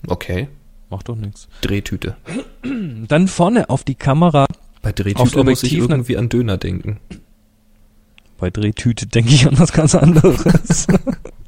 Okay. 0.07 0.49
Macht 0.93 1.09
doch 1.09 1.17
nichts. 1.17 1.49
Drehtüte. 1.63 2.17
Dann 3.09 3.27
vorne 3.27 3.71
auf 3.71 3.83
die 3.83 3.95
Kamera. 3.95 4.45
Bei 4.83 4.93
Drehtüte 4.93 5.43
muss 5.43 5.63
ich 5.63 5.73
irgendwie 5.73 6.19
an 6.19 6.29
Döner 6.29 6.59
denken. 6.59 7.01
Bei 8.37 8.51
Drehtüte 8.51 9.07
denke 9.07 9.31
ich 9.33 9.47
an 9.47 9.59
was 9.59 9.73
ganz 9.73 9.95
anderes. 9.95 10.87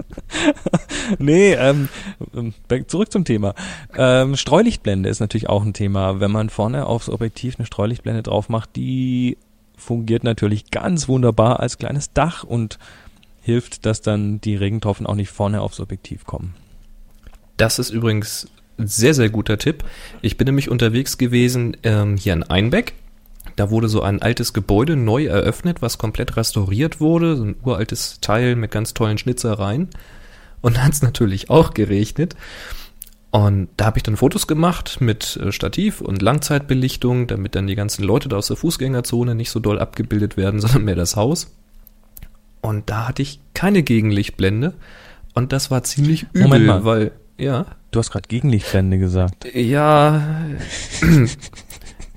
nee, 1.19 1.53
ähm, 1.53 1.91
ähm 2.35 2.55
zurück 2.87 3.13
zum 3.13 3.27
Thema. 3.27 3.55
Ähm, 3.95 4.35
Streulichtblende 4.35 5.11
ist 5.11 5.21
natürlich 5.21 5.51
auch 5.51 5.63
ein 5.63 5.75
Thema. 5.75 6.21
Wenn 6.21 6.31
man 6.31 6.49
vorne 6.49 6.87
aufs 6.87 7.11
Objektiv 7.11 7.57
eine 7.59 7.67
Streulichtblende 7.67 8.23
drauf 8.23 8.49
macht, 8.49 8.77
die 8.77 9.37
fungiert 9.77 10.25
natürlich 10.25 10.71
ganz 10.71 11.07
wunderbar 11.07 11.61
als 11.61 11.77
kleines 11.77 12.15
Dach 12.15 12.45
und 12.45 12.79
hilft, 13.43 13.85
dass 13.85 14.01
dann 14.01 14.41
die 14.41 14.57
Regentropfen 14.57 15.07
auch 15.07 15.17
nicht 15.17 15.29
vorne 15.29 15.61
aufs 15.61 15.81
Objektiv 15.81 16.25
kommen. 16.25 16.55
Das 17.59 17.79
ist 17.79 17.91
übrigens 17.91 18.49
sehr, 18.79 19.15
sehr 19.15 19.31
guter 19.31 19.59
Tipp. 19.59 19.85
Ich 20.23 20.37
bin 20.37 20.47
nämlich 20.47 20.71
unterwegs 20.71 21.19
gewesen 21.19 21.77
ähm, 21.83 22.17
hier 22.17 22.33
in 22.33 22.43
Einbeck 22.43 22.95
da 23.57 23.71
wurde 23.71 23.89
so 23.89 24.03
ein 24.03 24.21
altes 24.21 24.53
Gebäude 24.53 24.97
neu 24.97 25.27
eröffnet, 25.27 25.81
was 25.81 25.99
komplett 25.99 26.37
restauriert 26.37 27.01
wurde, 27.01 27.37
so 27.37 27.45
ein 27.45 27.57
uraltes 27.63 28.21
Teil 28.21 28.57
mit 28.57 28.71
ganz 28.71 28.95
tollen 28.95 29.19
Schnitzereien. 29.19 29.89
Und 30.61 30.77
da 30.77 30.83
hat 30.83 30.93
es 30.93 31.03
natürlich 31.03 31.51
auch 31.51 31.75
geregnet. 31.75 32.35
Und 33.31 33.69
da 33.77 33.87
habe 33.87 33.99
ich 33.99 34.03
dann 34.03 34.17
Fotos 34.17 34.47
gemacht 34.47 35.01
mit 35.01 35.37
äh, 35.37 35.51
Stativ 35.51 36.01
und 36.01 36.23
Langzeitbelichtung, 36.23 37.27
damit 37.27 37.55
dann 37.55 37.67
die 37.67 37.75
ganzen 37.75 38.05
Leute 38.05 38.29
da 38.29 38.37
aus 38.37 38.47
der 38.47 38.57
Fußgängerzone 38.57 39.35
nicht 39.35 39.51
so 39.51 39.61
doll 39.61 39.79
abgebildet 39.79 40.37
werden, 40.37 40.61
sondern 40.61 40.85
mehr 40.85 40.97
das 40.97 41.17
Haus. 41.17 41.55
Und 42.61 42.89
da 42.91 43.09
hatte 43.09 43.23
ich 43.23 43.41
keine 43.53 43.83
Gegenlichtblende. 43.83 44.75
Und 45.35 45.53
das 45.53 45.71
war 45.71 45.83
ziemlich 45.83 46.27
übel, 46.33 46.43
Moment 46.43 46.67
mal. 46.67 46.85
weil, 46.85 47.13
ja. 47.37 47.67
Du 47.95 48.01
hast 48.01 48.11
gerade 48.11 48.27
Gegenlichtblende 48.27 48.99
gesagt. 48.99 49.47
Ja. 49.55 50.21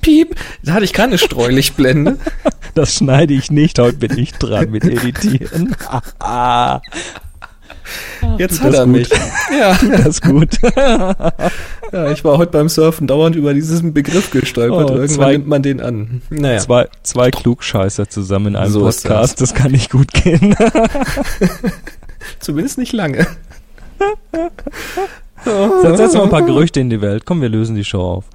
Piep, 0.01 0.35
da 0.63 0.73
hatte 0.73 0.85
ich 0.85 0.93
keine 0.93 1.19
Streulichtblende. 1.19 2.17
Das 2.73 2.93
schneide 2.95 3.33
ich 3.33 3.49
nicht, 3.49 3.79
heute 3.79 3.97
bin 3.97 4.15
ich 4.19 4.33
dran 4.33 4.69
mit 4.69 4.83
Editieren. 4.83 5.75
Jetzt 8.37 8.61
hat 8.61 8.73
er 8.75 8.85
gut. 8.85 8.95
mich. 8.95 9.09
Ja. 9.51 9.75
Das 9.97 10.05
ist 10.07 10.21
gut. 10.21 10.59
Ja, 10.61 12.11
ich 12.11 12.23
war 12.23 12.37
heute 12.37 12.51
beim 12.51 12.69
Surfen 12.69 13.07
dauernd 13.07 13.35
über 13.35 13.55
diesen 13.55 13.93
Begriff 13.93 14.29
gestolpert. 14.29 14.91
Oh, 14.91 14.95
Irgendwann 14.95 15.09
zwei- 15.09 15.31
nimmt 15.31 15.47
man 15.47 15.63
den 15.63 15.81
an. 15.81 16.21
Naja. 16.29 16.59
Zwei, 16.59 16.87
zwei 17.01 17.31
Klugscheißer 17.31 18.07
zusammen 18.09 18.47
in 18.47 18.55
einem 18.57 18.71
So 18.71 18.81
Podcast, 18.81 19.41
das. 19.41 19.55
kann 19.55 19.71
nicht 19.71 19.89
gut 19.89 20.13
gehen. 20.13 20.55
Zumindest 22.39 22.77
nicht 22.77 22.93
lange. 22.93 23.25
Jetzt 25.45 25.97
setzen 25.97 26.15
wir 26.15 26.23
ein 26.23 26.29
paar 26.29 26.41
Gerüchte 26.45 26.79
in 26.79 26.89
die 26.89 27.01
Welt. 27.01 27.25
Komm, 27.25 27.41
wir 27.41 27.49
lösen 27.49 27.75
die 27.75 27.83
Show 27.83 28.01
auf. 28.01 28.25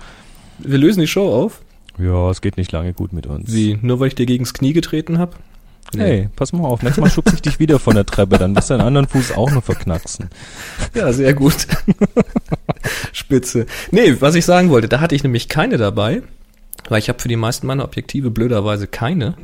Wir 0.58 0.78
lösen 0.78 1.00
die 1.00 1.06
Show 1.06 1.32
auf. 1.32 1.60
Ja, 1.98 2.30
es 2.30 2.40
geht 2.40 2.56
nicht 2.56 2.72
lange 2.72 2.92
gut 2.94 3.12
mit 3.12 3.26
uns. 3.26 3.52
Wie? 3.52 3.78
Nur 3.82 4.00
weil 4.00 4.08
ich 4.08 4.14
dir 4.14 4.26
gegens 4.26 4.54
Knie 4.54 4.72
getreten 4.72 5.18
habe? 5.18 5.32
Hey, 5.94 6.30
pass 6.36 6.52
mal 6.52 6.66
auf, 6.66 6.82
nächstes 6.82 7.02
Mal 7.02 7.10
schubse 7.10 7.34
ich 7.34 7.42
dich 7.42 7.58
wieder 7.58 7.78
von 7.78 7.94
der 7.94 8.06
Treppe, 8.06 8.38
dann 8.38 8.56
wirst 8.56 8.70
du 8.70 8.74
deinen 8.74 8.86
anderen 8.86 9.08
Fuß 9.08 9.32
auch 9.32 9.50
noch 9.50 9.62
verknacksen. 9.62 10.30
Ja, 10.94 11.12
sehr 11.12 11.34
gut. 11.34 11.66
Spitze. 13.12 13.66
Nee, 13.90 14.16
was 14.20 14.34
ich 14.34 14.44
sagen 14.44 14.70
wollte, 14.70 14.88
da 14.88 15.00
hatte 15.00 15.14
ich 15.14 15.22
nämlich 15.22 15.48
keine 15.48 15.76
dabei, 15.76 16.22
weil 16.88 16.98
ich 16.98 17.08
habe 17.08 17.18
für 17.18 17.28
die 17.28 17.36
meisten 17.36 17.66
meiner 17.66 17.84
Objektive 17.84 18.30
blöderweise 18.30 18.86
keine. 18.86 19.34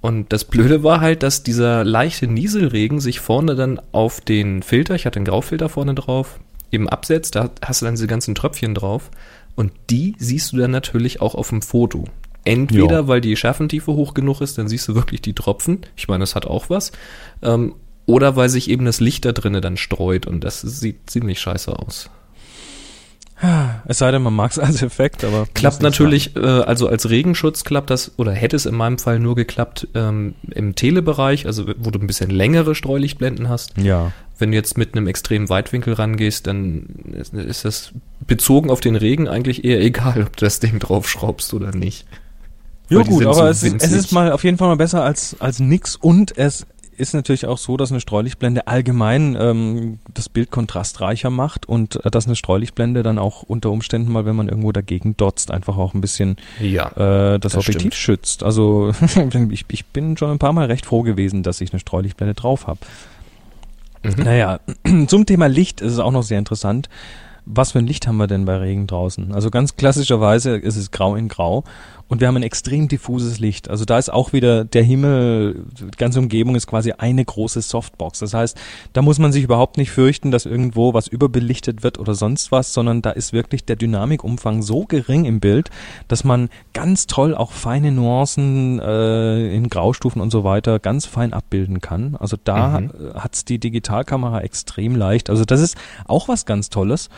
Und 0.00 0.32
das 0.32 0.44
Blöde 0.44 0.82
war 0.82 1.00
halt, 1.00 1.22
dass 1.22 1.42
dieser 1.42 1.84
leichte 1.84 2.26
Nieselregen 2.26 3.00
sich 3.00 3.20
vorne 3.20 3.54
dann 3.54 3.80
auf 3.92 4.20
den 4.20 4.62
Filter, 4.62 4.94
ich 4.94 5.06
hatte 5.06 5.16
einen 5.16 5.24
Graufilter 5.24 5.68
vorne 5.68 5.94
drauf, 5.94 6.38
eben 6.72 6.88
absetzt. 6.88 7.34
Da 7.36 7.50
hast 7.62 7.80
du 7.80 7.86
dann 7.86 7.94
diese 7.94 8.06
ganzen 8.06 8.34
Tröpfchen 8.34 8.74
drauf. 8.74 9.10
Und 9.54 9.72
die 9.90 10.14
siehst 10.18 10.52
du 10.52 10.58
dann 10.58 10.70
natürlich 10.70 11.20
auch 11.20 11.34
auf 11.34 11.48
dem 11.48 11.62
Foto. 11.62 12.04
Entweder 12.44 12.96
Ja. 13.00 13.08
weil 13.08 13.20
die 13.20 13.36
Schärfentiefe 13.36 13.92
hoch 13.92 14.14
genug 14.14 14.40
ist, 14.40 14.58
dann 14.58 14.68
siehst 14.68 14.86
du 14.88 14.94
wirklich 14.94 15.20
die 15.22 15.32
Tropfen. 15.34 15.80
Ich 15.96 16.08
meine, 16.08 16.22
das 16.22 16.34
hat 16.34 16.46
auch 16.46 16.70
was. 16.70 16.92
Ähm, 17.42 17.74
oder 18.04 18.36
weil 18.36 18.48
sich 18.48 18.70
eben 18.70 18.84
das 18.84 19.00
Licht 19.00 19.24
da 19.24 19.32
drinnen 19.32 19.60
dann 19.62 19.76
streut 19.76 20.26
und 20.26 20.44
das 20.44 20.60
sieht 20.60 21.10
ziemlich 21.10 21.40
scheiße 21.40 21.76
aus. 21.76 22.08
Es 23.86 23.98
sei 23.98 24.10
denn, 24.12 24.22
man 24.22 24.32
mag 24.34 24.50
es 24.52 24.58
als 24.58 24.80
Effekt, 24.80 25.22
aber. 25.22 25.46
Klappt 25.52 25.82
natürlich, 25.82 26.34
äh, 26.36 26.40
also 26.40 26.88
als 26.88 27.10
Regenschutz 27.10 27.64
klappt 27.64 27.90
das, 27.90 28.12
oder 28.16 28.32
hätte 28.32 28.56
es 28.56 28.64
in 28.64 28.74
meinem 28.74 28.98
Fall 28.98 29.18
nur 29.18 29.34
geklappt 29.34 29.88
ähm, 29.94 30.34
im 30.52 30.74
Telebereich, 30.74 31.44
also 31.46 31.66
wo 31.76 31.90
du 31.90 31.98
ein 31.98 32.06
bisschen 32.06 32.30
längere 32.30 32.74
Streulichtblenden 32.74 33.50
hast. 33.50 33.76
Ja. 33.76 34.12
Wenn 34.38 34.50
du 34.50 34.56
jetzt 34.56 34.76
mit 34.76 34.94
einem 34.94 35.06
extremen 35.06 35.48
Weitwinkel 35.48 35.94
rangehst, 35.94 36.46
dann 36.46 36.86
ist, 37.12 37.64
das 37.64 37.92
bezogen 38.26 38.70
auf 38.70 38.80
den 38.80 38.96
Regen 38.96 39.28
eigentlich 39.28 39.64
eher 39.64 39.80
egal, 39.80 40.22
ob 40.22 40.36
du 40.36 40.44
das 40.44 40.60
Ding 40.60 40.78
draufschraubst 40.78 41.54
oder 41.54 41.72
nicht. 41.72 42.06
Ja 42.88 43.02
gut, 43.02 43.24
aber 43.24 43.34
so 43.34 43.44
es, 43.46 43.62
ist, 43.62 43.82
es 43.82 43.92
ist 43.92 44.12
mal 44.12 44.30
auf 44.30 44.44
jeden 44.44 44.58
Fall 44.58 44.68
mal 44.68 44.76
besser 44.76 45.02
als, 45.02 45.36
als 45.40 45.58
nix 45.58 45.96
und 45.96 46.36
es 46.38 46.66
ist 46.98 47.14
natürlich 47.14 47.46
auch 47.46 47.58
so, 47.58 47.76
dass 47.76 47.90
eine 47.90 48.00
Streulichtblende 48.00 48.66
allgemein 48.68 49.36
ähm, 49.38 49.98
das 50.14 50.28
Bild 50.28 50.50
kontrastreicher 50.50 51.30
macht 51.30 51.66
und 51.68 52.04
äh, 52.04 52.10
dass 52.10 52.26
eine 52.26 52.36
Streulichtblende 52.36 53.02
dann 53.02 53.18
auch 53.18 53.42
unter 53.42 53.70
Umständen 53.70 54.12
mal, 54.12 54.24
wenn 54.24 54.36
man 54.36 54.48
irgendwo 54.48 54.72
dagegen 54.72 55.16
dotzt, 55.16 55.50
einfach 55.50 55.76
auch 55.76 55.94
ein 55.94 56.00
bisschen 56.00 56.36
Ja. 56.60 56.88
äh, 57.34 57.38
das, 57.38 57.52
Das 57.52 57.56
Objektiv 57.56 57.94
stimmt. 57.94 57.94
schützt. 57.94 58.42
Also 58.42 58.92
ich, 59.50 59.64
ich 59.70 59.84
bin 59.86 60.16
schon 60.16 60.30
ein 60.30 60.38
paar 60.38 60.52
Mal 60.52 60.66
recht 60.66 60.86
froh 60.86 61.02
gewesen, 61.02 61.42
dass 61.42 61.60
ich 61.60 61.72
eine 61.72 61.80
Streulichtblende 61.80 62.34
drauf 62.34 62.66
habe. 62.66 62.80
Mhm. 64.06 64.24
Naja, 64.24 64.60
zum 65.06 65.26
Thema 65.26 65.46
Licht 65.46 65.80
ist 65.80 65.92
es 65.92 65.98
auch 65.98 66.12
noch 66.12 66.22
sehr 66.22 66.38
interessant. 66.38 66.88
Was 67.48 67.72
für 67.72 67.78
ein 67.78 67.86
Licht 67.86 68.08
haben 68.08 68.16
wir 68.16 68.26
denn 68.26 68.44
bei 68.44 68.56
Regen 68.56 68.88
draußen? 68.88 69.32
Also 69.32 69.50
ganz 69.50 69.76
klassischerweise 69.76 70.56
ist 70.56 70.76
es 70.76 70.90
grau 70.90 71.14
in 71.14 71.28
grau 71.28 71.62
und 72.08 72.20
wir 72.20 72.28
haben 72.28 72.36
ein 72.36 72.42
extrem 72.44 72.86
diffuses 72.86 73.40
Licht. 73.40 73.68
Also 73.68 73.84
da 73.84 73.98
ist 73.98 74.12
auch 74.12 74.32
wieder 74.32 74.64
der 74.64 74.84
Himmel, 74.84 75.64
die 75.78 75.96
ganze 75.96 76.20
Umgebung 76.20 76.54
ist 76.54 76.66
quasi 76.68 76.92
eine 76.92 77.24
große 77.24 77.60
Softbox. 77.62 78.20
Das 78.20 78.32
heißt, 78.32 78.56
da 78.92 79.02
muss 79.02 79.18
man 79.18 79.32
sich 79.32 79.42
überhaupt 79.42 79.76
nicht 79.76 79.90
fürchten, 79.90 80.30
dass 80.30 80.46
irgendwo 80.46 80.94
was 80.94 81.08
überbelichtet 81.08 81.82
wird 81.82 81.98
oder 81.98 82.14
sonst 82.14 82.52
was, 82.52 82.72
sondern 82.72 83.02
da 83.02 83.10
ist 83.10 83.32
wirklich 83.32 83.64
der 83.64 83.74
Dynamikumfang 83.76 84.62
so 84.62 84.84
gering 84.86 85.24
im 85.24 85.40
Bild, 85.40 85.70
dass 86.06 86.22
man 86.22 86.48
ganz 86.74 87.08
toll 87.08 87.34
auch 87.34 87.50
feine 87.50 87.90
Nuancen 87.90 88.78
äh, 88.78 89.52
in 89.54 89.68
Graustufen 89.68 90.22
und 90.22 90.30
so 90.30 90.44
weiter 90.44 90.78
ganz 90.78 91.06
fein 91.06 91.32
abbilden 91.32 91.80
kann. 91.80 92.14
Also 92.16 92.36
da 92.42 92.80
Mhm. 92.80 92.90
äh, 92.90 93.18
hat's 93.18 93.44
die 93.44 93.58
Digitalkamera 93.58 94.42
extrem 94.42 94.94
leicht. 94.94 95.28
Also 95.28 95.44
das 95.44 95.60
ist 95.60 95.76
auch 96.06 96.28
was 96.28 96.46
ganz 96.46 96.70
Tolles. 96.70 97.08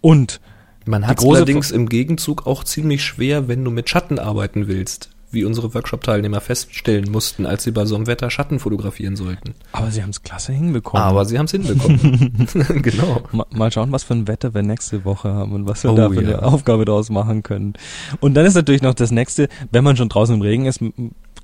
Und 0.00 0.40
Man 0.86 1.06
hat 1.06 1.24
allerdings 1.24 1.70
im 1.70 1.88
Gegenzug 1.88 2.46
auch 2.46 2.64
ziemlich 2.64 3.02
schwer, 3.04 3.48
wenn 3.48 3.64
du 3.64 3.70
mit 3.70 3.88
Schatten 3.88 4.18
arbeiten 4.18 4.66
willst. 4.68 5.10
wie 5.30 5.44
unsere 5.44 5.74
Workshop-Teilnehmer 5.74 6.40
feststellen 6.40 7.10
mussten, 7.10 7.44
als 7.44 7.64
sie 7.64 7.72
bei 7.72 7.86
so 7.86 7.96
einem 7.96 8.06
Wetter 8.06 8.30
Schatten 8.30 8.60
fotografieren 8.60 9.16
sollten. 9.16 9.54
Aber 9.72 9.90
sie 9.90 10.00
haben 10.00 10.10
es 10.10 10.22
klasse 10.22 10.52
hinbekommen. 10.52 11.02
Aber 11.04 11.24
sie 11.24 11.36
haben 11.40 11.46
es 11.46 11.50
hinbekommen. 11.50 12.46
genau. 12.82 13.20
Ma- 13.32 13.46
Mal 13.50 13.72
schauen, 13.72 13.90
was 13.90 14.04
für 14.04 14.14
ein 14.14 14.28
Wetter 14.28 14.54
wir 14.54 14.62
nächste 14.62 15.04
Woche 15.04 15.32
haben 15.34 15.50
und 15.50 15.66
was 15.66 15.82
wir 15.82 15.90
Oh, 15.92 15.96
da 15.96 16.08
für 16.08 16.22
ja. 16.22 16.38
eine 16.38 16.42
Aufgabe 16.44 16.84
daraus 16.84 17.10
machen 17.10 17.42
können. 17.42 17.72
Und 18.20 18.34
dann 18.34 18.46
ist 18.46 18.54
natürlich 18.54 18.82
noch 18.82 18.94
das 18.94 19.10
nächste, 19.10 19.48
wenn 19.72 19.82
man 19.82 19.96
schon 19.96 20.08
draußen 20.08 20.36
im 20.36 20.40
Regen 20.40 20.66
ist, 20.66 20.78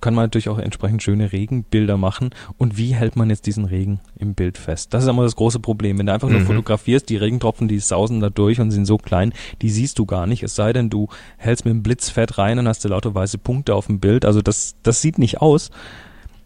kann 0.00 0.14
man 0.14 0.24
natürlich 0.24 0.48
auch 0.48 0.58
entsprechend 0.58 1.02
schöne 1.02 1.32
Regenbilder 1.32 1.96
machen. 1.96 2.30
Und 2.58 2.76
wie 2.78 2.94
hält 2.94 3.16
man 3.16 3.30
jetzt 3.30 3.46
diesen 3.46 3.64
Regen 3.64 4.00
im 4.16 4.34
Bild 4.34 4.58
fest? 4.58 4.94
Das 4.94 5.02
ist 5.04 5.08
immer 5.10 5.24
das 5.24 5.36
große 5.36 5.60
Problem. 5.60 5.98
Wenn 5.98 6.06
du 6.06 6.12
einfach 6.12 6.28
nur 6.28 6.40
Mhm. 6.40 6.46
fotografierst, 6.46 7.08
die 7.08 7.16
Regentropfen, 7.16 7.68
die 7.68 7.78
sausen 7.78 8.20
da 8.20 8.30
durch 8.30 8.60
und 8.60 8.70
sind 8.70 8.86
so 8.86 8.96
klein, 8.98 9.32
die 9.62 9.70
siehst 9.70 9.98
du 9.98 10.06
gar 10.06 10.26
nicht. 10.26 10.42
Es 10.42 10.54
sei 10.54 10.72
denn, 10.72 10.90
du 10.90 11.08
hältst 11.36 11.64
mit 11.64 11.72
dem 11.74 11.82
Blitzfett 11.82 12.38
rein 12.38 12.58
und 12.58 12.66
hast 12.68 12.84
du 12.84 12.88
lauter 12.88 13.14
weiße 13.14 13.38
Punkte 13.38 13.74
auf 13.74 13.86
dem 13.86 14.00
Bild. 14.00 14.24
Also 14.24 14.40
das, 14.42 14.76
das 14.82 15.02
sieht 15.02 15.18
nicht 15.18 15.40
aus. 15.40 15.70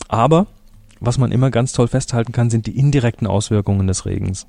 Aber 0.09 0.47
was 1.01 1.19
man 1.19 1.33
immer 1.33 1.51
ganz 1.51 1.73
toll 1.73 1.89
festhalten 1.89 2.33
kann, 2.33 2.51
sind 2.51 2.67
die 2.67 2.79
indirekten 2.79 3.27
Auswirkungen 3.27 3.87
des 3.87 4.07
Regens. 4.07 4.47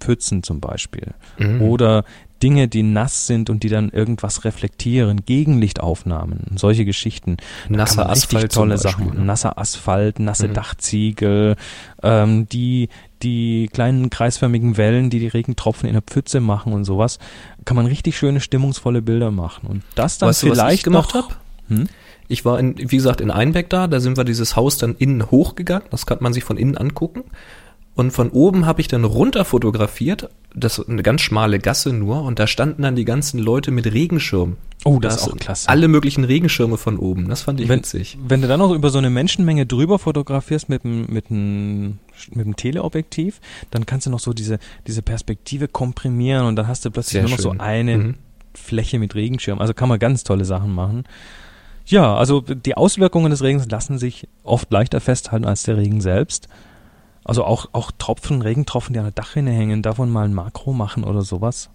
Pfützen 0.00 0.42
zum 0.42 0.60
Beispiel. 0.60 1.14
Mhm. 1.38 1.62
Oder 1.62 2.04
Dinge, 2.42 2.68
die 2.68 2.82
nass 2.82 3.26
sind 3.26 3.48
und 3.48 3.62
die 3.62 3.70
dann 3.70 3.88
irgendwas 3.88 4.44
reflektieren, 4.44 5.24
Gegenlichtaufnahmen, 5.24 6.56
solche 6.56 6.84
Geschichten. 6.84 7.38
Da 7.70 7.76
Nasser 7.76 8.10
Asphalt 8.10 8.52
tolle 8.52 8.74
Beispiel, 8.74 9.06
Sachen 9.06 9.18
ne? 9.18 9.24
Nasser 9.24 9.58
Asphalt, 9.58 10.18
nasse 10.18 10.48
Mhm. 10.48 10.54
Dachziegel, 10.54 11.56
ähm, 12.02 12.46
die, 12.50 12.90
die 13.22 13.70
kleinen 13.72 14.10
kreisförmigen 14.10 14.76
Wellen, 14.76 15.08
die 15.08 15.20
die 15.20 15.28
Regentropfen 15.28 15.88
in 15.88 15.94
der 15.94 16.02
Pfütze 16.02 16.40
machen 16.40 16.74
und 16.74 16.84
sowas. 16.84 17.18
Kann 17.64 17.76
man 17.76 17.86
richtig 17.86 18.18
schöne, 18.18 18.40
stimmungsvolle 18.40 19.00
Bilder 19.00 19.30
machen. 19.30 19.66
Und 19.66 19.82
das 19.94 20.18
dann 20.18 20.28
Weißt 20.28 20.42
du, 20.42 20.50
was 20.50 20.58
vielleicht 20.58 20.78
ich 20.78 20.82
gemacht 20.82 21.14
habe? 21.14 21.28
Hm? 21.68 21.88
Ich 22.28 22.44
war, 22.44 22.58
in, 22.58 22.76
wie 22.76 22.96
gesagt, 22.96 23.22
in 23.22 23.30
Einbeck 23.30 23.70
da, 23.70 23.86
da 23.86 24.00
sind 24.00 24.16
wir 24.16 24.24
dieses 24.24 24.56
Haus 24.56 24.76
dann 24.76 24.96
innen 24.96 25.30
hochgegangen, 25.30 25.88
das 25.90 26.04
kann 26.04 26.18
man 26.20 26.32
sich 26.32 26.44
von 26.44 26.56
innen 26.56 26.76
angucken. 26.76 27.24
Und 27.96 28.10
von 28.10 28.30
oben 28.30 28.66
habe 28.66 28.80
ich 28.80 28.88
dann 28.88 29.04
runter 29.04 29.44
fotografiert, 29.44 30.28
das 30.52 30.78
ist 30.78 30.88
eine 30.88 31.02
ganz 31.02 31.20
schmale 31.20 31.60
Gasse 31.60 31.92
nur, 31.92 32.22
und 32.22 32.38
da 32.40 32.46
standen 32.46 32.82
dann 32.82 32.96
die 32.96 33.04
ganzen 33.04 33.38
Leute 33.38 33.70
mit 33.70 33.92
Regenschirm. 33.92 34.56
Oh, 34.84 34.98
das 34.98 35.16
ist 35.16 35.26
Da 35.26 35.30
auch 35.32 35.36
klasse. 35.36 35.68
Alle 35.68 35.86
möglichen 35.86 36.24
Regenschirme 36.24 36.76
von 36.76 36.98
oben, 36.98 37.28
das 37.28 37.42
fand 37.42 37.60
ich 37.60 37.68
wenn, 37.68 37.78
witzig. 37.78 38.18
wenn 38.26 38.42
du 38.42 38.48
dann 38.48 38.58
noch 38.58 38.72
über 38.72 38.90
so 38.90 38.98
eine 38.98 39.10
Menschenmenge 39.10 39.64
drüber 39.64 39.98
fotografierst 39.98 40.68
mit 40.68 40.82
dem, 40.84 41.06
mit 41.06 41.30
mit 41.30 42.46
dem 42.46 42.56
Teleobjektiv, 42.56 43.40
dann 43.70 43.86
kannst 43.86 44.06
du 44.06 44.10
noch 44.10 44.20
so 44.20 44.32
diese, 44.32 44.58
diese 44.86 45.02
Perspektive 45.02 45.68
komprimieren 45.68 46.46
und 46.46 46.56
dann 46.56 46.66
hast 46.68 46.84
du 46.84 46.90
plötzlich 46.90 47.12
Sehr 47.12 47.22
nur 47.22 47.30
noch 47.30 47.38
so 47.38 47.54
eine 47.58 47.96
Mhm. 47.96 48.14
Fläche 48.54 48.98
mit 48.98 49.14
Regenschirm. 49.14 49.60
Also 49.60 49.74
kann 49.74 49.88
man 49.88 49.98
ganz 49.98 50.22
tolle 50.22 50.44
Sachen 50.44 50.72
machen. 50.74 51.04
Ja, 51.86 52.16
also 52.16 52.40
die 52.40 52.76
Auswirkungen 52.76 53.30
des 53.30 53.42
Regens 53.42 53.68
lassen 53.68 53.98
sich 53.98 54.28
oft 54.42 54.70
leichter 54.72 55.00
festhalten 55.00 55.44
als 55.44 55.64
der 55.64 55.76
Regen 55.76 56.00
selbst. 56.00 56.48
Also 57.24 57.44
auch, 57.44 57.68
auch 57.72 57.90
Tropfen, 57.96 58.42
Regentropfen, 58.42 58.92
die 58.92 58.98
an 58.98 59.06
der 59.06 59.12
Dachrinne 59.12 59.50
hängen, 59.50 59.82
davon 59.82 60.10
mal 60.10 60.26
ein 60.26 60.34
Makro 60.34 60.72
machen 60.72 61.04
oder 61.04 61.22
sowas. 61.22 61.70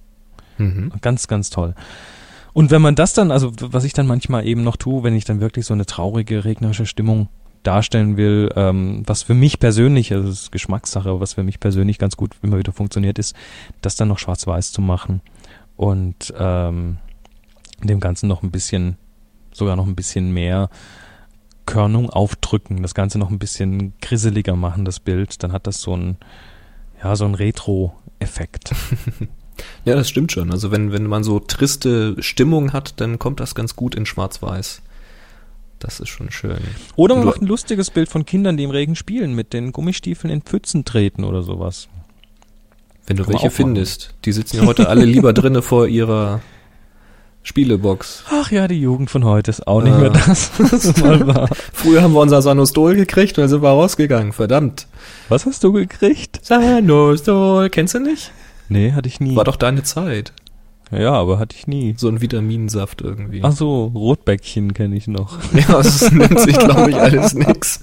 Mhm. 0.58 0.92
Ganz, 1.02 1.28
ganz 1.28 1.50
toll. 1.50 1.74
Und 2.54 2.72
wenn 2.72 2.82
man 2.82 2.96
das 2.96 3.14
dann, 3.14 3.32
also 3.32 3.52
was 3.60 3.84
ich 3.84 3.94
dann 3.94 4.08
manchmal 4.08 4.46
eben 4.46 4.64
noch 4.64 4.76
tue, 4.76 5.04
wenn 5.04 5.16
ich 5.16 5.26
dann 5.26 5.40
wirklich 5.40 5.66
so 5.66 5.74
eine 5.74 5.86
traurige, 5.86 6.46
regnerische 6.46 6.86
Stimmung 6.86 7.30
darstellen 7.64 8.18
will, 8.18 8.52
ähm, 8.56 9.04
was 9.06 9.24
für 9.24 9.34
mich 9.34 9.60
persönlich, 9.60 10.14
also 10.14 10.30
das 10.30 10.44
ist 10.44 10.52
Geschmackssache, 10.52 11.10
aber 11.10 11.20
was 11.20 11.34
für 11.34 11.44
mich 11.44 11.60
persönlich 11.60 11.98
ganz 11.98 12.16
gut 12.16 12.32
immer 12.42 12.58
wieder 12.58 12.72
funktioniert, 12.72 13.20
ist, 13.20 13.36
das 13.82 13.96
dann 13.96 14.08
noch 14.08 14.20
schwarz-weiß 14.20 14.72
zu 14.72 14.82
machen 14.82 15.22
und 15.76 16.34
ähm, 16.38 16.98
dem 17.84 18.00
Ganzen 18.00 18.28
noch 18.28 18.44
ein 18.44 18.52
bisschen, 18.52 18.98
sogar 19.52 19.76
noch 19.76 19.88
ein 19.88 19.96
bisschen 19.96 20.32
mehr 20.32 20.70
Körnung 21.70 22.10
aufdrücken, 22.10 22.82
das 22.82 22.94
Ganze 22.96 23.20
noch 23.20 23.30
ein 23.30 23.40
bisschen 23.40 23.94
grisseliger 24.02 24.56
machen, 24.56 24.86
das 24.86 25.00
Bild, 25.00 25.44
dann 25.44 25.52
hat 25.52 25.68
das 25.68 25.82
so 25.82 25.96
ein, 25.96 26.18
ja, 27.04 27.16
so 27.16 27.26
ein 27.26 27.36
Retro-Effekt. 27.36 28.72
Ja, 29.84 29.96
das 29.96 30.08
stimmt 30.08 30.32
schon. 30.32 30.52
Also 30.52 30.72
wenn, 30.72 30.94
wenn 30.94 31.06
man 31.06 31.26
so 31.26 31.38
triste 31.38 32.16
Stimmung 32.20 32.72
hat, 32.72 32.94
dann 33.02 33.20
kommt 33.20 33.42
das 33.42 33.56
ganz 33.56 33.76
gut 33.76 33.94
in 33.94 34.06
Schwarz-Weiß. 34.06 34.82
Das 35.80 36.00
ist 36.00 36.08
schon 36.08 36.32
schön. 36.32 36.60
Oder 36.96 37.16
man 37.16 37.26
macht 37.26 37.42
ein 37.42 37.48
lustiges 37.48 37.92
Bild 37.92 38.08
von 38.08 38.26
Kindern, 38.26 38.56
die 38.56 38.64
im 38.64 38.70
Regen 38.70 38.96
spielen, 38.96 39.34
mit 39.34 39.52
den 39.52 39.74
Gummistiefeln 39.74 40.32
in 40.32 40.42
Pfützen 40.42 40.86
treten 40.86 41.26
oder 41.26 41.42
sowas. 41.42 41.90
Wenn 43.06 43.18
du 43.18 43.24
Kann 43.24 43.34
welche 43.34 43.50
findest. 43.50 44.14
Die 44.24 44.32
sitzen 44.32 44.58
ja 44.58 44.66
heute 44.66 44.88
alle 44.88 45.04
lieber 45.04 45.34
drinnen 45.34 45.62
vor 45.62 45.88
ihrer 45.88 46.42
Spielebox. 47.44 48.26
Ach 48.32 48.52
ja, 48.52 48.68
die 48.68 48.80
Jugend 48.80 49.10
von 49.10 49.24
heute 49.24 49.50
ist 49.52 49.66
auch 49.68 49.82
nicht 49.82 49.94
Ah. 49.94 49.98
mehr 50.00 50.10
das, 50.12 50.52
was 50.58 50.98
mal 51.02 51.26
war. 51.26 51.50
Früher 51.74 52.02
haben 52.02 52.14
wir 52.14 52.20
unser 52.20 52.42
Sanostol 52.42 52.96
gekriegt 52.96 53.38
und 53.38 53.44
dann 53.44 53.50
sind 53.50 53.62
wir 53.64 53.70
rausgegangen. 53.70 54.34
Verdammt. 54.34 54.88
Was 55.30 55.46
hast 55.46 55.64
du 55.64 55.72
gekriegt? 55.72 56.40
Sanostol, 56.44 57.70
kennst 57.70 57.96
du 57.96 58.00
nicht? 58.00 58.32
Nee, 58.68 58.92
hatte 58.92 59.08
ich 59.08 59.20
nie. 59.20 59.36
War 59.36 59.46
doch 59.46 59.56
deine 59.56 59.84
Zeit. 59.84 60.32
Ja, 60.92 61.14
aber 61.14 61.40
hatte 61.40 61.56
ich 61.58 61.66
nie. 61.68 61.94
So 61.98 62.08
ein 62.08 62.20
Vitaminsaft 62.22 63.02
irgendwie. 63.02 63.42
Ach 63.44 63.52
so, 63.52 63.86
Rotbäckchen 63.96 64.74
kenne 64.74 64.96
ich 64.96 65.08
noch. 65.08 65.38
Ja, 65.54 65.68
das 65.82 66.12
nennt 66.12 66.40
sich, 66.40 66.58
glaube 66.58 66.90
ich, 66.92 66.96
alles 66.98 67.34
nix. 67.36 67.80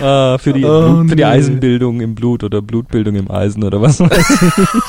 Ah, 0.00 0.36
für 0.38 0.52
die, 0.52 0.64
Oh, 0.64 1.04
für 1.08 1.16
die. 1.16 1.24
Eisenbildung 1.24 2.00
im 2.00 2.14
Blut 2.14 2.44
oder 2.44 2.60
Blutbildung 2.60 3.14
im 3.16 3.30
Eisen 3.30 3.64
oder 3.64 3.80
was 3.80 3.98
weiß 4.00 4.42
ich. 4.42 4.80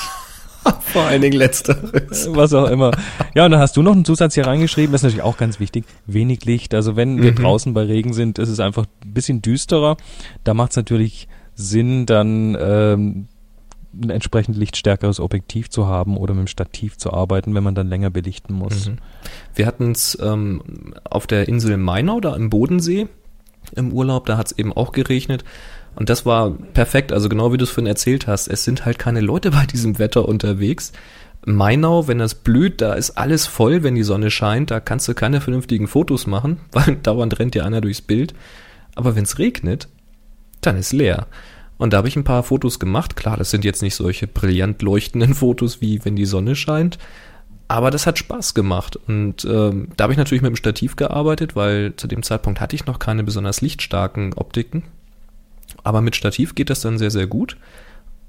Vor 0.98 1.08
allen 1.08 1.22
Dingen 1.22 1.38
letzteres. 1.38 2.30
was 2.34 2.54
auch 2.54 2.68
immer. 2.70 2.92
Ja, 3.36 3.46
und 3.46 3.52
dann 3.52 3.60
hast 3.60 3.78
du 3.78 3.82
noch 3.82 3.94
einen 3.94 4.06
Zusatz 4.06 4.34
hier 4.36 4.46
reingeschrieben, 4.48 4.92
das 4.92 5.02
ist 5.02 5.04
natürlich 5.04 5.24
auch 5.24 5.38
ganz 5.38 5.60
wichtig. 5.60 5.86
Wenig 6.06 6.44
Licht. 6.46 6.74
Also 6.74 6.96
wenn 6.96 7.22
wir 7.22 7.32
Mhm. 7.32 7.36
draußen 7.38 7.74
bei 7.74 7.84
Regen 7.84 8.14
sind, 8.14 8.40
ist 8.40 8.50
es 8.50 8.60
einfach 8.60 8.86
ein 9.06 9.14
bisschen 9.14 9.42
düsterer. 9.42 9.98
Da 10.44 10.54
macht 10.54 10.72
es 10.72 10.78
natürlich 10.78 11.28
Sinn, 11.56 12.06
dann 12.06 12.58
ähm, 12.60 13.28
ein 14.00 14.10
entsprechend 14.12 14.58
lichtstärkeres 14.58 15.20
Objektiv 15.20 15.70
zu 15.70 15.88
haben 15.88 16.18
oder 16.18 16.34
mit 16.34 16.42
dem 16.42 16.48
Stativ 16.48 16.98
zu 16.98 17.12
arbeiten, 17.14 17.56
wenn 17.56 17.64
man 17.64 17.74
dann 17.74 17.88
länger 17.88 18.10
belichten 18.12 18.54
muss. 18.54 18.88
Mhm. 18.90 18.98
Wir 19.56 19.66
hatten 19.66 19.92
es 19.92 20.18
ähm, 20.22 20.62
auf 21.10 21.26
der 21.26 21.48
Insel 21.48 21.78
Mainau, 21.78 22.20
da 22.20 22.36
im 22.36 22.50
Bodensee, 22.52 23.08
im 23.76 23.92
Urlaub, 23.92 24.26
da 24.28 24.38
hat 24.38 24.48
es 24.48 24.58
eben 24.58 24.72
auch 24.74 24.92
geregnet. 24.92 25.44
Und 25.98 26.10
das 26.10 26.28
war 26.28 26.52
perfekt, 26.52 27.12
also 27.12 27.28
genau 27.28 27.52
wie 27.52 27.58
du 27.58 27.64
es 27.64 27.72
vorhin 27.72 27.88
erzählt 27.88 28.28
hast. 28.28 28.48
Es 28.48 28.64
sind 28.64 28.86
halt 28.86 29.00
keine 29.00 29.20
Leute 29.20 29.50
bei 29.52 29.66
diesem 29.66 29.98
Wetter 29.98 30.28
unterwegs. 30.28 30.92
Mainau, 31.44 32.08
wenn 32.08 32.20
das 32.20 32.36
blüht, 32.36 32.82
da 32.82 32.94
ist 32.94 33.18
alles 33.18 33.48
voll, 33.48 33.82
wenn 33.82 33.96
die 33.96 34.04
Sonne 34.04 34.30
scheint. 34.30 34.70
Da 34.70 34.80
kannst 34.80 35.08
du 35.08 35.16
keine 35.16 35.42
vernünftigen 35.42 35.88
Fotos 35.88 36.28
machen, 36.28 36.60
weil 36.72 36.98
dauernd 36.98 37.40
rennt 37.40 37.56
dir 37.56 37.66
einer 37.66 37.82
durchs 37.82 38.02
Bild. 38.02 38.36
Aber 38.94 39.16
wenn 39.16 39.24
es 39.24 39.40
regnet, 39.40 39.88
dann 40.62 40.78
ist 40.78 40.94
leer. 40.94 41.26
Und 41.80 41.94
da 41.94 41.98
habe 41.98 42.08
ich 42.08 42.16
ein 42.16 42.24
paar 42.24 42.44
Fotos 42.44 42.78
gemacht. 42.78 43.16
Klar, 43.16 43.38
das 43.38 43.50
sind 43.50 43.66
jetzt 43.66 43.82
nicht 43.82 43.96
solche 43.96 44.28
brillant 44.28 44.84
leuchtenden 44.84 45.34
Fotos, 45.34 45.82
wie 45.82 46.06
wenn 46.06 46.16
die 46.16 46.26
Sonne 46.26 46.56
scheint. 46.56 47.00
Aber 47.70 47.90
das 47.90 48.06
hat 48.06 48.20
Spaß 48.20 48.54
gemacht. 48.54 48.98
Und 49.08 49.46
ähm, 49.46 49.90
da 49.98 50.04
habe 50.04 50.14
ich 50.14 50.20
natürlich 50.20 50.44
mit 50.44 50.50
dem 50.50 50.56
Stativ 50.58 50.96
gearbeitet, 50.96 51.56
weil 51.56 51.96
zu 51.96 52.06
dem 52.06 52.22
Zeitpunkt 52.22 52.62
hatte 52.62 52.76
ich 52.76 52.86
noch 52.86 53.00
keine 53.00 53.24
besonders 53.24 53.62
lichtstarken 53.62 54.34
Optiken. 54.36 54.84
Aber 55.88 56.02
mit 56.02 56.18
Stativ 56.18 56.54
geht 56.54 56.70
das 56.70 56.82
dann 56.82 56.98
sehr, 56.98 57.12
sehr 57.12 57.28
gut. 57.28 57.56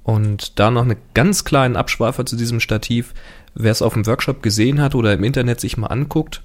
Und 0.03 0.57
da 0.57 0.71
noch 0.71 0.83
einen 0.83 0.95
ganz 1.13 1.43
kleinen 1.43 1.75
Abschweifer 1.75 2.25
zu 2.25 2.37
diesem 2.37 2.61
Stativ. 2.61 3.13
Wer 3.53 3.73
es 3.73 3.81
auf 3.81 3.95
dem 3.95 4.07
Workshop 4.07 4.41
gesehen 4.41 4.79
hat 4.79 4.95
oder 4.95 5.11
im 5.11 5.25
Internet 5.25 5.59
sich 5.59 5.75
mal 5.75 5.87
anguckt, 5.87 6.41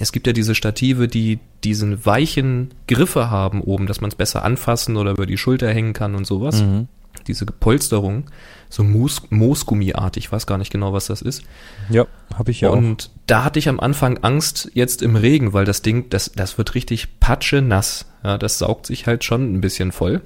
es 0.00 0.10
gibt 0.10 0.26
ja 0.26 0.32
diese 0.32 0.56
Stative, 0.56 1.06
die 1.06 1.38
diesen 1.62 2.04
weichen 2.04 2.74
Griffe 2.88 3.30
haben 3.30 3.62
oben, 3.62 3.86
dass 3.86 4.00
man 4.00 4.10
es 4.10 4.16
besser 4.16 4.44
anfassen 4.44 4.96
oder 4.96 5.12
über 5.12 5.26
die 5.26 5.38
Schulter 5.38 5.72
hängen 5.72 5.92
kann 5.92 6.16
und 6.16 6.26
sowas. 6.26 6.60
Mhm. 6.60 6.88
Diese 7.28 7.46
Polsterung, 7.46 8.24
so 8.68 8.82
Moos, 8.82 9.22
Moosgummiartig, 9.30 10.24
ich 10.24 10.32
weiß 10.32 10.48
gar 10.48 10.58
nicht 10.58 10.72
genau, 10.72 10.92
was 10.92 11.06
das 11.06 11.22
ist. 11.22 11.44
Ja, 11.88 12.08
habe 12.34 12.50
ich 12.50 12.62
ja 12.62 12.70
auch. 12.70 12.76
Und 12.76 13.10
da 13.26 13.44
hatte 13.44 13.60
ich 13.60 13.68
am 13.68 13.78
Anfang 13.78 14.18
Angst 14.18 14.72
jetzt 14.74 15.02
im 15.02 15.14
Regen, 15.14 15.52
weil 15.52 15.64
das 15.64 15.82
Ding, 15.82 16.10
das, 16.10 16.32
das 16.34 16.58
wird 16.58 16.74
richtig 16.74 17.20
patsche 17.20 17.62
nass. 17.62 18.06
Ja, 18.24 18.38
das 18.38 18.58
saugt 18.58 18.86
sich 18.86 19.06
halt 19.06 19.22
schon 19.22 19.54
ein 19.54 19.60
bisschen 19.60 19.92
voll. 19.92 20.20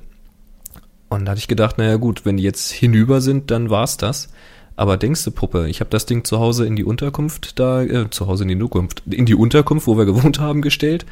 Und 1.13 1.27
da 1.27 1.33
hatte 1.33 1.41
ich 1.41 1.49
gedacht, 1.49 1.77
naja 1.77 1.97
gut, 1.97 2.25
wenn 2.25 2.39
die 2.39 2.43
jetzt 2.43 2.71
hinüber 2.71 3.21
sind, 3.21 3.51
dann 3.51 3.69
war's 3.69 3.99
das. 3.99 4.31
Aber 4.77 4.97
denkst 4.97 5.23
du, 5.25 5.31
Puppe, 5.31 5.69
ich 5.69 5.81
habe 5.81 5.91
das 5.91 6.07
Ding 6.07 6.25
zu 6.25 6.39
Hause 6.39 6.65
in 6.67 6.75
die 6.77 6.85
Unterkunft 6.85 7.59
da, 7.59 7.83
äh, 7.83 8.09
zu 8.09 8.27
Hause 8.27 8.45
in 8.45 8.49
die 8.49 8.55
Unterkunft, 8.55 9.03
in 9.11 9.27
die 9.27 9.35
Unterkunft, 9.35 9.87
wo 9.87 9.99
wir 9.99 10.07
gewohnt 10.07 10.41
haben, 10.41 10.63
gestellt. 10.63 11.05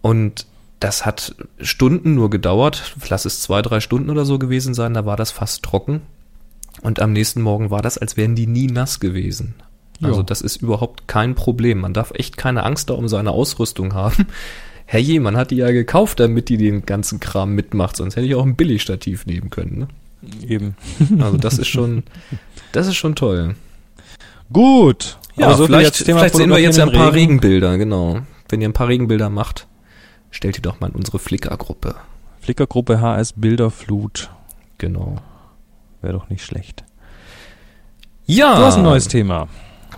Und 0.00 0.46
das 0.80 1.06
hat 1.06 1.36
Stunden 1.60 2.16
nur 2.16 2.30
gedauert. 2.30 2.96
Lass 3.08 3.24
es 3.24 3.40
zwei, 3.40 3.62
drei 3.62 3.78
Stunden 3.78 4.10
oder 4.10 4.24
so 4.24 4.40
gewesen 4.40 4.74
sein. 4.74 4.94
Da 4.94 5.06
war 5.06 5.16
das 5.16 5.30
fast 5.30 5.62
trocken. 5.62 6.00
Und 6.80 6.98
am 7.00 7.12
nächsten 7.12 7.42
Morgen 7.42 7.70
war 7.70 7.82
das, 7.82 7.98
als 7.98 8.16
wären 8.16 8.34
die 8.34 8.48
nie 8.48 8.66
nass 8.66 8.98
gewesen. 8.98 9.54
Also 10.02 10.18
Ja. 10.18 10.22
das 10.24 10.40
ist 10.40 10.56
überhaupt 10.56 11.06
kein 11.06 11.36
Problem. 11.36 11.78
Man 11.78 11.94
darf 11.94 12.10
echt 12.16 12.36
keine 12.36 12.64
Angst 12.64 12.90
da 12.90 12.94
um 12.94 13.06
seine 13.06 13.30
Ausrüstung 13.30 13.94
haben. 13.94 14.26
Herrje, 14.92 15.20
man 15.20 15.38
hat 15.38 15.50
die 15.50 15.56
ja 15.56 15.70
gekauft, 15.70 16.20
damit 16.20 16.50
die 16.50 16.58
den 16.58 16.84
ganzen 16.84 17.18
Kram 17.18 17.54
mitmacht. 17.54 17.96
Sonst 17.96 18.16
hätte 18.16 18.26
ich 18.26 18.34
auch 18.34 18.44
ein 18.44 18.56
Billigstativ 18.56 19.24
nehmen 19.24 19.48
können. 19.48 19.78
Ne? 19.78 19.88
Eben. 20.46 20.76
Also 21.18 21.38
das 21.38 21.58
ist 21.58 21.68
schon, 21.68 22.02
das 22.72 22.88
ist 22.88 22.96
schon 22.96 23.14
toll. 23.14 23.54
Gut. 24.52 25.18
Ja, 25.34 25.46
Aber 25.46 25.54
so 25.56 25.66
viel 25.66 25.76
vielleicht, 25.76 25.96
vielleicht 25.96 26.34
sehen 26.34 26.50
wir 26.50 26.58
jetzt 26.58 26.76
ja 26.76 26.84
ein 26.84 26.92
paar 26.92 27.14
Regen. 27.14 27.38
Regenbilder, 27.38 27.78
genau. 27.78 28.20
wenn 28.50 28.60
ihr 28.60 28.68
ein 28.68 28.74
paar 28.74 28.88
Regenbilder 28.88 29.30
macht, 29.30 29.66
stellt 30.30 30.58
die 30.58 30.62
doch 30.62 30.80
mal 30.80 30.88
in 30.90 30.94
unsere 30.96 31.18
Flickr-Gruppe. 31.18 31.94
Flickergruppe 32.40 33.00
HS 33.00 33.32
Bilderflut. 33.32 34.28
Genau. 34.76 35.16
Wäre 36.02 36.12
doch 36.12 36.28
nicht 36.28 36.44
schlecht. 36.44 36.84
Ja. 38.26 38.58
Du 38.58 38.64
hast 38.66 38.76
ein 38.76 38.82
neues 38.82 39.08
Thema. 39.08 39.48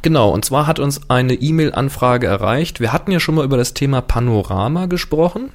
Genau, 0.05 0.29
und 0.29 0.45
zwar 0.45 0.67
hat 0.67 0.81
uns 0.81 1.09
eine 1.09 1.33
E-Mail-Anfrage 1.33 2.27
erreicht. 2.27 2.79
Wir 2.79 2.93
hatten 2.93 3.11
ja 3.11 3.21
schon 3.21 3.37
mal 3.37 3.45
über 3.47 3.57
das 3.57 3.73
Thema 3.73 4.03
Panorama 4.03 4.85
gesprochen. 4.85 5.51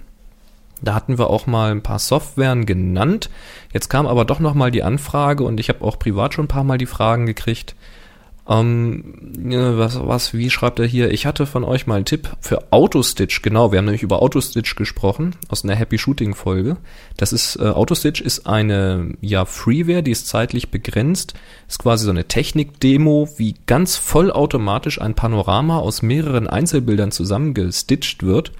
Da 0.82 0.96
hatten 0.96 1.20
wir 1.20 1.30
auch 1.30 1.46
mal 1.46 1.70
ein 1.70 1.84
paar 1.84 2.00
Softwaren 2.00 2.66
genannt. 2.66 3.30
Jetzt 3.72 3.90
kam 3.90 4.08
aber 4.08 4.26
doch 4.26 4.40
noch 4.40 4.56
mal 4.56 4.72
die 4.72 4.82
Anfrage 4.82 5.44
und 5.44 5.60
ich 5.60 5.70
habe 5.70 5.86
auch 5.86 6.00
privat 6.00 6.34
schon 6.34 6.46
ein 6.46 6.48
paar 6.48 6.64
Mal 6.64 6.80
die 6.80 6.88
Fragen 6.88 7.28
gekriegt. 7.28 7.76
Ähm, 8.50 9.04
was, 9.78 10.00
was, 10.04 10.34
wie 10.34 10.50
schreibt 10.50 10.80
er 10.80 10.88
hier? 10.88 11.12
Ich 11.12 11.28
hatte 11.28 11.46
von 11.46 11.64
euch 11.64 11.86
mal 11.86 11.98
einen 11.98 12.06
Tipp 12.06 12.30
für 12.40 12.72
Autostitch. 12.72 13.44
Genau, 13.44 13.72
wir 13.72 13.78
haben 13.78 13.86
nämlich 13.86 14.02
über 14.02 14.24
Autostitch 14.24 14.76
gesprochen 14.76 15.36
aus 15.50 15.64
einer 15.64 15.76
Happy 15.76 16.00
Shooting 16.00 16.34
Folge. 16.34 16.78
Das 17.16 17.32
ist 17.32 17.58
äh, 17.58 17.70
Autostitch 17.70 18.22
ist 18.22 18.48
eine 18.48 19.14
ja 19.22 19.46
Freeware, 19.46 20.02
die 20.02 20.12
ist 20.12 20.28
zeitlich 20.28 20.72
begrenzt. 20.72 21.36
Ist 21.68 21.78
quasi 21.78 22.06
so 22.06 22.10
eine 22.10 22.28
Technik-Demo, 22.28 23.30
wie 23.38 23.54
ganz 23.68 23.98
vollautomatisch 23.98 25.00
ein 25.00 25.14
Panorama 25.14 25.78
aus 25.78 26.02
mehreren 26.02 26.48
Einzelbildern 26.48 27.12
zusammengestitcht 27.12 28.24
wird. 28.24 28.52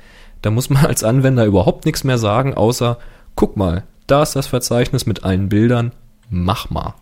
Da 0.44 0.52
muss 0.52 0.70
man 0.70 0.86
als 0.86 1.04
Anwender 1.04 1.46
überhaupt 1.46 1.86
nichts 1.86 2.04
mehr 2.04 2.20
sagen, 2.20 2.54
außer 2.54 3.00
guck 3.34 3.58
mal, 3.58 3.86
da 4.06 4.22
ist 4.22 4.36
das 4.36 4.46
Verzeichnis 4.46 5.08
mit 5.08 5.24
allen 5.24 5.50
Bildern, 5.50 5.94
mach 6.30 6.70
mal. 6.70 6.94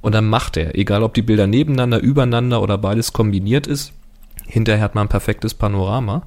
Und 0.00 0.14
dann 0.14 0.28
macht 0.28 0.56
er, 0.56 0.76
egal 0.78 1.02
ob 1.02 1.14
die 1.14 1.22
Bilder 1.22 1.46
nebeneinander, 1.46 1.98
übereinander 1.98 2.62
oder 2.62 2.78
beides 2.78 3.12
kombiniert 3.12 3.66
ist. 3.66 3.92
Hinterher 4.46 4.82
hat 4.82 4.94
man 4.94 5.06
ein 5.06 5.10
perfektes 5.10 5.54
Panorama. 5.54 6.22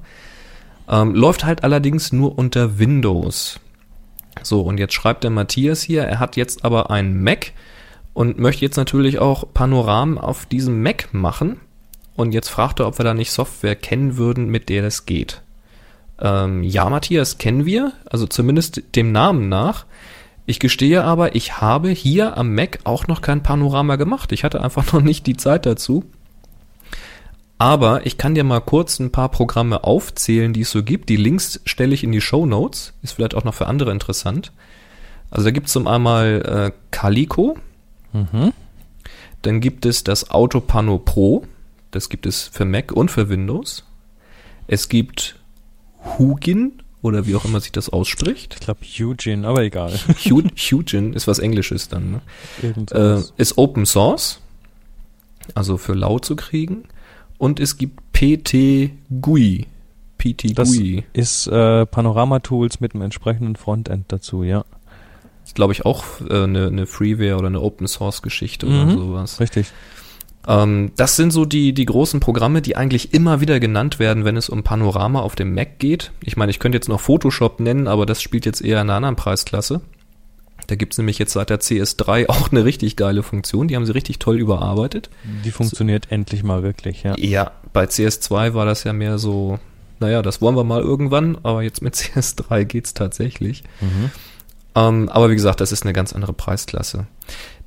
Ähm, 0.88 1.14
läuft 1.14 1.44
halt 1.44 1.64
allerdings 1.64 2.12
nur 2.12 2.38
unter 2.38 2.78
Windows. 2.78 3.60
So, 4.42 4.62
und 4.62 4.78
jetzt 4.78 4.94
schreibt 4.94 5.24
der 5.24 5.30
Matthias 5.30 5.82
hier, 5.82 6.02
er 6.02 6.18
hat 6.18 6.36
jetzt 6.36 6.64
aber 6.64 6.90
einen 6.90 7.22
Mac 7.22 7.52
und 8.14 8.38
möchte 8.38 8.64
jetzt 8.64 8.76
natürlich 8.76 9.18
auch 9.18 9.44
Panoramen 9.52 10.18
auf 10.18 10.46
diesem 10.46 10.82
Mac 10.82 11.12
machen. 11.12 11.60
Und 12.14 12.32
jetzt 12.32 12.48
fragt 12.48 12.80
er, 12.80 12.86
ob 12.86 12.98
wir 12.98 13.04
da 13.04 13.14
nicht 13.14 13.32
Software 13.32 13.76
kennen 13.76 14.16
würden, 14.16 14.48
mit 14.48 14.68
der 14.68 14.82
das 14.82 15.06
geht. 15.06 15.42
Ähm, 16.20 16.62
ja, 16.62 16.88
Matthias, 16.88 17.38
kennen 17.38 17.64
wir, 17.64 17.92
also 18.04 18.26
zumindest 18.26 18.82
dem 18.96 19.12
Namen 19.12 19.48
nach. 19.48 19.86
Ich 20.52 20.58
gestehe 20.58 21.02
aber, 21.02 21.34
ich 21.34 21.62
habe 21.62 21.88
hier 21.88 22.36
am 22.36 22.54
Mac 22.54 22.80
auch 22.84 23.06
noch 23.06 23.22
kein 23.22 23.42
Panorama 23.42 23.96
gemacht. 23.96 24.32
Ich 24.32 24.44
hatte 24.44 24.62
einfach 24.62 24.92
noch 24.92 25.00
nicht 25.00 25.26
die 25.26 25.38
Zeit 25.38 25.64
dazu. 25.64 26.04
Aber 27.56 28.04
ich 28.04 28.18
kann 28.18 28.34
dir 28.34 28.44
mal 28.44 28.60
kurz 28.60 28.98
ein 28.98 29.10
paar 29.10 29.30
Programme 29.30 29.82
aufzählen, 29.82 30.52
die 30.52 30.60
es 30.60 30.70
so 30.70 30.82
gibt. 30.82 31.08
Die 31.08 31.16
Links 31.16 31.62
stelle 31.64 31.94
ich 31.94 32.04
in 32.04 32.12
die 32.12 32.20
Show 32.20 32.44
Notes. 32.44 32.92
Ist 33.00 33.12
vielleicht 33.12 33.34
auch 33.34 33.44
noch 33.44 33.54
für 33.54 33.66
andere 33.66 33.92
interessant. 33.92 34.52
Also 35.30 35.44
da 35.44 35.52
gibt 35.52 35.68
es 35.68 35.72
zum 35.72 35.86
einmal 35.86 36.42
äh, 36.44 36.78
Calico. 36.90 37.56
Mhm. 38.12 38.52
Dann 39.40 39.62
gibt 39.62 39.86
es 39.86 40.04
das 40.04 40.30
Autopano 40.32 40.98
Pro. 40.98 41.46
Das 41.92 42.10
gibt 42.10 42.26
es 42.26 42.48
für 42.48 42.66
Mac 42.66 42.92
und 42.92 43.10
für 43.10 43.30
Windows. 43.30 43.86
Es 44.66 44.90
gibt 44.90 45.36
Hugin 46.18 46.82
oder 47.02 47.26
wie 47.26 47.34
auch 47.34 47.44
immer 47.44 47.60
sich 47.60 47.72
das 47.72 47.88
ausspricht. 47.88 48.54
Ich 48.54 48.60
glaube 48.60 48.80
Eugene, 49.00 49.46
aber 49.46 49.62
egal. 49.62 49.92
Hu- 50.30 50.42
Hugin 50.56 51.12
ist 51.12 51.26
was 51.26 51.38
Englisches 51.40 51.88
dann. 51.88 52.12
Ne? 52.62 52.86
Äh, 52.92 53.20
ist 53.36 53.58
Open 53.58 53.84
Source, 53.86 54.40
also 55.54 55.76
für 55.76 55.94
lau 55.94 56.18
zu 56.18 56.36
kriegen. 56.36 56.84
Und 57.38 57.58
es 57.58 57.76
gibt 57.76 58.00
PT 58.12 58.90
GUI. 59.20 59.66
PT 60.18 60.56
das 60.56 60.68
GUI. 60.70 61.02
ist 61.12 61.48
äh, 61.48 61.84
Panorama-Tools 61.86 62.78
mit 62.80 62.94
einem 62.94 63.02
entsprechenden 63.02 63.56
Frontend 63.56 64.04
dazu, 64.12 64.44
ja. 64.44 64.64
Ist, 65.44 65.56
glaube 65.56 65.72
ich, 65.72 65.84
auch 65.84 66.04
äh, 66.30 66.44
eine, 66.44 66.68
eine 66.68 66.86
Freeware 66.86 67.36
oder 67.36 67.48
eine 67.48 67.60
Open 67.60 67.88
Source 67.88 68.22
Geschichte 68.22 68.66
oder 68.66 68.84
Mhm. 68.86 68.90
sowas. 68.92 69.40
Richtig. 69.40 69.72
Ähm, 70.46 70.92
das 70.96 71.16
sind 71.16 71.32
so 71.32 71.44
die, 71.44 71.72
die 71.72 71.84
großen 71.84 72.20
Programme, 72.20 72.62
die 72.62 72.76
eigentlich 72.76 73.14
immer 73.14 73.40
wieder 73.40 73.60
genannt 73.60 73.98
werden, 73.98 74.24
wenn 74.24 74.36
es 74.36 74.48
um 74.48 74.62
Panorama 74.62 75.20
auf 75.20 75.36
dem 75.36 75.54
Mac 75.54 75.78
geht. 75.78 76.12
Ich 76.22 76.36
meine, 76.36 76.50
ich 76.50 76.58
könnte 76.58 76.76
jetzt 76.76 76.88
noch 76.88 77.00
Photoshop 77.00 77.60
nennen, 77.60 77.86
aber 77.86 78.06
das 78.06 78.22
spielt 78.22 78.46
jetzt 78.46 78.62
eher 78.62 78.80
in 78.80 78.88
einer 78.88 78.96
anderen 78.96 79.16
Preisklasse. 79.16 79.80
Da 80.66 80.74
gibt's 80.74 80.98
nämlich 80.98 81.18
jetzt 81.18 81.32
seit 81.32 81.50
der 81.50 81.60
CS3 81.60 82.26
auch 82.28 82.50
eine 82.50 82.64
richtig 82.64 82.96
geile 82.96 83.22
Funktion. 83.22 83.68
Die 83.68 83.76
haben 83.76 83.86
sie 83.86 83.94
richtig 83.94 84.18
toll 84.18 84.38
überarbeitet. 84.38 85.10
Die 85.44 85.50
funktioniert 85.50 86.10
endlich 86.10 86.42
mal 86.42 86.62
wirklich, 86.62 87.02
ja. 87.02 87.14
Ja, 87.18 87.52
bei 87.72 87.84
CS2 87.84 88.54
war 88.54 88.66
das 88.66 88.84
ja 88.84 88.92
mehr 88.92 89.18
so, 89.18 89.58
naja, 90.00 90.22
das 90.22 90.40
wollen 90.40 90.56
wir 90.56 90.64
mal 90.64 90.80
irgendwann, 90.80 91.38
aber 91.42 91.62
jetzt 91.62 91.82
mit 91.82 91.94
CS3 91.96 92.64
geht's 92.64 92.94
tatsächlich. 92.94 93.62
Mhm. 93.80 94.10
Ähm, 94.74 95.08
aber 95.08 95.30
wie 95.30 95.34
gesagt, 95.34 95.60
das 95.60 95.72
ist 95.72 95.84
eine 95.84 95.92
ganz 95.92 96.12
andere 96.12 96.32
Preisklasse. 96.32 97.06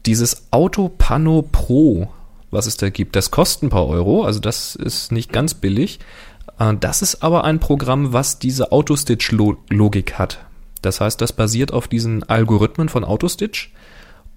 Dieses 0.06 0.48
Autopano 0.52 1.44
Pro, 1.44 2.10
was 2.56 2.66
es 2.66 2.78
da 2.78 2.90
gibt, 2.90 3.16
das 3.16 3.30
kostet 3.30 3.64
ein 3.64 3.70
paar 3.70 3.88
Euro, 3.88 4.24
also 4.24 4.40
das 4.40 4.76
ist 4.76 5.12
nicht 5.12 5.32
ganz 5.32 5.54
billig. 5.54 6.00
Äh, 6.60 6.74
das 6.80 7.02
ist 7.02 7.22
aber 7.22 7.44
ein 7.44 7.60
Programm, 7.60 8.14
was 8.14 8.40
diese 8.40 8.72
Autostitch-Logik 8.72 10.14
hat. 10.16 10.40
Das 10.82 11.02
heißt, 11.02 11.20
das 11.22 11.34
basiert 11.34 11.74
auf 11.74 11.88
diesen 11.88 12.24
Algorithmen 12.24 12.90
von 12.90 13.04
Autostitch. 13.04 13.72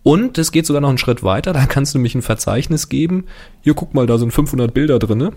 Und 0.03 0.39
es 0.39 0.53
geht 0.53 0.67
sogar 0.67 0.81
noch 0.81 0.89
einen 0.89 0.99
Schritt 0.99 1.23
weiter, 1.23 1.53
da 1.53 1.67
kannst 1.67 1.95
du 1.95 1.99
nämlich 1.99 2.15
ein 2.15 2.23
Verzeichnis 2.23 2.89
geben. 2.89 3.27
Hier, 3.63 3.75
guck 3.75 3.95
mal, 3.95 4.07
da 4.07 4.19
sind 4.19 4.33
500 4.33 4.73
Bilder 4.73 4.99
drinne. 4.99 5.33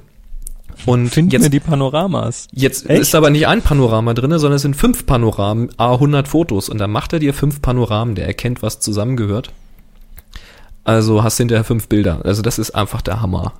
Und 0.85 1.09
Finden 1.09 1.31
jetzt 1.31 1.43
wir 1.43 1.49
die 1.49 1.59
Panoramas. 1.59 2.47
Jetzt 2.53 2.89
Echt? 2.89 3.01
ist 3.01 3.15
aber 3.15 3.29
nicht 3.29 3.47
ein 3.47 3.61
Panorama 3.61 4.13
drinne, 4.13 4.39
sondern 4.39 4.55
es 4.55 4.61
sind 4.61 4.75
fünf 4.75 5.05
Panoramen, 5.05 5.69
a 5.77 5.93
100 5.93 6.27
Fotos. 6.27 6.69
Und 6.69 6.77
dann 6.77 6.91
macht 6.91 7.13
er 7.13 7.19
dir 7.19 7.33
fünf 7.33 7.61
Panoramen, 7.61 8.15
der 8.15 8.25
erkennt, 8.25 8.61
was 8.61 8.79
zusammengehört. 8.79 9.51
Also 10.83 11.23
hast 11.23 11.37
hinterher 11.37 11.63
fünf 11.63 11.87
Bilder. 11.87 12.21
Also 12.23 12.41
das 12.41 12.59
ist 12.59 12.71
einfach 12.71 13.01
der 13.01 13.21
Hammer. 13.21 13.53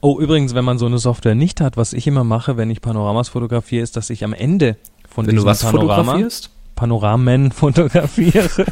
Oh, 0.00 0.18
übrigens, 0.18 0.54
wenn 0.54 0.64
man 0.64 0.78
so 0.78 0.86
eine 0.86 0.98
Software 0.98 1.34
nicht 1.34 1.60
hat, 1.60 1.76
was 1.76 1.92
ich 1.92 2.06
immer 2.06 2.24
mache, 2.24 2.56
wenn 2.56 2.70
ich 2.70 2.80
Panoramas 2.80 3.28
fotografiere, 3.28 3.82
ist, 3.82 3.96
dass 3.96 4.10
ich 4.10 4.24
am 4.24 4.32
Ende 4.32 4.76
von 5.08 5.26
Wenn 5.26 5.36
du 5.36 5.42
diesem 5.42 5.50
was 5.50 5.62
Panorama 5.62 6.02
fotografierst? 6.02 6.50
Panoramen 6.74 7.52
fotografiere, 7.52 8.66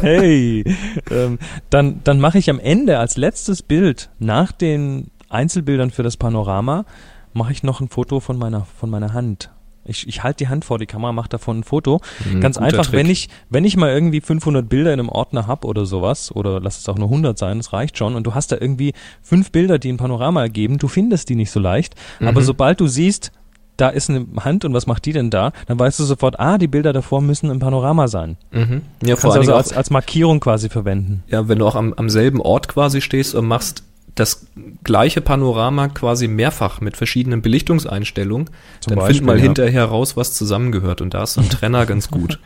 hey, 0.00 0.62
ähm, 1.10 1.38
dann, 1.70 2.00
dann 2.04 2.20
mache 2.20 2.38
ich 2.38 2.50
am 2.50 2.60
Ende 2.60 2.98
als 2.98 3.16
letztes 3.16 3.62
Bild 3.62 4.10
nach 4.18 4.52
den 4.52 5.10
Einzelbildern 5.30 5.90
für 5.90 6.02
das 6.02 6.16
Panorama, 6.16 6.84
mache 7.32 7.52
ich 7.52 7.62
noch 7.62 7.80
ein 7.80 7.88
Foto 7.88 8.20
von 8.20 8.38
meiner, 8.38 8.66
von 8.78 8.90
meiner 8.90 9.14
Hand. 9.14 9.50
Ich, 9.90 10.08
ich 10.08 10.22
halte 10.22 10.38
die 10.44 10.48
Hand 10.48 10.64
vor 10.64 10.78
die 10.78 10.86
Kamera, 10.86 11.12
mache 11.12 11.28
davon 11.28 11.58
ein 11.60 11.64
Foto. 11.64 12.00
Hm, 12.30 12.40
Ganz 12.40 12.56
einfach, 12.58 12.86
Trick. 12.86 12.94
wenn 12.98 13.10
ich, 13.10 13.28
wenn 13.50 13.64
ich 13.64 13.76
mal 13.76 13.90
irgendwie 13.90 14.20
500 14.20 14.68
Bilder 14.68 14.92
in 14.94 15.00
einem 15.00 15.08
Ordner 15.08 15.46
hab 15.46 15.64
oder 15.64 15.84
sowas, 15.84 16.34
oder 16.34 16.60
lass 16.60 16.78
es 16.78 16.88
auch 16.88 16.96
nur 16.96 17.08
100 17.08 17.36
sein, 17.38 17.58
das 17.58 17.72
reicht 17.72 17.98
schon, 17.98 18.14
und 18.14 18.26
du 18.26 18.34
hast 18.34 18.52
da 18.52 18.56
irgendwie 18.60 18.94
fünf 19.22 19.50
Bilder, 19.52 19.78
die 19.78 19.92
ein 19.92 19.96
Panorama 19.98 20.40
ergeben, 20.42 20.78
du 20.78 20.88
findest 20.88 21.28
die 21.28 21.34
nicht 21.36 21.50
so 21.50 21.60
leicht, 21.60 21.94
aber 22.20 22.40
Mhm. 22.40 22.44
sobald 22.44 22.80
du 22.80 22.86
siehst, 22.86 23.32
da 23.76 23.88
ist 23.88 24.10
eine 24.10 24.26
Hand 24.40 24.66
und 24.66 24.74
was 24.74 24.86
macht 24.86 25.06
die 25.06 25.12
denn 25.14 25.30
da, 25.30 25.52
dann 25.66 25.78
weißt 25.78 25.98
du 26.00 26.04
sofort, 26.04 26.38
ah, 26.38 26.58
die 26.58 26.66
Bilder 26.68 26.92
davor 26.92 27.22
müssen 27.22 27.50
im 27.50 27.60
Panorama 27.60 28.08
sein. 28.08 28.36
Mhm. 28.52 28.82
Ja, 29.02 29.14
Kannst 29.16 29.24
du 29.24 29.30
also 29.30 29.54
als, 29.54 29.72
als 29.72 29.88
Markierung 29.88 30.38
quasi 30.38 30.68
verwenden. 30.68 31.22
ja, 31.28 31.48
wenn 31.48 31.58
du 31.58 31.66
auch 31.66 31.76
am, 31.76 31.94
am 31.94 32.10
selben 32.10 32.42
Ort 32.42 32.68
quasi 32.68 33.00
stehst 33.00 33.34
und 33.34 33.46
machst 33.46 33.82
das 34.14 34.46
gleiche 34.84 35.20
Panorama 35.20 35.88
quasi 35.88 36.26
mehrfach 36.28 36.80
mit 36.80 36.96
verschiedenen 36.96 37.42
Belichtungseinstellungen, 37.42 38.50
Zum 38.80 38.90
dann 38.90 38.98
Beispiel, 38.98 39.14
find 39.16 39.26
mal 39.26 39.36
ja. 39.36 39.42
hinterher 39.42 39.84
raus, 39.86 40.16
was 40.16 40.34
zusammengehört. 40.34 41.00
Und 41.00 41.14
da 41.14 41.22
ist 41.22 41.34
so 41.34 41.40
ein 41.40 41.48
Trenner 41.50 41.86
ganz 41.86 42.10
gut. 42.10 42.38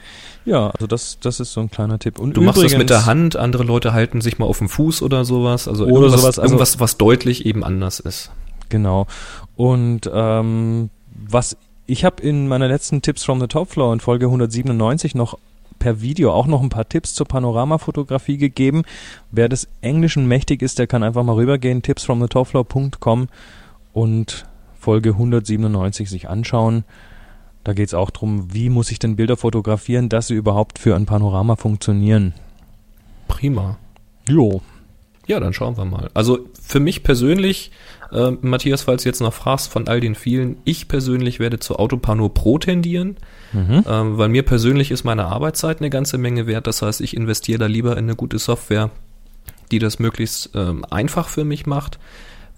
Ja, 0.44 0.68
also 0.70 0.86
das, 0.86 1.18
das 1.20 1.40
ist 1.40 1.52
so 1.52 1.60
ein 1.60 1.70
kleiner 1.70 1.98
Tipp. 1.98 2.18
Und 2.18 2.36
Du 2.36 2.42
machst 2.42 2.58
das 2.58 2.64
übrigens- 2.72 2.78
mit 2.78 2.90
der 2.90 3.06
Hand, 3.06 3.36
andere 3.36 3.64
Leute 3.64 3.92
halten 3.94 4.20
sich 4.20 4.38
mal 4.38 4.46
auf 4.46 4.58
den 4.58 4.68
Fuß 4.68 5.00
oder 5.02 5.24
sowas. 5.24 5.68
Also 5.68 5.84
Oder 5.84 5.92
irgendwas, 5.94 6.20
sowas, 6.20 6.38
also- 6.38 6.42
irgendwas, 6.54 6.80
was 6.80 6.96
deutlich 6.98 7.46
eben 7.46 7.64
anders 7.64 7.98
ist. 8.00 8.30
Genau. 8.68 9.06
Und 9.56 10.10
ähm, 10.12 10.90
was 11.28 11.56
ich 11.86 12.04
habe 12.04 12.22
in 12.22 12.48
meiner 12.48 12.66
letzten 12.68 13.02
Tipps 13.02 13.24
from 13.24 13.40
the 13.40 13.46
Top 13.46 13.70
Floor 13.70 13.92
in 13.92 14.00
Folge 14.00 14.26
197 14.26 15.14
noch 15.14 15.38
per 15.84 16.00
Video 16.00 16.32
auch 16.32 16.46
noch 16.46 16.62
ein 16.62 16.70
paar 16.70 16.88
Tipps 16.88 17.12
zur 17.12 17.28
Panoramafotografie 17.28 18.38
gegeben. 18.38 18.84
Wer 19.30 19.50
des 19.50 19.68
Englischen 19.82 20.26
mächtig 20.26 20.62
ist, 20.62 20.78
der 20.78 20.86
kann 20.86 21.02
einfach 21.02 21.22
mal 21.24 21.34
rübergehen, 21.34 21.82
tipsfromthetopfloor.com 21.82 23.28
und 23.92 24.46
Folge 24.80 25.10
197 25.10 26.08
sich 26.08 26.30
anschauen. 26.30 26.84
Da 27.64 27.74
geht 27.74 27.88
es 27.88 27.92
auch 27.92 28.08
drum, 28.08 28.54
wie 28.54 28.70
muss 28.70 28.90
ich 28.90 28.98
denn 28.98 29.16
Bilder 29.16 29.36
fotografieren, 29.36 30.08
dass 30.08 30.28
sie 30.28 30.34
überhaupt 30.36 30.78
für 30.78 30.96
ein 30.96 31.04
Panorama 31.04 31.54
funktionieren. 31.54 32.32
Prima. 33.28 33.76
Jo. 34.26 34.62
Ja, 35.26 35.38
dann 35.38 35.52
schauen 35.52 35.76
wir 35.76 35.84
mal. 35.84 36.10
Also 36.14 36.48
für 36.62 36.80
mich 36.80 37.02
persönlich, 37.02 37.72
äh, 38.12 38.30
Matthias, 38.40 38.82
falls 38.82 39.02
du 39.02 39.08
jetzt 39.08 39.20
noch 39.20 39.32
fragst 39.34 39.70
von 39.70 39.88
all 39.88 40.00
den 40.00 40.14
vielen, 40.14 40.56
ich 40.64 40.88
persönlich 40.88 41.40
werde 41.40 41.58
zu 41.58 41.76
Autopano 41.76 42.28
Pro 42.28 42.58
tendieren, 42.58 43.16
Mhm. 43.52 43.84
ähm, 43.88 44.18
weil 44.18 44.28
mir 44.28 44.42
persönlich 44.42 44.90
ist 44.90 45.04
meine 45.04 45.26
Arbeitszeit 45.26 45.78
eine 45.80 45.90
ganze 45.90 46.18
Menge 46.18 46.46
wert. 46.46 46.66
Das 46.66 46.82
heißt, 46.82 47.00
ich 47.00 47.16
investiere 47.16 47.58
da 47.58 47.66
lieber 47.66 47.92
in 47.92 48.04
eine 48.04 48.16
gute 48.16 48.38
Software, 48.38 48.90
die 49.70 49.78
das 49.78 49.98
möglichst 49.98 50.50
ähm, 50.54 50.84
einfach 50.90 51.28
für 51.28 51.44
mich 51.44 51.64
macht. 51.66 51.98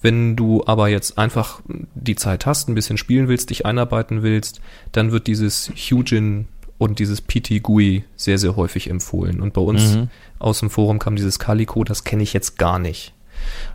Wenn 0.02 0.36
du 0.36 0.62
aber 0.66 0.88
jetzt 0.88 1.18
einfach 1.18 1.60
die 1.94 2.16
Zeit 2.16 2.46
hast, 2.46 2.68
ein 2.68 2.74
bisschen 2.74 2.96
spielen 2.98 3.28
willst, 3.28 3.50
dich 3.50 3.66
einarbeiten 3.66 4.22
willst, 4.22 4.60
dann 4.92 5.10
wird 5.12 5.26
dieses 5.26 5.70
Hugin 5.70 6.46
und 6.78 6.98
dieses 6.98 7.22
PT 7.22 7.62
GUI 7.62 8.04
sehr, 8.16 8.38
sehr 8.38 8.56
häufig 8.56 8.88
empfohlen. 8.90 9.40
Und 9.40 9.54
bei 9.54 9.62
uns 9.62 9.94
Mhm. 9.96 10.08
aus 10.38 10.60
dem 10.60 10.68
Forum 10.70 10.98
kam 10.98 11.16
dieses 11.16 11.38
Calico, 11.38 11.82
das 11.84 12.04
kenne 12.04 12.22
ich 12.22 12.32
jetzt 12.34 12.58
gar 12.58 12.78
nicht. 12.78 13.14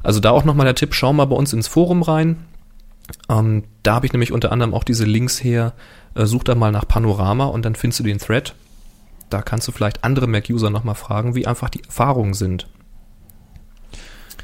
Also 0.03 0.19
da 0.19 0.31
auch 0.31 0.43
nochmal 0.43 0.65
der 0.65 0.75
Tipp, 0.75 0.93
schau 0.93 1.13
mal 1.13 1.25
bei 1.25 1.35
uns 1.35 1.53
ins 1.53 1.67
Forum 1.67 2.01
rein. 2.01 2.45
Ähm, 3.29 3.63
da 3.83 3.95
habe 3.95 4.05
ich 4.05 4.13
nämlich 4.13 4.31
unter 4.31 4.51
anderem 4.51 4.73
auch 4.73 4.83
diese 4.83 5.05
Links 5.05 5.43
her. 5.43 5.73
Äh, 6.15 6.25
such 6.25 6.43
da 6.43 6.55
mal 6.55 6.71
nach 6.71 6.87
Panorama 6.87 7.45
und 7.45 7.63
dann 7.65 7.75
findest 7.75 7.99
du 7.99 8.03
den 8.03 8.19
Thread. 8.19 8.55
Da 9.29 9.41
kannst 9.41 9.67
du 9.67 9.71
vielleicht 9.71 10.03
andere 10.03 10.27
Mac-User 10.27 10.69
nochmal 10.69 10.95
fragen, 10.95 11.35
wie 11.35 11.47
einfach 11.47 11.69
die 11.69 11.83
Erfahrungen 11.83 12.33
sind. 12.33 12.67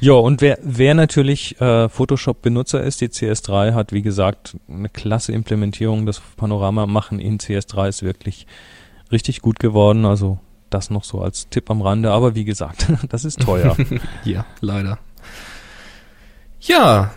Ja, 0.00 0.12
und 0.12 0.40
wer, 0.40 0.58
wer 0.62 0.94
natürlich 0.94 1.60
äh, 1.60 1.88
Photoshop-Benutzer 1.88 2.82
ist, 2.82 3.00
die 3.00 3.08
CS3 3.08 3.74
hat, 3.74 3.92
wie 3.92 4.02
gesagt, 4.02 4.56
eine 4.68 4.88
klasse 4.88 5.32
Implementierung. 5.32 6.06
Das 6.06 6.20
Panorama 6.36 6.86
machen 6.86 7.18
in 7.18 7.38
CS3 7.38 7.88
ist 7.88 8.02
wirklich 8.02 8.46
richtig 9.10 9.42
gut 9.42 9.58
geworden. 9.58 10.04
Also 10.04 10.38
das 10.70 10.90
noch 10.90 11.04
so 11.04 11.20
als 11.20 11.48
Tipp 11.48 11.68
am 11.70 11.82
Rande. 11.82 12.12
Aber 12.12 12.34
wie 12.34 12.44
gesagt, 12.44 12.86
das 13.08 13.24
ist 13.24 13.40
teuer. 13.40 13.76
Ja, 14.24 14.46
leider. 14.60 14.98
Ja, 16.60 17.12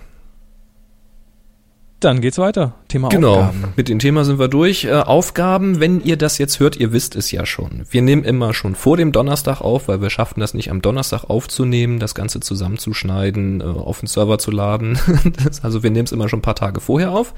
Dann 1.99 2.19
geht's 2.19 2.39
weiter. 2.39 2.73
Thema 2.87 3.09
Genau, 3.09 3.35
Aufgaben. 3.41 3.73
mit 3.75 3.87
dem 3.87 3.99
Thema 3.99 4.25
sind 4.25 4.39
wir 4.39 4.47
durch. 4.47 4.85
Äh, 4.85 4.93
Aufgaben, 4.93 5.79
wenn 5.79 6.01
ihr 6.03 6.17
das 6.17 6.39
jetzt 6.39 6.59
hört, 6.59 6.75
ihr 6.75 6.93
wisst 6.93 7.15
es 7.15 7.31
ja 7.31 7.45
schon. 7.45 7.83
Wir 7.91 8.01
nehmen 8.01 8.23
immer 8.23 8.55
schon 8.55 8.73
vor 8.73 8.97
dem 8.97 9.11
Donnerstag 9.11 9.61
auf, 9.61 9.87
weil 9.87 10.01
wir 10.01 10.09
schaffen 10.09 10.39
das 10.39 10.55
nicht 10.55 10.71
am 10.71 10.81
Donnerstag 10.81 11.25
aufzunehmen, 11.25 11.99
das 11.99 12.15
Ganze 12.15 12.39
zusammenzuschneiden, 12.39 13.61
äh, 13.61 13.65
auf 13.65 13.99
den 13.99 14.07
Server 14.07 14.39
zu 14.39 14.49
laden. 14.49 14.97
also 15.61 15.83
wir 15.83 15.91
nehmen 15.91 16.05
es 16.05 16.11
immer 16.11 16.27
schon 16.27 16.39
ein 16.39 16.43
paar 16.43 16.55
Tage 16.55 16.79
vorher 16.81 17.11
auf. 17.11 17.35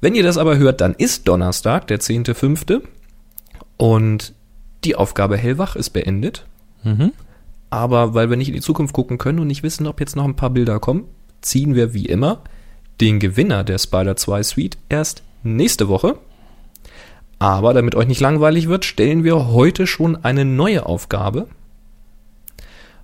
Wenn 0.00 0.14
ihr 0.14 0.22
das 0.22 0.38
aber 0.38 0.56
hört, 0.56 0.80
dann 0.80 0.94
ist 0.94 1.28
Donnerstag, 1.28 1.86
der 1.88 2.00
10.5. 2.00 2.80
Und 3.76 4.32
die 4.84 4.96
Aufgabe 4.96 5.36
Hellwach 5.36 5.76
ist 5.76 5.90
beendet. 5.90 6.46
Mhm. 6.84 7.12
Aber 7.74 8.14
weil 8.14 8.30
wir 8.30 8.36
nicht 8.36 8.46
in 8.46 8.54
die 8.54 8.60
Zukunft 8.60 8.94
gucken 8.94 9.18
können 9.18 9.40
und 9.40 9.48
nicht 9.48 9.64
wissen, 9.64 9.88
ob 9.88 9.98
jetzt 9.98 10.14
noch 10.14 10.24
ein 10.24 10.36
paar 10.36 10.50
Bilder 10.50 10.78
kommen, 10.78 11.08
ziehen 11.40 11.74
wir 11.74 11.92
wie 11.92 12.06
immer 12.06 12.38
den 13.00 13.18
Gewinner 13.18 13.64
der 13.64 13.78
Spider 13.78 14.14
2 14.14 14.44
Suite 14.44 14.78
erst 14.88 15.24
nächste 15.42 15.88
Woche. 15.88 16.16
Aber 17.40 17.74
damit 17.74 17.96
euch 17.96 18.06
nicht 18.06 18.20
langweilig 18.20 18.68
wird, 18.68 18.84
stellen 18.84 19.24
wir 19.24 19.48
heute 19.48 19.88
schon 19.88 20.14
eine 20.24 20.44
neue 20.44 20.86
Aufgabe. 20.86 21.48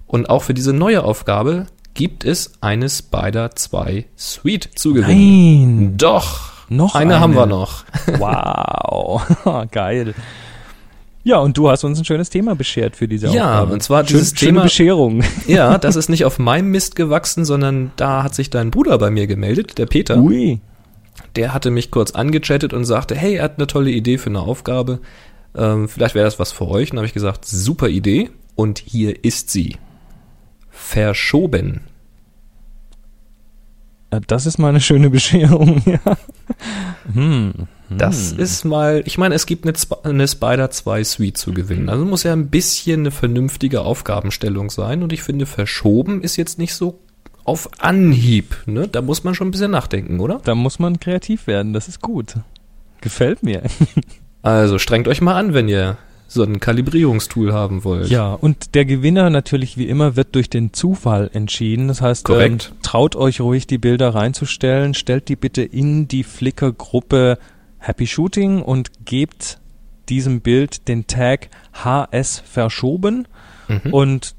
Und 0.06 0.30
auch 0.30 0.44
für 0.44 0.54
diese 0.54 0.72
neue 0.72 1.02
Aufgabe 1.02 1.66
gibt 1.94 2.24
es 2.24 2.52
eine 2.60 2.88
Spider 2.88 3.50
2 3.50 4.06
Suite 4.16 4.70
zu 4.76 4.94
gewinnen. 4.94 5.78
Nein. 5.78 5.96
Doch. 5.96 6.52
Noch 6.68 6.94
eine, 6.94 7.14
eine. 7.14 7.20
haben 7.20 7.34
wir 7.34 7.46
noch. 7.46 7.82
Wow. 8.18 9.22
Geil. 9.72 10.14
Ja, 11.22 11.38
und 11.38 11.56
du 11.58 11.68
hast 11.68 11.84
uns 11.84 11.98
ein 11.98 12.04
schönes 12.04 12.30
Thema 12.30 12.54
beschert 12.54 12.96
für 12.96 13.06
diese 13.06 13.26
Ja, 13.28 13.60
Aufgabe. 13.60 13.72
und 13.74 13.82
zwar 13.82 14.06
Schön, 14.06 14.18
dieses 14.18 14.30
schöne 14.38 14.52
Thema- 14.52 14.62
Bescherung. 14.62 15.22
Ja, 15.46 15.76
das 15.78 15.96
ist 15.96 16.08
nicht 16.08 16.24
auf 16.24 16.38
meinem 16.38 16.70
Mist 16.70 16.96
gewachsen, 16.96 17.44
sondern 17.44 17.92
da 17.96 18.22
hat 18.22 18.34
sich 18.34 18.48
dein 18.50 18.70
Bruder 18.70 18.96
bei 18.98 19.10
mir 19.10 19.26
gemeldet, 19.26 19.76
der 19.78 19.86
Peter. 19.86 20.18
Ui. 20.18 20.60
Der 21.36 21.52
hatte 21.52 21.70
mich 21.70 21.90
kurz 21.90 22.12
angechattet 22.12 22.72
und 22.72 22.84
sagte, 22.86 23.14
hey, 23.14 23.34
er 23.36 23.44
hat 23.44 23.58
eine 23.58 23.66
tolle 23.66 23.90
Idee 23.90 24.16
für 24.18 24.30
eine 24.30 24.40
Aufgabe. 24.40 25.00
Ähm, 25.54 25.88
vielleicht 25.88 26.14
wäre 26.14 26.24
das 26.24 26.38
was 26.38 26.52
für 26.52 26.66
euch. 26.68 26.90
Und 26.90 26.96
dann 26.96 26.98
habe 27.00 27.06
ich 27.06 27.12
gesagt, 27.14 27.44
super 27.44 27.88
Idee. 27.88 28.30
Und 28.56 28.78
hier 28.78 29.22
ist 29.24 29.50
sie. 29.50 29.76
Verschoben. 30.70 31.82
Ja, 34.12 34.20
Das 34.26 34.46
ist 34.46 34.58
mal 34.58 34.68
eine 34.70 34.80
schöne 34.80 35.10
Bescherung, 35.10 35.82
ja. 35.86 36.16
Hm. 37.12 37.52
Das 37.98 38.32
ist 38.32 38.64
mal, 38.64 39.02
ich 39.04 39.18
meine, 39.18 39.34
es 39.34 39.46
gibt 39.46 39.64
eine, 39.64 39.72
Sp- 39.74 40.04
eine 40.04 40.26
Spider 40.28 40.70
2 40.70 41.04
Suite 41.04 41.36
zu 41.36 41.52
gewinnen. 41.52 41.88
Also 41.88 42.04
muss 42.04 42.22
ja 42.22 42.32
ein 42.32 42.48
bisschen 42.48 43.00
eine 43.00 43.10
vernünftige 43.10 43.80
Aufgabenstellung 43.82 44.70
sein. 44.70 45.02
Und 45.02 45.12
ich 45.12 45.22
finde, 45.22 45.46
verschoben 45.46 46.22
ist 46.22 46.36
jetzt 46.36 46.58
nicht 46.58 46.74
so 46.74 46.98
auf 47.44 47.68
Anhieb. 47.78 48.56
Ne? 48.66 48.86
Da 48.86 49.02
muss 49.02 49.24
man 49.24 49.34
schon 49.34 49.48
ein 49.48 49.50
bisschen 49.50 49.70
nachdenken, 49.72 50.20
oder? 50.20 50.40
Da 50.44 50.54
muss 50.54 50.78
man 50.78 51.00
kreativ 51.00 51.46
werden, 51.46 51.72
das 51.72 51.88
ist 51.88 52.00
gut. 52.00 52.34
Gefällt 53.00 53.42
mir. 53.42 53.62
Also 54.42 54.78
strengt 54.78 55.06
euch 55.06 55.20
mal 55.20 55.34
an, 55.36 55.52
wenn 55.52 55.68
ihr 55.68 55.98
so 56.26 56.42
ein 56.42 56.60
Kalibrierungstool 56.60 57.52
haben 57.52 57.84
wollt. 57.84 58.08
Ja, 58.08 58.32
und 58.32 58.74
der 58.74 58.86
Gewinner 58.86 59.28
natürlich 59.28 59.76
wie 59.76 59.84
immer 59.86 60.16
wird 60.16 60.34
durch 60.34 60.48
den 60.48 60.72
Zufall 60.72 61.28
entschieden. 61.34 61.88
Das 61.88 62.00
heißt. 62.00 62.26
Ähm, 62.30 62.56
traut 62.82 63.16
euch 63.16 63.42
ruhig, 63.42 63.66
die 63.66 63.76
Bilder 63.76 64.14
reinzustellen. 64.14 64.94
Stellt 64.94 65.28
die 65.28 65.36
bitte 65.36 65.60
in 65.60 66.08
die 66.08 66.22
Flickr-Gruppe 66.24 67.36
Happy 67.80 68.06
Shooting 68.06 68.62
und 68.62 69.04
gebt 69.04 69.58
diesem 70.08 70.40
Bild 70.40 70.86
den 70.88 71.06
Tag 71.06 71.48
HS 71.72 72.38
verschoben. 72.44 73.26
Mhm. 73.68 73.92
Und 73.92 74.34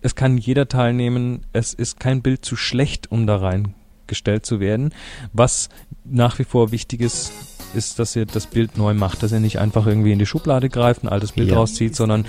es 0.00 0.14
kann 0.14 0.38
jeder 0.38 0.68
teilnehmen. 0.68 1.44
Es 1.52 1.74
ist 1.74 2.00
kein 2.00 2.22
Bild 2.22 2.44
zu 2.44 2.56
schlecht, 2.56 3.10
um 3.10 3.26
da 3.26 3.36
reingestellt 3.36 4.46
zu 4.46 4.60
werden. 4.60 4.94
Was 5.32 5.68
nach 6.04 6.38
wie 6.38 6.44
vor 6.44 6.70
wichtig 6.72 7.00
ist, 7.00 7.32
ist, 7.74 7.98
dass 7.98 8.16
ihr 8.16 8.24
das 8.24 8.46
Bild 8.46 8.78
neu 8.78 8.94
macht, 8.94 9.22
dass 9.22 9.32
ihr 9.32 9.40
nicht 9.40 9.58
einfach 9.58 9.86
irgendwie 9.86 10.12
in 10.12 10.18
die 10.18 10.24
Schublade 10.24 10.70
greift, 10.70 11.04
ein 11.04 11.08
altes 11.08 11.32
Bild 11.32 11.50
Ja. 11.50 11.56
rauszieht, 11.56 11.94
sondern 11.94 12.24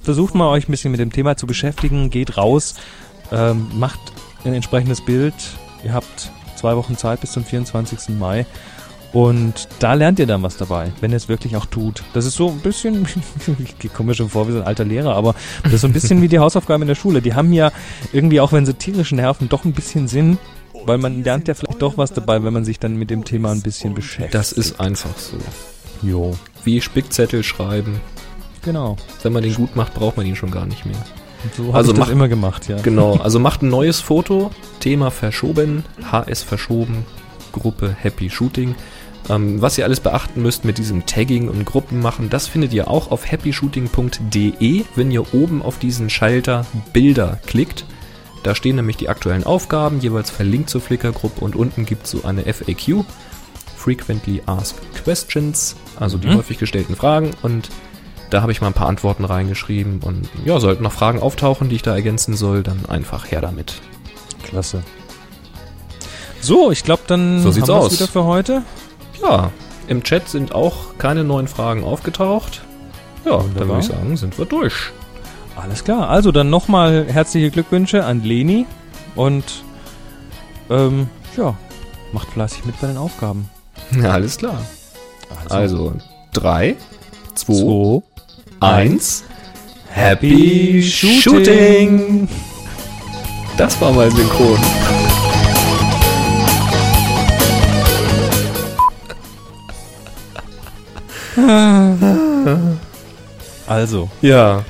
versucht 0.00 0.34
mal 0.34 0.48
euch 0.48 0.66
ein 0.68 0.70
bisschen 0.70 0.92
mit 0.92 1.00
dem 1.00 1.12
Thema 1.12 1.36
zu 1.36 1.46
beschäftigen, 1.46 2.08
geht 2.08 2.38
raus, 2.38 2.74
ähm, 3.32 3.66
macht 3.74 4.00
ein 4.44 4.54
entsprechendes 4.54 5.04
Bild. 5.04 5.34
Ihr 5.84 5.92
habt 5.92 6.30
zwei 6.54 6.74
Wochen 6.76 6.96
Zeit 6.96 7.20
bis 7.20 7.32
zum 7.32 7.44
24. 7.44 8.16
Mai. 8.18 8.46
Und 9.12 9.68
da 9.78 9.94
lernt 9.94 10.18
ihr 10.18 10.26
dann 10.26 10.42
was 10.42 10.56
dabei, 10.58 10.92
wenn 11.00 11.10
ihr 11.10 11.16
es 11.16 11.28
wirklich 11.28 11.56
auch 11.56 11.64
tut. 11.66 12.02
Das 12.12 12.26
ist 12.26 12.34
so 12.34 12.48
ein 12.50 12.58
bisschen, 12.58 13.06
ich 13.82 13.92
komme 13.94 14.08
mir 14.08 14.14
schon 14.14 14.28
vor 14.28 14.46
wie 14.48 14.52
so 14.52 14.58
ein 14.58 14.66
alter 14.66 14.84
Lehrer, 14.84 15.14
aber 15.14 15.34
das 15.64 15.74
ist 15.74 15.80
so 15.82 15.86
ein 15.86 15.92
bisschen 15.92 16.20
wie 16.20 16.28
die 16.28 16.38
Hausaufgaben 16.38 16.82
in 16.82 16.88
der 16.88 16.96
Schule. 16.96 17.22
Die 17.22 17.32
haben 17.34 17.52
ja 17.52 17.72
irgendwie, 18.12 18.40
auch 18.40 18.52
wenn 18.52 18.66
sie 18.66 18.74
tierisch 18.74 19.12
nerven, 19.12 19.48
doch 19.48 19.64
ein 19.64 19.72
bisschen 19.72 20.06
Sinn, 20.06 20.38
weil 20.84 20.98
man 20.98 21.22
lernt 21.24 21.48
ja 21.48 21.54
vielleicht 21.54 21.80
doch 21.80 21.96
was 21.96 22.12
dabei, 22.12 22.42
wenn 22.44 22.52
man 22.52 22.64
sich 22.64 22.78
dann 22.78 22.96
mit 22.96 23.08
dem 23.10 23.24
Thema 23.24 23.52
ein 23.52 23.62
bisschen 23.62 23.94
beschäftigt. 23.94 24.34
Das 24.34 24.52
ist 24.52 24.80
einfach 24.80 25.16
so. 25.16 25.36
Jo, 26.02 26.36
Wie 26.64 26.80
Spickzettel 26.82 27.42
schreiben. 27.42 28.00
genau. 28.62 28.96
Wenn 29.22 29.32
man 29.32 29.42
den 29.42 29.54
gut 29.54 29.76
macht, 29.76 29.94
braucht 29.94 30.18
man 30.18 30.26
ihn 30.26 30.36
schon 30.36 30.50
gar 30.50 30.66
nicht 30.66 30.84
mehr. 30.84 30.96
So 31.56 31.68
habe 31.68 31.76
Also 31.78 31.92
ich 31.92 31.98
das 31.98 32.06
mach- 32.08 32.12
immer 32.12 32.28
gemacht, 32.28 32.68
ja. 32.68 32.76
Genau, 32.82 33.14
also 33.22 33.38
macht 33.38 33.62
ein 33.62 33.68
neues 33.70 34.00
Foto, 34.00 34.50
Thema 34.80 35.10
verschoben, 35.10 35.84
HS 36.10 36.42
verschoben, 36.42 37.06
Gruppe 37.52 37.96
Happy 37.98 38.28
Shooting. 38.28 38.74
Ähm, 39.28 39.60
was 39.60 39.76
ihr 39.76 39.84
alles 39.84 40.00
beachten 40.00 40.40
müsst 40.42 40.64
mit 40.64 40.78
diesem 40.78 41.04
Tagging 41.06 41.48
und 41.48 41.64
Gruppen 41.64 42.00
machen, 42.00 42.30
das 42.30 42.46
findet 42.46 42.72
ihr 42.72 42.88
auch 42.88 43.10
auf 43.10 43.30
happyshooting.de, 43.30 44.84
wenn 44.94 45.10
ihr 45.10 45.34
oben 45.34 45.62
auf 45.62 45.78
diesen 45.78 46.10
Schalter 46.10 46.64
Bilder 46.92 47.38
klickt. 47.46 47.84
Da 48.42 48.54
stehen 48.54 48.76
nämlich 48.76 48.96
die 48.96 49.08
aktuellen 49.08 49.42
Aufgaben, 49.44 50.00
jeweils 50.00 50.30
verlinkt 50.30 50.70
zur 50.70 50.80
Flickr-Gruppe 50.80 51.44
und 51.44 51.56
unten 51.56 51.84
gibt 51.84 52.04
es 52.04 52.12
so 52.12 52.24
eine 52.24 52.42
FAQ, 52.42 53.04
Frequently 53.76 54.42
Asked 54.46 54.78
Questions, 55.02 55.74
also 55.98 56.18
die 56.18 56.28
Mhm. 56.28 56.36
häufig 56.36 56.58
gestellten 56.58 56.94
Fragen 56.94 57.32
und 57.42 57.68
da 58.30 58.42
habe 58.42 58.52
ich 58.52 58.60
mal 58.60 58.68
ein 58.68 58.72
paar 58.72 58.88
Antworten 58.88 59.24
reingeschrieben 59.24 60.00
und 60.00 60.28
ja, 60.44 60.58
sollten 60.60 60.82
noch 60.84 60.92
Fragen 60.92 61.20
auftauchen, 61.20 61.68
die 61.68 61.76
ich 61.76 61.82
da 61.82 61.94
ergänzen 61.94 62.34
soll, 62.36 62.62
dann 62.62 62.86
einfach 62.88 63.30
her 63.30 63.40
damit. 63.40 63.80
Klasse. 64.44 64.82
So, 66.40 66.70
ich 66.70 66.84
glaube, 66.84 67.02
dann 67.06 67.42
So 67.42 67.50
sieht's 67.50 67.68
haben 67.68 67.78
aus. 67.78 67.92
wieder 67.92 68.06
für 68.08 68.24
heute. 68.24 68.62
Ja, 69.26 69.50
im 69.88 70.02
Chat 70.02 70.28
sind 70.28 70.54
auch 70.54 70.98
keine 70.98 71.24
neuen 71.24 71.48
Fragen 71.48 71.84
aufgetaucht. 71.84 72.62
Ja, 73.24 73.32
dann 73.32 73.44
Wunderbar. 73.46 73.68
würde 73.68 73.80
ich 73.80 73.86
sagen, 73.86 74.16
sind 74.16 74.38
wir 74.38 74.44
durch. 74.44 74.74
Alles 75.56 75.82
klar. 75.84 76.08
Also 76.08 76.32
dann 76.32 76.50
nochmal 76.50 77.06
herzliche 77.08 77.50
Glückwünsche 77.50 78.04
an 78.04 78.22
Leni 78.22 78.66
und 79.14 79.44
ähm, 80.70 81.08
ja, 81.36 81.56
macht 82.12 82.28
fleißig 82.30 82.64
mit 82.64 82.80
bei 82.80 82.88
den 82.88 82.98
Aufgaben. 82.98 83.48
Ja, 84.00 84.10
alles 84.10 84.36
klar. 84.36 84.60
Also, 85.48 85.92
drei, 86.32 86.76
zwei, 87.34 87.54
zwei, 87.54 88.02
eins, 88.60 89.24
Happy 89.90 90.82
Shooting! 90.82 92.28
Das 93.56 93.80
war 93.80 93.92
mal 93.92 94.10
synchron. 94.10 94.58
Also, 103.66 104.08
Ja, 104.22 104.64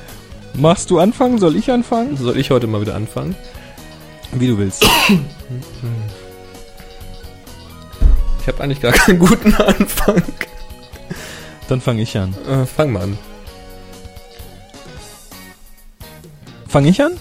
machst 0.55 0.91
du 0.91 0.99
anfangen? 0.99 1.39
Soll 1.39 1.57
ich 1.57 1.71
anfangen? 1.71 2.17
soll 2.17 2.37
ich 2.39 2.51
heute 2.51 2.67
mal 2.67 2.81
wieder 2.81 2.95
anfangen? 2.95 3.35
Wie 4.33 4.49
du 4.49 4.59
willst. 4.59 4.85
Ich 8.41 8.53
habe 8.53 8.63
eigentlich 8.63 8.81
gar 8.81 8.93
keinen 8.93 9.19
guten 9.19 9.53
Anfang. 9.55 10.23
Dann 11.69 11.81
fange 11.81 12.03
ich 12.03 12.17
an. 12.17 12.33
Äh, 12.49 12.65
fang 12.65 12.93
mal 12.93 13.03
an. 13.03 13.19
Fange 16.69 16.91
ich 16.91 17.03
an? 17.03 17.19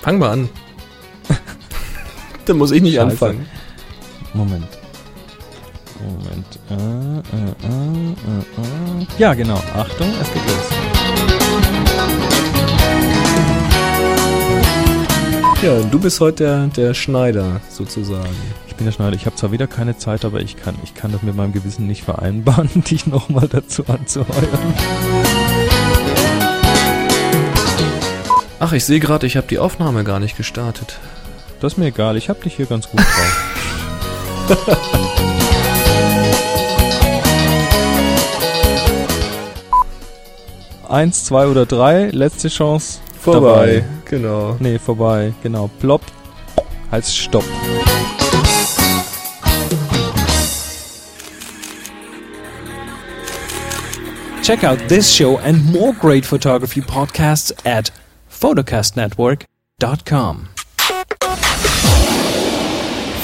Fang 0.00 0.16
mal 0.18 0.30
an. 0.30 0.48
Dann 2.46 2.56
muss 2.56 2.70
ich 2.70 2.80
nicht 2.80 2.94
Scheiße. 2.94 3.04
anfangen. 3.10 3.46
Moment. 4.32 4.66
Moment. 6.06 6.46
Äh, 6.70 6.74
äh, 6.74 7.50
äh, 7.66 8.12
äh, 8.12 9.02
äh. 9.02 9.06
Ja, 9.18 9.34
genau. 9.34 9.60
Achtung, 9.74 10.08
es 10.20 10.32
geht 10.32 10.42
los. 10.46 10.84
Ja, 15.62 15.80
du 15.80 15.98
bist 15.98 16.20
heute 16.20 16.44
der, 16.44 16.66
der 16.66 16.94
Schneider, 16.94 17.60
sozusagen. 17.70 18.28
Ich 18.68 18.74
bin 18.74 18.84
der 18.84 18.92
Schneider. 18.92 19.16
Ich 19.16 19.24
habe 19.24 19.34
zwar 19.36 19.50
wieder 19.50 19.66
keine 19.66 19.96
Zeit, 19.96 20.24
aber 20.26 20.40
ich 20.40 20.56
kann, 20.56 20.74
ich 20.82 20.94
kann 20.94 21.10
das 21.12 21.22
mit 21.22 21.34
meinem 21.36 21.52
Gewissen 21.52 21.86
nicht 21.86 22.02
vereinbaren, 22.02 22.68
dich 22.90 23.06
nochmal 23.06 23.48
dazu 23.48 23.84
anzuheuern. 23.86 24.74
Ach, 28.60 28.72
ich 28.72 28.84
sehe 28.84 29.00
gerade, 29.00 29.26
ich 29.26 29.36
habe 29.36 29.46
die 29.46 29.58
Aufnahme 29.58 30.04
gar 30.04 30.20
nicht 30.20 30.36
gestartet. 30.36 30.98
Das 31.60 31.74
ist 31.74 31.78
mir 31.78 31.86
egal. 31.86 32.16
Ich 32.16 32.28
habe 32.28 32.42
dich 32.42 32.56
hier 32.56 32.66
ganz 32.66 32.90
gut 32.90 33.00
drauf. 33.00 33.40
Eins, 40.94 41.24
zwei 41.24 41.48
oder 41.48 41.66
drei. 41.66 42.10
Letzte 42.12 42.48
Chance. 42.48 43.00
Dabei. 43.26 43.82
genau. 44.04 44.54
Nee, 44.60 44.78
vorbei. 44.78 45.34
Genau. 45.42 45.68
Plopp. 45.80 46.02
Heißt 46.92 47.16
Stopp. 47.16 47.42
Check 54.44 54.62
out 54.62 54.78
this 54.88 55.12
show 55.12 55.38
and 55.38 55.64
more 55.72 55.92
great 55.92 56.24
photography 56.24 56.80
podcasts 56.80 57.52
at 57.66 57.90
photocastnetwork.com. 58.30 60.48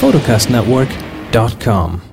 photocastnetwork.com 0.01 2.10